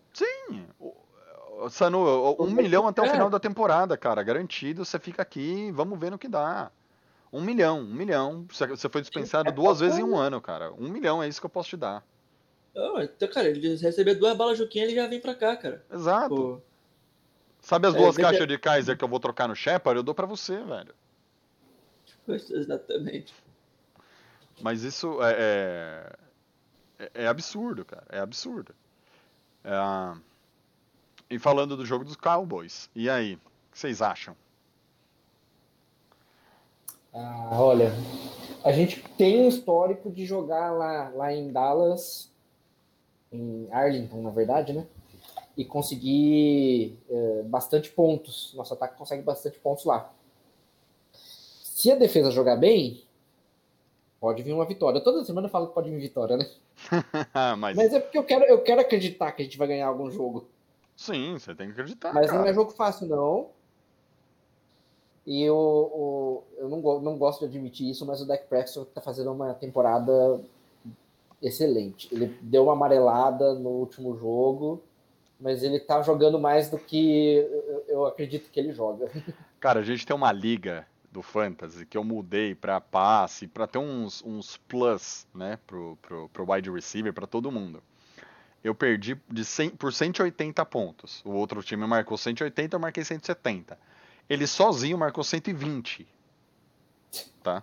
O 1.61 1.69
Sanu, 1.69 2.37
um 2.39 2.51
milhão 2.51 2.87
até 2.87 3.03
o 3.03 3.07
É. 3.07 3.11
final 3.11 3.29
da 3.29 3.41
temporada, 3.41 3.97
cara. 3.97 4.23
Garantido, 4.23 4.85
você 4.85 4.99
fica 4.99 5.23
aqui, 5.23 5.73
vamos 5.73 5.99
ver 5.99 6.11
no 6.11 6.19
que 6.19 6.29
dá. 6.29 6.71
Um 7.33 7.41
milhão, 7.43 7.81
um 7.81 7.95
milhão. 7.95 8.47
Você 8.49 8.89
foi 8.89 9.01
dispensado 9.01 9.49
é 9.49 9.53
duas 9.53 9.81
vezes 9.81 9.99
em 9.99 10.05
um 10.05 10.17
ano, 10.17 10.41
cara. 10.41 10.73
Um 10.79 10.89
milhão 10.89 11.21
é 11.23 11.27
isso 11.29 11.41
que 11.41 11.47
eu 11.47 11.51
posso 11.51 11.71
te 11.71 11.77
dar. 11.77 12.05
Então, 13.03 13.29
cara, 13.29 13.49
ele 13.49 13.77
receber 13.77 14.15
duas 14.15 14.37
balas 14.37 14.57
Juquinha, 14.59 14.85
ele 14.85 14.95
já 14.95 15.07
vem 15.07 15.21
pra 15.21 15.35
cá, 15.35 15.57
cara. 15.57 15.85
Exato. 15.93 16.35
Pô, 16.35 16.61
Sabe 17.61 17.89
as 17.89 17.95
É, 17.95 17.99
duas 17.99 18.15
veja- 18.17 18.29
caixas 18.31 18.47
de 18.49 18.57
Kaiser 18.57 18.97
que 18.97 19.03
eu 19.05 19.09
vou 19.09 19.19
trocar 19.19 19.49
no 19.49 19.55
Shepard? 19.57 19.97
Eu 19.97 20.03
dou 20.03 20.15
pra 20.15 20.27
você, 20.27 20.63
velho. 20.63 20.95
exatamente. 22.29 23.35
Mas 24.61 24.83
isso 24.83 25.19
é, 25.23 26.17
é, 26.99 27.11
é 27.25 27.27
absurdo, 27.27 27.85
cara. 27.85 28.05
É 28.09 28.21
absurdo. 28.21 28.75
É, 29.65 30.17
e 31.31 31.39
falando 31.39 31.77
do 31.77 31.85
jogo 31.85 32.05
dos 32.05 32.17
Cowboys, 32.17 32.89
e 32.95 33.11
aí? 33.11 33.35
O 33.35 33.39
que 33.73 33.79
vocês 33.79 34.01
acham? 34.01 34.37
Ah, 37.13 37.49
olha, 37.53 37.93
a 38.65 38.73
gente 38.73 39.03
tem 39.17 39.41
um 39.41 39.49
histórico 39.49 40.11
de 40.11 40.25
jogar 40.27 40.71
lá, 40.73 41.09
lá 41.11 41.33
em 41.33 41.51
Dallas, 41.51 42.28
em 43.33 43.69
Arlington, 43.71 44.23
na 44.23 44.31
verdade, 44.31 44.73
né? 44.73 44.87
E 45.57 45.65
conseguir 45.65 46.97
eh, 47.11 47.43
bastante 47.47 47.91
pontos. 47.91 48.53
Nosso 48.55 48.75
ataque 48.75 48.97
consegue 48.97 49.23
bastante 49.23 49.59
pontos 49.59 49.85
lá. 49.85 50.13
Se 51.13 51.91
a 51.91 51.97
defesa 51.97 52.31
jogar 52.31 52.57
bem, 52.57 53.05
pode 54.21 54.43
vir 54.43 54.53
uma 54.53 54.65
vitória. 54.65 55.01
Toda 55.01 55.25
semana 55.25 55.47
eu 55.47 55.51
falo 55.51 55.69
que 55.69 55.75
pode 55.75 55.91
vir 55.91 56.01
vitória, 56.01 56.37
né? 56.37 56.49
Mas, 57.59 57.77
Mas 57.77 57.93
é 57.93 58.01
porque 58.01 58.19
eu 58.19 58.25
quero, 58.25 58.45
eu 58.45 58.63
quero 58.63 58.81
acreditar 58.81 59.33
que 59.33 59.43
a 59.43 59.45
gente 59.45 59.59
vai 59.59 59.67
ganhar 59.69 59.87
algum 59.89 60.11
jogo. 60.11 60.47
sim, 60.97 61.33
você 61.39 61.55
tem 61.55 61.67
que 61.67 61.73
acreditar. 61.73 62.13
Mas 62.13 62.29
não 62.31 62.39
cara. 62.39 62.51
é 62.51 62.55
jogo 62.55 62.71
fácil, 62.73 63.07
não. 63.09 63.51
E 65.27 65.43
eu, 65.43 65.57
o- 65.57 66.43
eu 66.57 66.69
não, 66.69 67.01
não 67.01 67.19
gosto 67.19 67.41
de 67.41 67.47
admitir 67.47 67.91
isso, 67.91 68.07
mas 68.07 68.21
o 68.21 68.27
Dak 68.27 68.47
Prescott 68.47 68.91
tá 68.93 69.01
fazendo 69.01 69.31
uma 69.33 69.53
temporada 69.55 70.41
excelente. 71.43 72.09
Ele 72.13 72.27
deu 72.43 72.65
uma 72.65 72.73
amarelada 72.73 73.55
no 73.55 73.71
último 73.71 74.17
jogo, 74.17 74.83
mas 75.41 75.63
ele 75.63 75.79
tá 75.79 76.03
jogando 76.03 76.39
mais 76.39 76.69
do 76.69 76.79
que 76.79 77.47
eu, 77.87 78.07
acredito 78.07 78.51
que 78.51 78.59
ele 78.59 78.73
joga. 78.73 79.11
Cara, 79.61 79.81
a 79.81 79.83
gente 79.83 80.07
tem 80.07 80.15
uma 80.15 80.33
liga 80.33 80.87
do 81.11 81.23
Fantasy 81.23 81.87
que 81.87 81.97
eu 81.97 82.05
mudei 82.05 82.55
pra 82.55 82.81
passe, 82.81 83.47
pra 83.47 83.67
ter 83.67 83.79
uns, 83.79 84.23
uns 84.25 84.57
plus, 84.57 85.27
né, 85.35 85.59
pro, 85.67 85.97
pro, 86.03 86.29
pro 86.29 86.53
wide 86.53 86.71
receiver, 86.71 87.13
pra 87.13 87.27
todo 87.27 87.51
mundo. 87.51 87.83
Eu 88.63 88.75
perdi 88.75 89.17
de 89.31 89.45
100, 89.45 89.71
por 89.71 89.93
180 89.93 90.65
pontos. 90.67 91.23
O 91.25 91.31
outro 91.31 91.63
time 91.63 91.87
marcou 91.87 92.19
180, 92.19 92.77
eu 92.77 92.81
marquei 92.81 93.05
170. 93.05 93.79
Ele 94.29 94.47
sozinho 94.47 94.99
marcou 94.99 95.25
120. 95.25 96.07
Tá? 97.43 97.63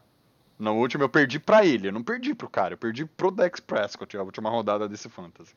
No 0.57 0.73
último 0.75 1.03
eu 1.03 1.09
perdi 1.09 1.39
pra 1.39 1.65
ele, 1.65 1.89
eu 1.89 1.91
não 1.91 2.03
perdi 2.03 2.33
pro 2.33 2.49
cara, 2.49 2.73
eu 2.73 2.77
perdi 2.77 3.05
pro 3.05 3.29
Dex 3.29 3.59
Prescott, 3.59 4.15
a 4.15 4.23
última 4.23 4.49
rodada 4.49 4.87
desse 4.87 5.09
Fantasy. 5.09 5.53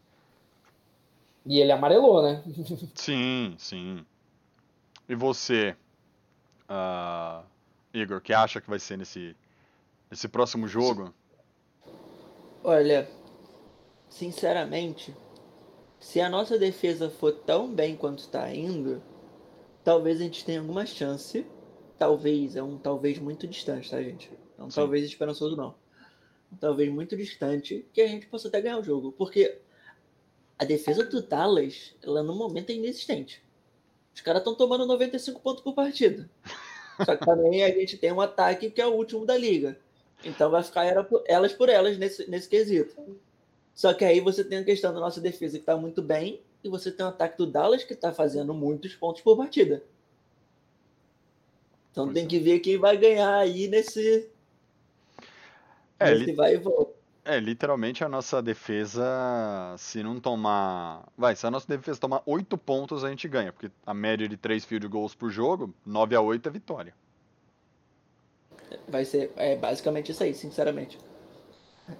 E 1.46 1.60
ele 1.60 1.72
amarelou, 1.72 2.22
né? 2.22 2.42
Sim, 2.94 3.54
sim. 3.58 4.04
E 5.08 5.14
você, 5.14 5.74
ah, 6.68 7.42
Igor, 7.94 8.20
que 8.20 8.34
acha 8.34 8.60
que 8.60 8.68
vai 8.68 8.78
ser 8.78 8.98
nesse, 8.98 9.34
nesse 10.10 10.28
próximo 10.28 10.68
jogo? 10.68 11.14
Olha, 12.62 13.08
sinceramente, 14.10 15.16
se 15.98 16.20
a 16.20 16.28
nossa 16.28 16.58
defesa 16.58 17.08
for 17.08 17.32
tão 17.32 17.72
bem 17.72 17.96
quanto 17.96 18.18
está 18.18 18.52
indo, 18.52 19.02
talvez 19.82 20.20
a 20.20 20.24
gente 20.24 20.44
tenha 20.44 20.60
alguma 20.60 20.84
chance. 20.84 21.46
Talvez, 21.98 22.54
é 22.56 22.62
um 22.62 22.76
talvez 22.76 23.18
muito 23.18 23.46
distante, 23.46 23.90
tá, 23.90 24.02
gente? 24.02 24.30
Um 24.58 24.70
Sim. 24.70 24.76
talvez 24.76 25.04
esperançoso, 25.04 25.56
não. 25.56 25.74
Talvez 26.60 26.90
muito 26.90 27.16
distante 27.16 27.86
que 27.92 28.00
a 28.00 28.06
gente 28.06 28.26
possa 28.26 28.48
até 28.48 28.60
ganhar 28.60 28.78
o 28.78 28.82
jogo. 28.82 29.12
Porque 29.12 29.58
a 30.58 30.64
defesa 30.64 31.04
do 31.04 31.22
Dallas, 31.22 31.94
ela 32.02 32.22
no 32.22 32.34
momento 32.34 32.70
é 32.70 32.74
inexistente. 32.74 33.42
Os 34.14 34.20
caras 34.20 34.40
estão 34.40 34.54
tomando 34.54 34.86
95 34.86 35.40
pontos 35.40 35.62
por 35.62 35.74
partida. 35.74 36.28
Só 37.04 37.16
que 37.16 37.24
também 37.24 37.62
a 37.62 37.68
gente 37.68 37.96
tem 37.96 38.12
um 38.12 38.20
ataque 38.20 38.70
que 38.70 38.80
é 38.80 38.86
o 38.86 38.94
último 38.94 39.24
da 39.24 39.36
liga. 39.36 39.78
Então 40.24 40.50
vai 40.50 40.62
ficar 40.64 40.84
elas 41.26 41.52
por 41.52 41.68
elas 41.68 41.96
nesse, 41.96 42.28
nesse 42.28 42.48
quesito. 42.48 42.96
Só 43.72 43.94
que 43.94 44.04
aí 44.04 44.18
você 44.18 44.42
tem 44.42 44.58
a 44.58 44.64
questão 44.64 44.92
da 44.92 44.98
nossa 44.98 45.20
defesa 45.20 45.58
que 45.58 45.64
tá 45.64 45.76
muito 45.76 46.02
bem, 46.02 46.42
e 46.62 46.68
você 46.68 46.90
tem 46.90 47.06
o 47.06 47.08
ataque 47.08 47.38
do 47.38 47.46
Dallas 47.46 47.84
que 47.84 47.94
tá 47.94 48.12
fazendo 48.12 48.52
muitos 48.52 48.94
pontos 48.94 49.22
por 49.22 49.36
partida. 49.36 49.82
Então 51.92 52.06
Pois 52.06 52.14
tem 52.14 52.24
é. 52.24 52.26
que 52.26 52.38
ver 52.38 52.58
quem 52.60 52.76
vai 52.76 52.96
ganhar 52.96 53.36
aí 53.36 53.68
nesse, 53.68 54.28
É, 56.00 56.12
li- 56.14 56.32
vai 56.34 56.54
e 56.54 56.58
volta. 56.58 56.92
é, 57.24 57.38
literalmente 57.40 58.02
a 58.04 58.08
nossa 58.08 58.42
defesa, 58.42 59.04
se 59.78 60.02
não 60.02 60.20
tomar. 60.20 61.06
Vai, 61.16 61.36
se 61.36 61.46
a 61.46 61.50
nossa 61.50 61.66
defesa 61.68 62.00
tomar 62.00 62.22
8 62.26 62.56
pontos, 62.58 63.04
a 63.04 63.10
gente 63.10 63.28
ganha, 63.28 63.52
porque 63.52 63.70
a 63.86 63.94
média 63.94 64.28
de 64.28 64.36
3 64.36 64.64
field 64.64 64.88
goals 64.88 65.14
por 65.14 65.30
jogo, 65.30 65.74
9 65.86 66.14
a 66.16 66.20
8 66.20 66.48
é 66.48 66.52
vitória. 66.52 66.94
Vai 68.88 69.04
ser 69.04 69.32
é 69.36 69.54
basicamente 69.56 70.10
isso 70.12 70.22
aí, 70.22 70.34
sinceramente. 70.34 70.98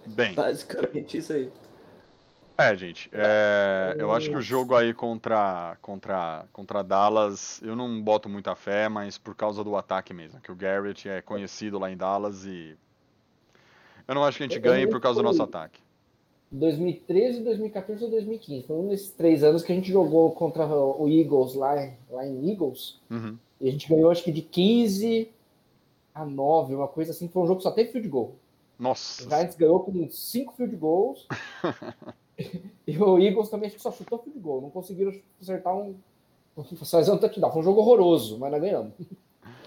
Bem, 0.05 0.33
Basicamente 0.35 1.19
isso 1.19 1.33
aí. 1.33 1.51
é, 2.57 2.75
gente, 2.77 3.09
é, 3.13 3.95
eu 3.99 4.13
acho 4.13 4.29
que 4.31 4.37
o 4.37 4.43
jogo 4.43 4.75
aí 4.75 4.93
contra, 4.93 5.77
contra, 5.81 6.49
contra 6.53 6.83
Dallas, 6.83 7.61
eu 7.63 7.77
não 7.77 8.03
boto 8.03 8.29
muita 8.29 8.55
fé, 8.57 8.89
mas 8.89 9.17
por 9.17 9.35
causa 9.37 9.63
do 9.63 9.77
ataque 9.77 10.13
mesmo, 10.13 10.41
que 10.41 10.51
o 10.51 10.57
Garrett 10.57 11.09
é 11.09 11.23
conhecido 11.23 11.79
lá 11.79 11.91
em 11.91 11.97
Dallas 11.97 12.45
e. 12.45 12.77
Eu 14.09 14.15
não 14.15 14.25
acho 14.25 14.39
que 14.39 14.45
a 14.45 14.49
gente 14.49 14.59
ganhe 14.59 14.87
por 14.87 15.01
causa 15.01 15.21
do 15.21 15.23
nosso 15.23 15.43
ataque. 15.43 15.79
2013, 16.51 17.43
2014 17.43 18.05
ou 18.05 18.11
2015. 18.11 18.67
Foi 18.67 18.77
um 18.77 18.89
desses 18.89 19.11
três 19.11 19.45
anos 19.45 19.63
que 19.63 19.71
a 19.71 19.75
gente 19.75 19.93
jogou 19.93 20.33
contra 20.33 20.67
o 20.67 21.07
Eagles 21.07 21.55
lá, 21.55 21.75
lá 22.11 22.27
em 22.27 22.51
Eagles. 22.51 22.99
Uhum. 23.11 23.37
E 23.61 23.69
a 23.69 23.71
gente 23.71 23.87
ganhou 23.87 24.11
acho 24.11 24.25
que 24.25 24.33
de 24.33 24.41
15 24.41 25.31
a 26.15 26.25
9, 26.25 26.75
uma 26.75 26.89
coisa 26.89 27.11
assim. 27.11 27.29
Foi 27.29 27.43
um 27.43 27.47
jogo 27.47 27.59
que 27.59 27.65
só 27.65 27.71
teve 27.71 27.93
field 27.93 28.09
goal. 28.09 28.37
Nossa. 28.79 29.27
O 29.27 29.29
Giants 29.29 29.57
ganhou 29.57 29.81
com 29.81 30.09
5 30.09 30.55
field 30.55 30.77
goals. 30.77 31.27
e 32.87 32.97
o 32.97 33.19
Eagles 33.19 33.51
também 33.51 33.67
acho 33.67 33.77
que 33.77 33.83
só 33.83 33.93
chutou 33.93 34.19
field 34.21 34.39
goal. 34.39 34.63
Não 34.63 34.71
conseguiram 34.71 35.13
acertar 35.41 35.77
um. 35.77 35.97
Fazer 36.83 37.13
um 37.13 37.19
touchdown. 37.19 37.53
Foi 37.53 37.61
um 37.61 37.65
jogo 37.65 37.81
horroroso, 37.83 38.39
mas 38.39 38.51
nós 38.51 38.61
ganhamos. 38.61 38.93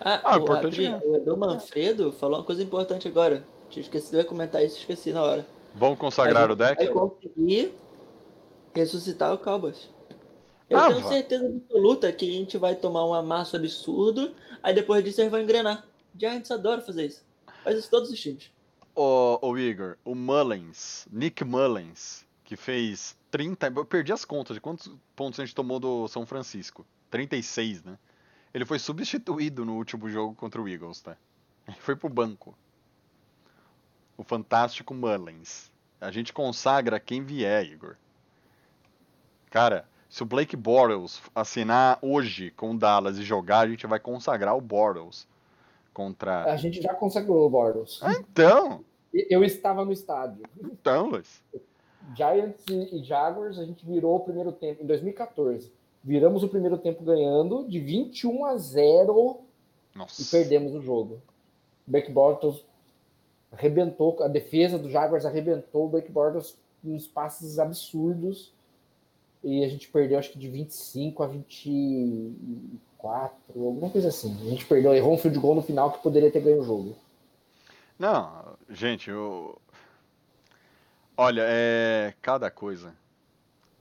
Ah, 0.03 0.19
Ah, 0.23 0.37
o, 0.37 0.41
importante 0.41 0.83
rapidinho, 0.83 0.95
é. 0.95 1.07
o 1.07 1.15
Edu 1.15 1.37
Manfredo 1.37 2.11
falou 2.11 2.39
uma 2.39 2.43
coisa 2.43 2.63
importante 2.63 3.07
agora. 3.07 3.45
Tinha 3.71 3.81
esquecido 3.81 4.17
de 4.17 4.25
comentar 4.25 4.63
isso, 4.63 4.77
esqueci 4.77 5.11
na 5.11 5.23
hora. 5.23 5.47
Vamos 5.73 5.97
consagrar 5.97 6.51
o 6.51 6.55
deck? 6.55 6.75
Vai 6.83 6.93
conseguir 6.93 7.73
ressuscitar 8.75 9.33
o 9.33 9.37
Cowboys. 9.37 9.89
Eu 10.69 10.77
Ah, 10.77 10.87
tenho 10.87 11.07
certeza 11.07 11.45
absoluta 11.47 12.11
que 12.11 12.29
a 12.29 12.33
gente 12.33 12.57
vai 12.57 12.75
tomar 12.75 13.05
um 13.05 13.13
amasso 13.13 13.55
absurdo, 13.55 14.33
aí 14.61 14.73
depois 14.73 15.03
disso 15.03 15.21
eles 15.21 15.31
vão 15.31 15.41
engrenar. 15.41 15.85
Giants 16.17 16.51
adora 16.51 16.81
fazer 16.81 17.05
isso. 17.07 17.23
Faz 17.63 17.77
isso 17.77 17.89
todos 17.89 18.09
os 18.09 18.19
times. 18.19 18.51
Ô, 18.93 19.39
ô 19.41 19.57
Igor, 19.57 19.97
o 20.03 20.13
Mullins, 20.13 21.07
Nick 21.09 21.43
Mullins, 21.45 22.25
que 22.43 22.57
fez 22.57 23.17
30. 23.29 23.67
Eu 23.67 23.85
perdi 23.85 24.11
as 24.11 24.25
contas 24.25 24.55
de 24.55 24.61
quantos 24.61 24.91
pontos 25.15 25.39
a 25.39 25.45
gente 25.45 25.55
tomou 25.55 25.79
do 25.79 26.07
São 26.09 26.25
Francisco. 26.25 26.85
36, 27.09 27.83
né? 27.83 27.97
Ele 28.53 28.65
foi 28.65 28.79
substituído 28.79 29.63
no 29.63 29.77
último 29.77 30.09
jogo 30.09 30.35
contra 30.35 30.61
o 30.61 30.67
Eagles, 30.67 30.99
tá? 31.01 31.15
Ele 31.67 31.77
foi 31.79 31.95
pro 31.95 32.09
banco. 32.09 32.53
O 34.21 34.23
fantástico 34.23 34.93
Mullins. 34.93 35.71
A 35.99 36.11
gente 36.11 36.31
consagra 36.31 36.99
quem 36.99 37.23
vier, 37.23 37.65
Igor. 37.65 37.95
Cara, 39.49 39.85
se 40.07 40.21
o 40.21 40.27
Blake 40.27 40.55
Bortles 40.55 41.19
assinar 41.33 41.97
hoje 42.03 42.51
com 42.51 42.69
o 42.69 42.77
Dallas 42.77 43.17
e 43.17 43.23
jogar, 43.23 43.61
a 43.61 43.67
gente 43.67 43.87
vai 43.87 43.99
consagrar 43.99 44.55
o 44.55 44.61
Bortles 44.61 45.27
contra. 45.91 46.43
A 46.43 46.55
gente 46.55 46.79
já 46.79 46.93
consagrou 46.93 47.47
o 47.47 47.49
Bortles. 47.49 47.99
Ah, 48.03 48.13
então! 48.13 48.85
Eu 49.11 49.43
estava 49.43 49.83
no 49.83 49.91
estádio. 49.91 50.43
Então, 50.63 51.09
Luiz. 51.09 51.41
Giants 52.15 52.63
e 52.69 52.97
e 52.97 53.03
Jaguars, 53.03 53.57
a 53.57 53.65
gente 53.65 53.83
virou 53.83 54.17
o 54.17 54.19
primeiro 54.19 54.51
tempo 54.51 54.83
em 54.83 54.85
2014. 54.85 55.73
Viramos 56.03 56.43
o 56.43 56.47
primeiro 56.47 56.77
tempo 56.77 57.03
ganhando 57.03 57.67
de 57.67 57.79
21 57.79 58.45
a 58.45 58.55
0 58.55 59.41
e 59.95 59.97
Nossa. 59.97 60.23
perdemos 60.29 60.75
o 60.75 60.81
jogo. 60.81 61.19
Blake 61.87 62.11
Bortles 62.11 62.63
arrebentou, 63.51 64.21
a 64.23 64.27
defesa 64.27 64.77
do 64.77 64.89
Jaguars 64.89 65.25
arrebentou 65.25 65.85
o 65.85 65.89
Blake 65.89 66.11
Bortles 66.11 66.57
uns 66.83 67.07
passes 67.07 67.59
absurdos. 67.59 68.51
E 69.43 69.63
a 69.63 69.67
gente 69.67 69.89
perdeu 69.89 70.19
acho 70.19 70.31
que 70.31 70.37
de 70.37 70.47
25 70.47 71.23
a 71.23 71.27
24, 71.27 73.35
alguma 73.55 73.89
coisa 73.89 74.09
assim. 74.09 74.39
A 74.45 74.49
gente 74.49 74.65
perdeu, 74.65 74.93
errou 74.93 75.15
um 75.15 75.17
field 75.17 75.39
goal 75.39 75.55
no 75.55 75.63
final 75.63 75.91
que 75.91 76.03
poderia 76.03 76.31
ter 76.31 76.41
ganho 76.41 76.61
o 76.61 76.63
jogo. 76.63 76.95
Não, 77.97 78.55
gente, 78.69 79.09
eu. 79.09 79.59
Olha, 81.17 81.41
é. 81.45 82.13
Cada 82.21 82.51
coisa. 82.51 82.93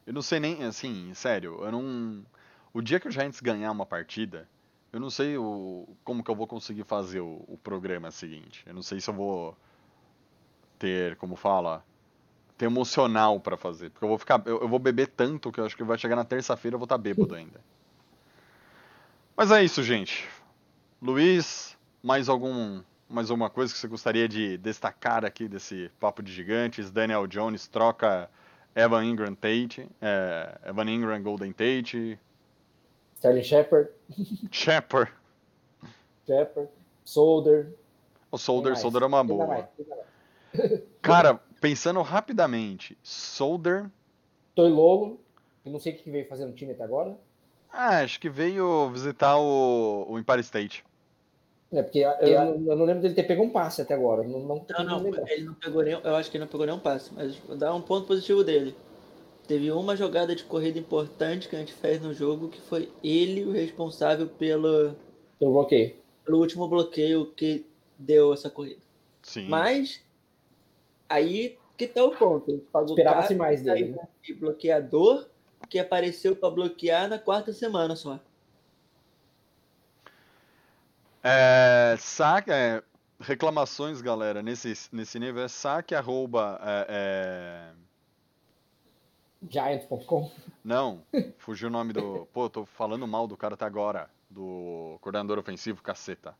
Eu 0.06 0.14
não 0.14 0.22
sei 0.22 0.40
nem, 0.40 0.64
assim, 0.64 1.12
sério, 1.14 1.62
eu 1.62 1.72
não. 1.72 2.24
O 2.72 2.80
dia 2.80 2.98
que 2.98 3.08
o 3.08 3.10
Giants 3.10 3.40
ganhar 3.40 3.70
uma 3.70 3.84
partida, 3.84 4.48
eu 4.92 5.00
não 5.00 5.10
sei 5.10 5.36
o... 5.36 5.88
como 6.04 6.22
que 6.22 6.30
eu 6.30 6.34
vou 6.34 6.46
conseguir 6.46 6.84
fazer 6.84 7.20
o, 7.20 7.44
o 7.46 7.58
programa 7.62 8.10
seguinte. 8.10 8.64
Eu 8.66 8.74
não 8.74 8.82
sei 8.82 9.00
se 9.00 9.08
eu 9.08 9.14
vou 9.14 9.56
ter, 10.78 11.16
como 11.16 11.36
fala, 11.36 11.84
ter 12.58 12.66
emocional 12.66 13.38
pra 13.38 13.56
fazer. 13.56 13.90
Porque 13.90 14.04
eu 14.04 14.08
vou 14.08 14.18
ficar. 14.18 14.42
Eu, 14.44 14.60
eu 14.62 14.68
vou 14.68 14.78
beber 14.78 15.08
tanto 15.08 15.52
que 15.52 15.60
eu 15.60 15.64
acho 15.64 15.76
que 15.76 15.84
vai 15.84 15.98
chegar 15.98 16.16
na 16.16 16.24
terça-feira 16.24 16.74
eu 16.74 16.78
vou 16.78 16.86
estar 16.86 16.98
bêbado 16.98 17.34
ainda. 17.34 17.60
Mas 19.36 19.50
é 19.50 19.62
isso, 19.62 19.82
gente. 19.82 20.28
Luiz, 21.00 21.76
mais 22.02 22.28
algum 22.28 22.82
mais 23.08 23.28
alguma 23.30 23.50
coisa 23.50 23.72
que 23.72 23.78
você 23.78 23.88
gostaria 23.88 24.28
de 24.28 24.56
destacar 24.58 25.24
aqui 25.24 25.48
desse 25.48 25.90
papo 25.98 26.22
de 26.22 26.32
gigantes? 26.32 26.90
Daniel 26.90 27.26
Jones 27.26 27.66
troca 27.66 28.30
Evan 28.74 29.04
Ingram 29.04 29.34
Tate, 29.34 29.88
é, 30.00 30.58
Evan 30.64 30.88
Ingram 30.88 31.22
Golden 31.22 31.52
Tate, 31.52 32.18
Sterling 33.20 33.42
Shepard, 33.42 33.90
Shepard, 34.50 35.12
Shepard, 36.26 36.68
Solder. 37.04 37.74
o 38.32 38.38
Solder? 38.38 38.76
Solder 38.78 39.02
é 39.02 39.06
uma 39.06 39.18
dá 39.18 39.24
boa. 39.24 39.46
mais? 39.46 39.66
Dá? 39.78 39.96
Cara, 41.02 41.38
pensando 41.60 42.00
rapidamente, 42.00 42.96
Solder, 43.02 43.90
Toilolo, 44.54 45.20
que 45.62 45.68
não 45.68 45.78
sei 45.78 45.92
o 45.92 45.96
que 45.98 46.10
veio 46.10 46.26
fazer 46.28 46.46
no 46.46 46.52
time 46.54 46.72
até 46.72 46.82
agora. 46.82 47.14
ah, 47.70 47.98
acho 48.00 48.18
que 48.18 48.30
veio 48.30 48.88
visitar 48.90 49.36
o, 49.38 50.06
o 50.08 50.18
Empire 50.18 50.40
State. 50.40 50.82
É, 51.72 51.82
porque 51.82 51.98
eu, 51.98 52.10
eu 52.12 52.40
não- 52.44 52.70
eu 52.72 52.76
não 52.76 52.84
lembro 52.86 53.02
dele 53.02 53.14
ter 53.14 53.22
pego 53.24 53.42
um 53.44 53.50
passe 53.50 53.82
até 53.82 53.92
agora. 53.94 54.22
Não, 54.24 54.40
não, 54.40 54.66
Não, 54.78 54.84
não, 55.02 55.28
ele 55.28 55.44
não 55.44 55.54
pegou 55.54 55.82
nenhum. 55.84 56.00
Eu 56.02 56.16
acho 56.16 56.30
que 56.30 56.36
ele 56.38 56.44
não 56.44 56.50
pegou 56.50 56.64
nenhum 56.66 56.80
passe, 56.80 57.12
mas 57.14 57.36
vou 57.36 57.54
dar 57.56 57.74
um 57.74 57.82
ponto 57.82 58.06
positivo 58.08 58.42
dele. 58.42 58.74
Teve 59.50 59.72
uma 59.72 59.96
jogada 59.96 60.36
de 60.36 60.44
corrida 60.44 60.78
importante 60.78 61.48
que 61.48 61.56
a 61.56 61.58
gente 61.58 61.72
fez 61.72 62.00
no 62.00 62.14
jogo, 62.14 62.50
que 62.50 62.60
foi 62.60 62.88
ele 63.02 63.44
o 63.44 63.50
responsável 63.50 64.28
pelo, 64.28 64.94
Eu 65.40 65.50
bloqueei. 65.50 66.00
pelo 66.24 66.38
último 66.38 66.68
bloqueio 66.68 67.26
que 67.32 67.66
deu 67.98 68.32
essa 68.32 68.48
corrida. 68.48 68.80
Sim. 69.20 69.48
Mas 69.48 70.04
aí 71.08 71.58
que 71.76 71.88
tá 71.88 72.04
o 72.04 72.12
ponto. 72.12 72.48
A 72.48 72.54
gente 72.54 72.66
pagou 72.66 72.90
Esperava-se 72.90 73.34
mais 73.34 73.60
dele, 73.60 73.88
né? 73.88 74.06
de 74.22 74.34
bloqueador 74.34 75.26
que 75.68 75.80
apareceu 75.80 76.36
para 76.36 76.50
bloquear 76.50 77.08
na 77.08 77.18
quarta 77.18 77.52
semana 77.52 77.96
só. 77.96 78.20
É, 81.24 81.96
saque, 81.98 82.52
é, 82.52 82.80
reclamações, 83.18 84.00
galera, 84.00 84.44
nesse, 84.44 84.74
nesse 84.92 85.18
nível 85.18 85.42
é 85.42 85.48
saque 85.48 85.92
arroba, 85.92 86.60
é, 86.62 86.86
é, 86.88 87.89
Giants.com. 89.48 90.30
Não, 90.62 91.02
fugiu 91.38 91.68
o 91.68 91.72
nome 91.72 91.92
do. 91.92 92.26
Pô, 92.32 92.44
eu 92.44 92.50
tô 92.50 92.64
falando 92.66 93.06
mal 93.06 93.26
do 93.26 93.36
cara 93.36 93.54
até 93.54 93.64
agora. 93.64 94.10
Do 94.28 94.98
coordenador 95.00 95.38
ofensivo, 95.38 95.82
caceta. 95.82 96.34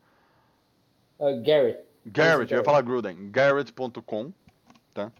Uh, 1.19 1.43
Garrett. 1.43 1.85
Garrett, 2.07 2.53
eu 2.53 2.59
ia 2.59 2.65
falar 2.65 2.83
Gruden. 2.83 3.31
Garrett.com, 3.31 4.33
tá? 4.95 5.11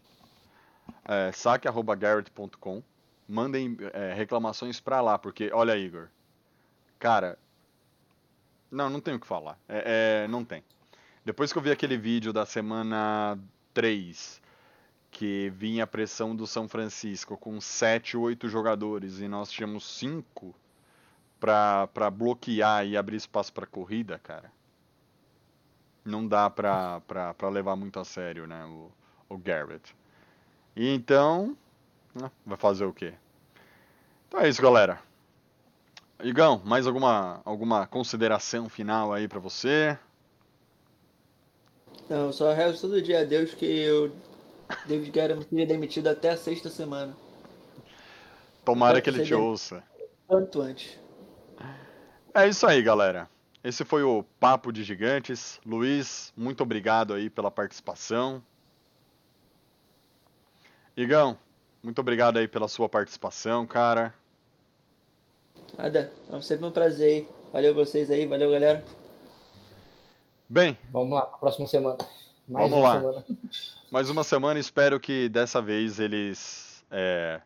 É, 1.05 1.31
saque 1.31 1.67
arroba 1.67 1.95
Garrett.com. 1.95 2.81
Mandem 3.27 3.77
é, 3.93 4.13
reclamações 4.13 4.79
pra 4.79 5.01
lá, 5.01 5.17
porque, 5.17 5.51
olha, 5.53 5.77
Igor. 5.77 6.09
Cara. 6.99 7.37
Não, 8.69 8.89
não 8.89 9.01
tenho 9.01 9.17
o 9.17 9.19
que 9.19 9.27
falar. 9.27 9.59
É, 9.67 10.23
é, 10.23 10.27
não 10.27 10.45
tem. 10.45 10.63
Depois 11.25 11.51
que 11.51 11.57
eu 11.57 11.61
vi 11.61 11.71
aquele 11.71 11.97
vídeo 11.97 12.31
da 12.31 12.45
semana 12.45 13.37
3, 13.73 14.40
que 15.11 15.49
vinha 15.49 15.83
a 15.83 15.87
pressão 15.87 16.33
do 16.33 16.47
São 16.47 16.67
Francisco 16.67 17.37
com 17.37 17.59
7, 17.59 18.15
8 18.15 18.47
jogadores 18.47 19.19
e 19.19 19.27
nós 19.27 19.51
tínhamos 19.51 19.85
5 19.97 20.55
pra, 21.39 21.87
pra 21.87 22.09
bloquear 22.09 22.87
e 22.87 22.95
abrir 22.95 23.17
espaço 23.17 23.51
pra 23.51 23.67
corrida, 23.67 24.17
cara. 24.17 24.51
Não 26.03 26.25
dá 26.25 26.49
pra 26.49 27.01
levar 27.51 27.75
muito 27.75 27.99
a 27.99 28.05
sério, 28.05 28.47
né, 28.47 28.65
o, 28.65 28.89
o 29.29 29.37
Garrett. 29.37 29.95
E 30.75 30.87
então, 30.87 31.55
né, 32.15 32.31
vai 32.45 32.57
fazer 32.57 32.85
o 32.85 32.93
quê? 32.93 33.13
Então 34.27 34.39
é 34.39 34.47
isso, 34.47 34.61
galera. 34.61 34.99
Igão, 36.23 36.61
mais 36.63 36.87
alguma, 36.87 37.41
alguma 37.43 37.85
consideração 37.85 38.69
final 38.69 39.11
aí 39.11 39.27
pra 39.27 39.39
você? 39.39 39.97
Então, 42.05 42.31
só 42.31 42.53
resto 42.53 42.87
todo 42.87 43.01
dia 43.01 43.21
a 43.21 43.23
Deus 43.23 43.53
que 43.53 43.65
eu 43.65 44.11
David 44.85 45.11
Guerra 45.11 45.41
seria 45.49 45.65
demitido 45.65 46.07
até 46.07 46.29
a 46.29 46.37
sexta 46.37 46.69
semana. 46.69 47.15
Tomara 48.63 49.01
que 49.01 49.09
ele 49.09 49.23
te 49.23 49.33
ouça. 49.33 49.83
Quanto 50.27 50.61
antes. 50.61 50.99
É 52.33 52.47
isso 52.47 52.65
aí, 52.65 52.81
galera. 52.81 53.29
Esse 53.63 53.83
foi 53.83 54.03
o 54.03 54.23
Papo 54.39 54.71
de 54.71 54.83
Gigantes. 54.83 55.59
Luiz, 55.65 56.33
muito 56.35 56.63
obrigado 56.63 57.13
aí 57.13 57.29
pela 57.29 57.51
participação. 57.51 58.41
Igão, 60.95 61.37
muito 61.83 61.99
obrigado 61.99 62.37
aí 62.37 62.47
pela 62.47 62.67
sua 62.67 62.89
participação, 62.89 63.65
cara. 63.65 64.13
Nada. 65.77 66.11
É 66.31 66.41
sempre 66.41 66.65
um 66.65 66.71
prazer 66.71 67.07
aí. 67.07 67.27
Valeu 67.51 67.73
vocês 67.73 68.09
aí, 68.09 68.25
valeu 68.25 68.51
galera. 68.51 68.83
Bem, 70.47 70.77
Vamos 70.91 71.13
lá, 71.13 71.21
próxima 71.21 71.67
semana. 71.67 71.97
Mais 72.47 72.69
Vamos 72.69 72.85
uma 72.85 72.93
lá. 72.93 72.99
semana. 72.99 73.25
Mais 73.91 74.09
uma 74.09 74.23
semana. 74.23 74.57
Espero 74.57 74.99
que 74.99 75.27
dessa 75.27 75.61
vez 75.61 75.99
eles 75.99 76.83
é, 76.89 77.41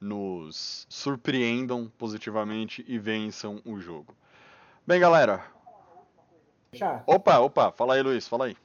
nos 0.00 0.86
surpreendam 0.88 1.92
positivamente 1.98 2.82
e 2.88 2.98
vençam 2.98 3.60
o 3.62 3.78
jogo. 3.78 4.16
Bem, 4.86 4.98
galera. 4.98 5.44
Já. 6.72 7.02
Opa, 7.06 7.38
opa, 7.38 7.70
fala 7.70 7.94
aí, 7.94 8.02
Luiz, 8.02 8.26
fala 8.26 8.46
aí. 8.46 8.56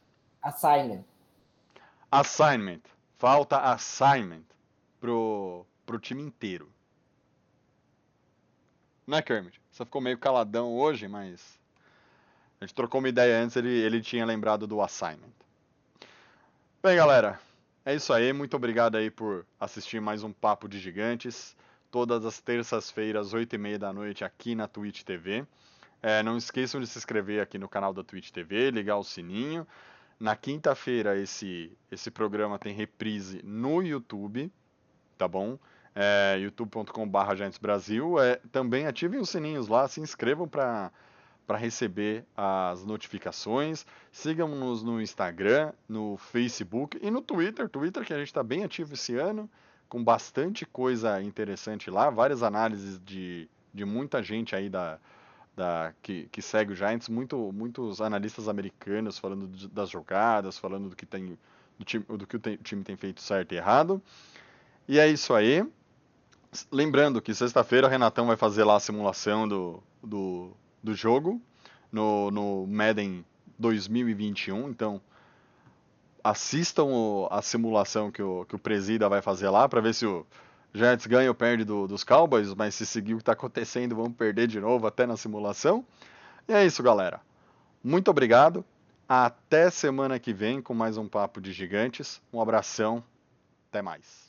Assignment. 0.42 1.04
Assignment. 2.10 2.82
Falta 3.18 3.58
assignment 3.58 4.46
pro, 5.02 5.66
pro 5.86 6.00
time 6.00 6.24
inteiro. 6.24 6.72
Né, 9.06 9.22
Kermit? 9.22 9.62
Você 9.70 9.84
ficou 9.84 10.02
meio 10.02 10.18
caladão 10.18 10.74
hoje, 10.74 11.08
mas. 11.08 11.60
A 12.60 12.66
gente 12.66 12.74
trocou 12.74 13.00
uma 13.00 13.10
ideia 13.10 13.38
antes, 13.38 13.56
ele, 13.56 13.70
ele 13.70 14.02
tinha 14.02 14.26
lembrado 14.26 14.66
do 14.66 14.82
assignment. 14.82 15.47
Bem, 16.88 16.96
galera, 16.96 17.38
é 17.84 17.94
isso 17.96 18.14
aí. 18.14 18.32
Muito 18.32 18.56
obrigado 18.56 18.96
aí 18.96 19.12
por 19.12 19.46
assistir 19.60 20.00
mais 20.00 20.24
um 20.24 20.32
Papo 20.32 20.70
de 20.70 20.80
Gigantes. 20.80 21.54
Todas 21.92 22.24
as 22.24 22.40
terças-feiras, 22.40 23.34
8h30 23.34 23.78
da 23.78 23.92
noite, 23.92 24.24
aqui 24.24 24.56
na 24.56 24.70
Twitch 24.70 25.04
TV. 25.04 25.46
É, 26.02 26.24
não 26.24 26.38
esqueçam 26.38 26.80
de 26.80 26.88
se 26.88 26.98
inscrever 26.98 27.42
aqui 27.42 27.58
no 27.58 27.68
canal 27.68 27.94
da 27.94 28.06
Twitch 28.06 28.32
TV, 28.32 28.72
ligar 28.72 28.96
o 28.96 29.04
sininho. 29.04 29.68
Na 30.18 30.34
quinta-feira 30.38 31.18
esse, 31.18 31.78
esse 31.92 32.10
programa 32.10 32.58
tem 32.58 32.74
reprise 32.74 33.42
no 33.44 33.82
YouTube, 33.82 34.50
tá 35.18 35.28
bom? 35.28 35.60
É, 35.94 36.38
youtube.com.br. 36.40 37.20
É, 38.24 38.40
também 38.50 38.88
ativem 38.88 39.20
os 39.20 39.30
sininhos 39.30 39.68
lá, 39.68 39.90
se 39.90 40.00
inscrevam 40.00 40.48
para 40.48 40.90
receber 41.56 42.26
as 42.36 42.84
notificações. 42.84 43.86
Sigam-nos 44.12 44.84
no 44.84 45.00
Instagram, 45.02 45.72
no 45.88 46.18
Facebook 46.18 47.00
e 47.02 47.10
no 47.10 47.22
Twitter. 47.22 47.70
Twitter 47.70 48.04
que 48.04 48.14
a 48.14 48.18
gente 48.18 48.28
está 48.28 48.44
bem 48.44 48.64
ativo 48.66 48.96
esse 48.96 49.16
ano, 49.16 49.50
com 49.88 50.04
bastante 50.04 50.66
coisa 50.66 51.22
interessante 51.22 51.90
lá, 51.90 52.10
várias 52.10 52.44
análises 52.44 53.00
de, 53.06 53.48
de 53.74 53.86
muita 53.86 54.22
gente 54.22 54.54
aí 54.54 54.68
da, 54.68 55.00
da, 55.56 55.94
que, 56.02 56.28
que 56.30 56.42
segue 56.42 56.74
o 56.74 56.76
Giants, 56.76 57.08
muito, 57.08 57.52
muitos 57.54 58.02
analistas 58.02 58.50
americanos 58.50 59.18
falando 59.18 59.48
de- 59.48 59.70
das 59.70 59.90
jogadas, 59.90 60.58
falando 60.58 60.90
do 60.90 60.96
que, 60.98 61.06
tem, 61.06 61.38
do, 61.80 61.86
time, 61.86 62.04
do 62.04 62.28
que 62.28 62.36
o, 62.36 62.40
te- 62.40 62.58
o 62.60 62.64
time 62.64 62.84
tem 62.84 62.98
feito 62.98 63.22
certo 63.22 63.54
e 63.54 63.56
errado. 63.56 64.02
E 64.86 65.00
é 65.00 65.08
isso 65.08 65.34
aí. 65.34 65.66
Lembrando 66.72 67.22
que 67.22 67.34
sexta-feira 67.34 67.88
o 67.88 67.90
Renatão 67.90 68.26
vai 68.28 68.36
fazer 68.36 68.64
lá 68.64 68.76
a 68.76 68.80
simulação 68.80 69.48
do, 69.48 69.82
do, 70.04 70.52
do 70.84 70.94
jogo 70.94 71.42
no, 71.92 72.30
no 72.32 72.68
Madden 72.68 73.26
2021. 73.60 74.70
Então 74.70 75.02
assistam 76.24 76.84
o- 76.86 77.28
a 77.32 77.42
simulação 77.42 78.12
que 78.12 78.22
o, 78.22 78.46
que 78.46 78.56
o 78.56 78.60
Presida 78.60 79.08
vai 79.08 79.22
fazer 79.22 79.50
lá 79.50 79.68
para 79.68 79.82
ver 79.82 79.94
se 79.94 80.06
o 80.06 80.26
Giants 80.74 81.08
ganha 81.08 81.30
ou 81.30 81.36
perde 81.36 81.64
do- 81.64 81.88
dos 81.88 82.04
Cowboys, 82.04 82.54
mas 82.54 82.76
se 82.76 82.86
seguir 82.86 83.14
o 83.14 83.18
que 83.18 83.22
está 83.22 83.32
acontecendo, 83.32 83.96
vamos 83.96 84.14
perder 84.16 84.48
de 84.48 84.60
novo 84.60 84.86
até 84.86 85.06
na 85.06 85.16
simulação. 85.18 85.86
E 86.48 86.54
é 86.54 86.66
isso, 86.66 86.84
galera. 86.84 87.22
Muito 87.84 88.10
obrigado. 88.12 88.64
Até 89.08 89.70
semana 89.70 90.20
que 90.20 90.34
vem 90.34 90.62
com 90.62 90.74
mais 90.74 90.98
um 90.98 91.08
Papo 91.08 91.40
de 91.40 91.54
Gigantes. 91.54 92.22
Um 92.34 92.42
abração. 92.42 93.02
Até 93.70 93.82
mais. 93.82 94.27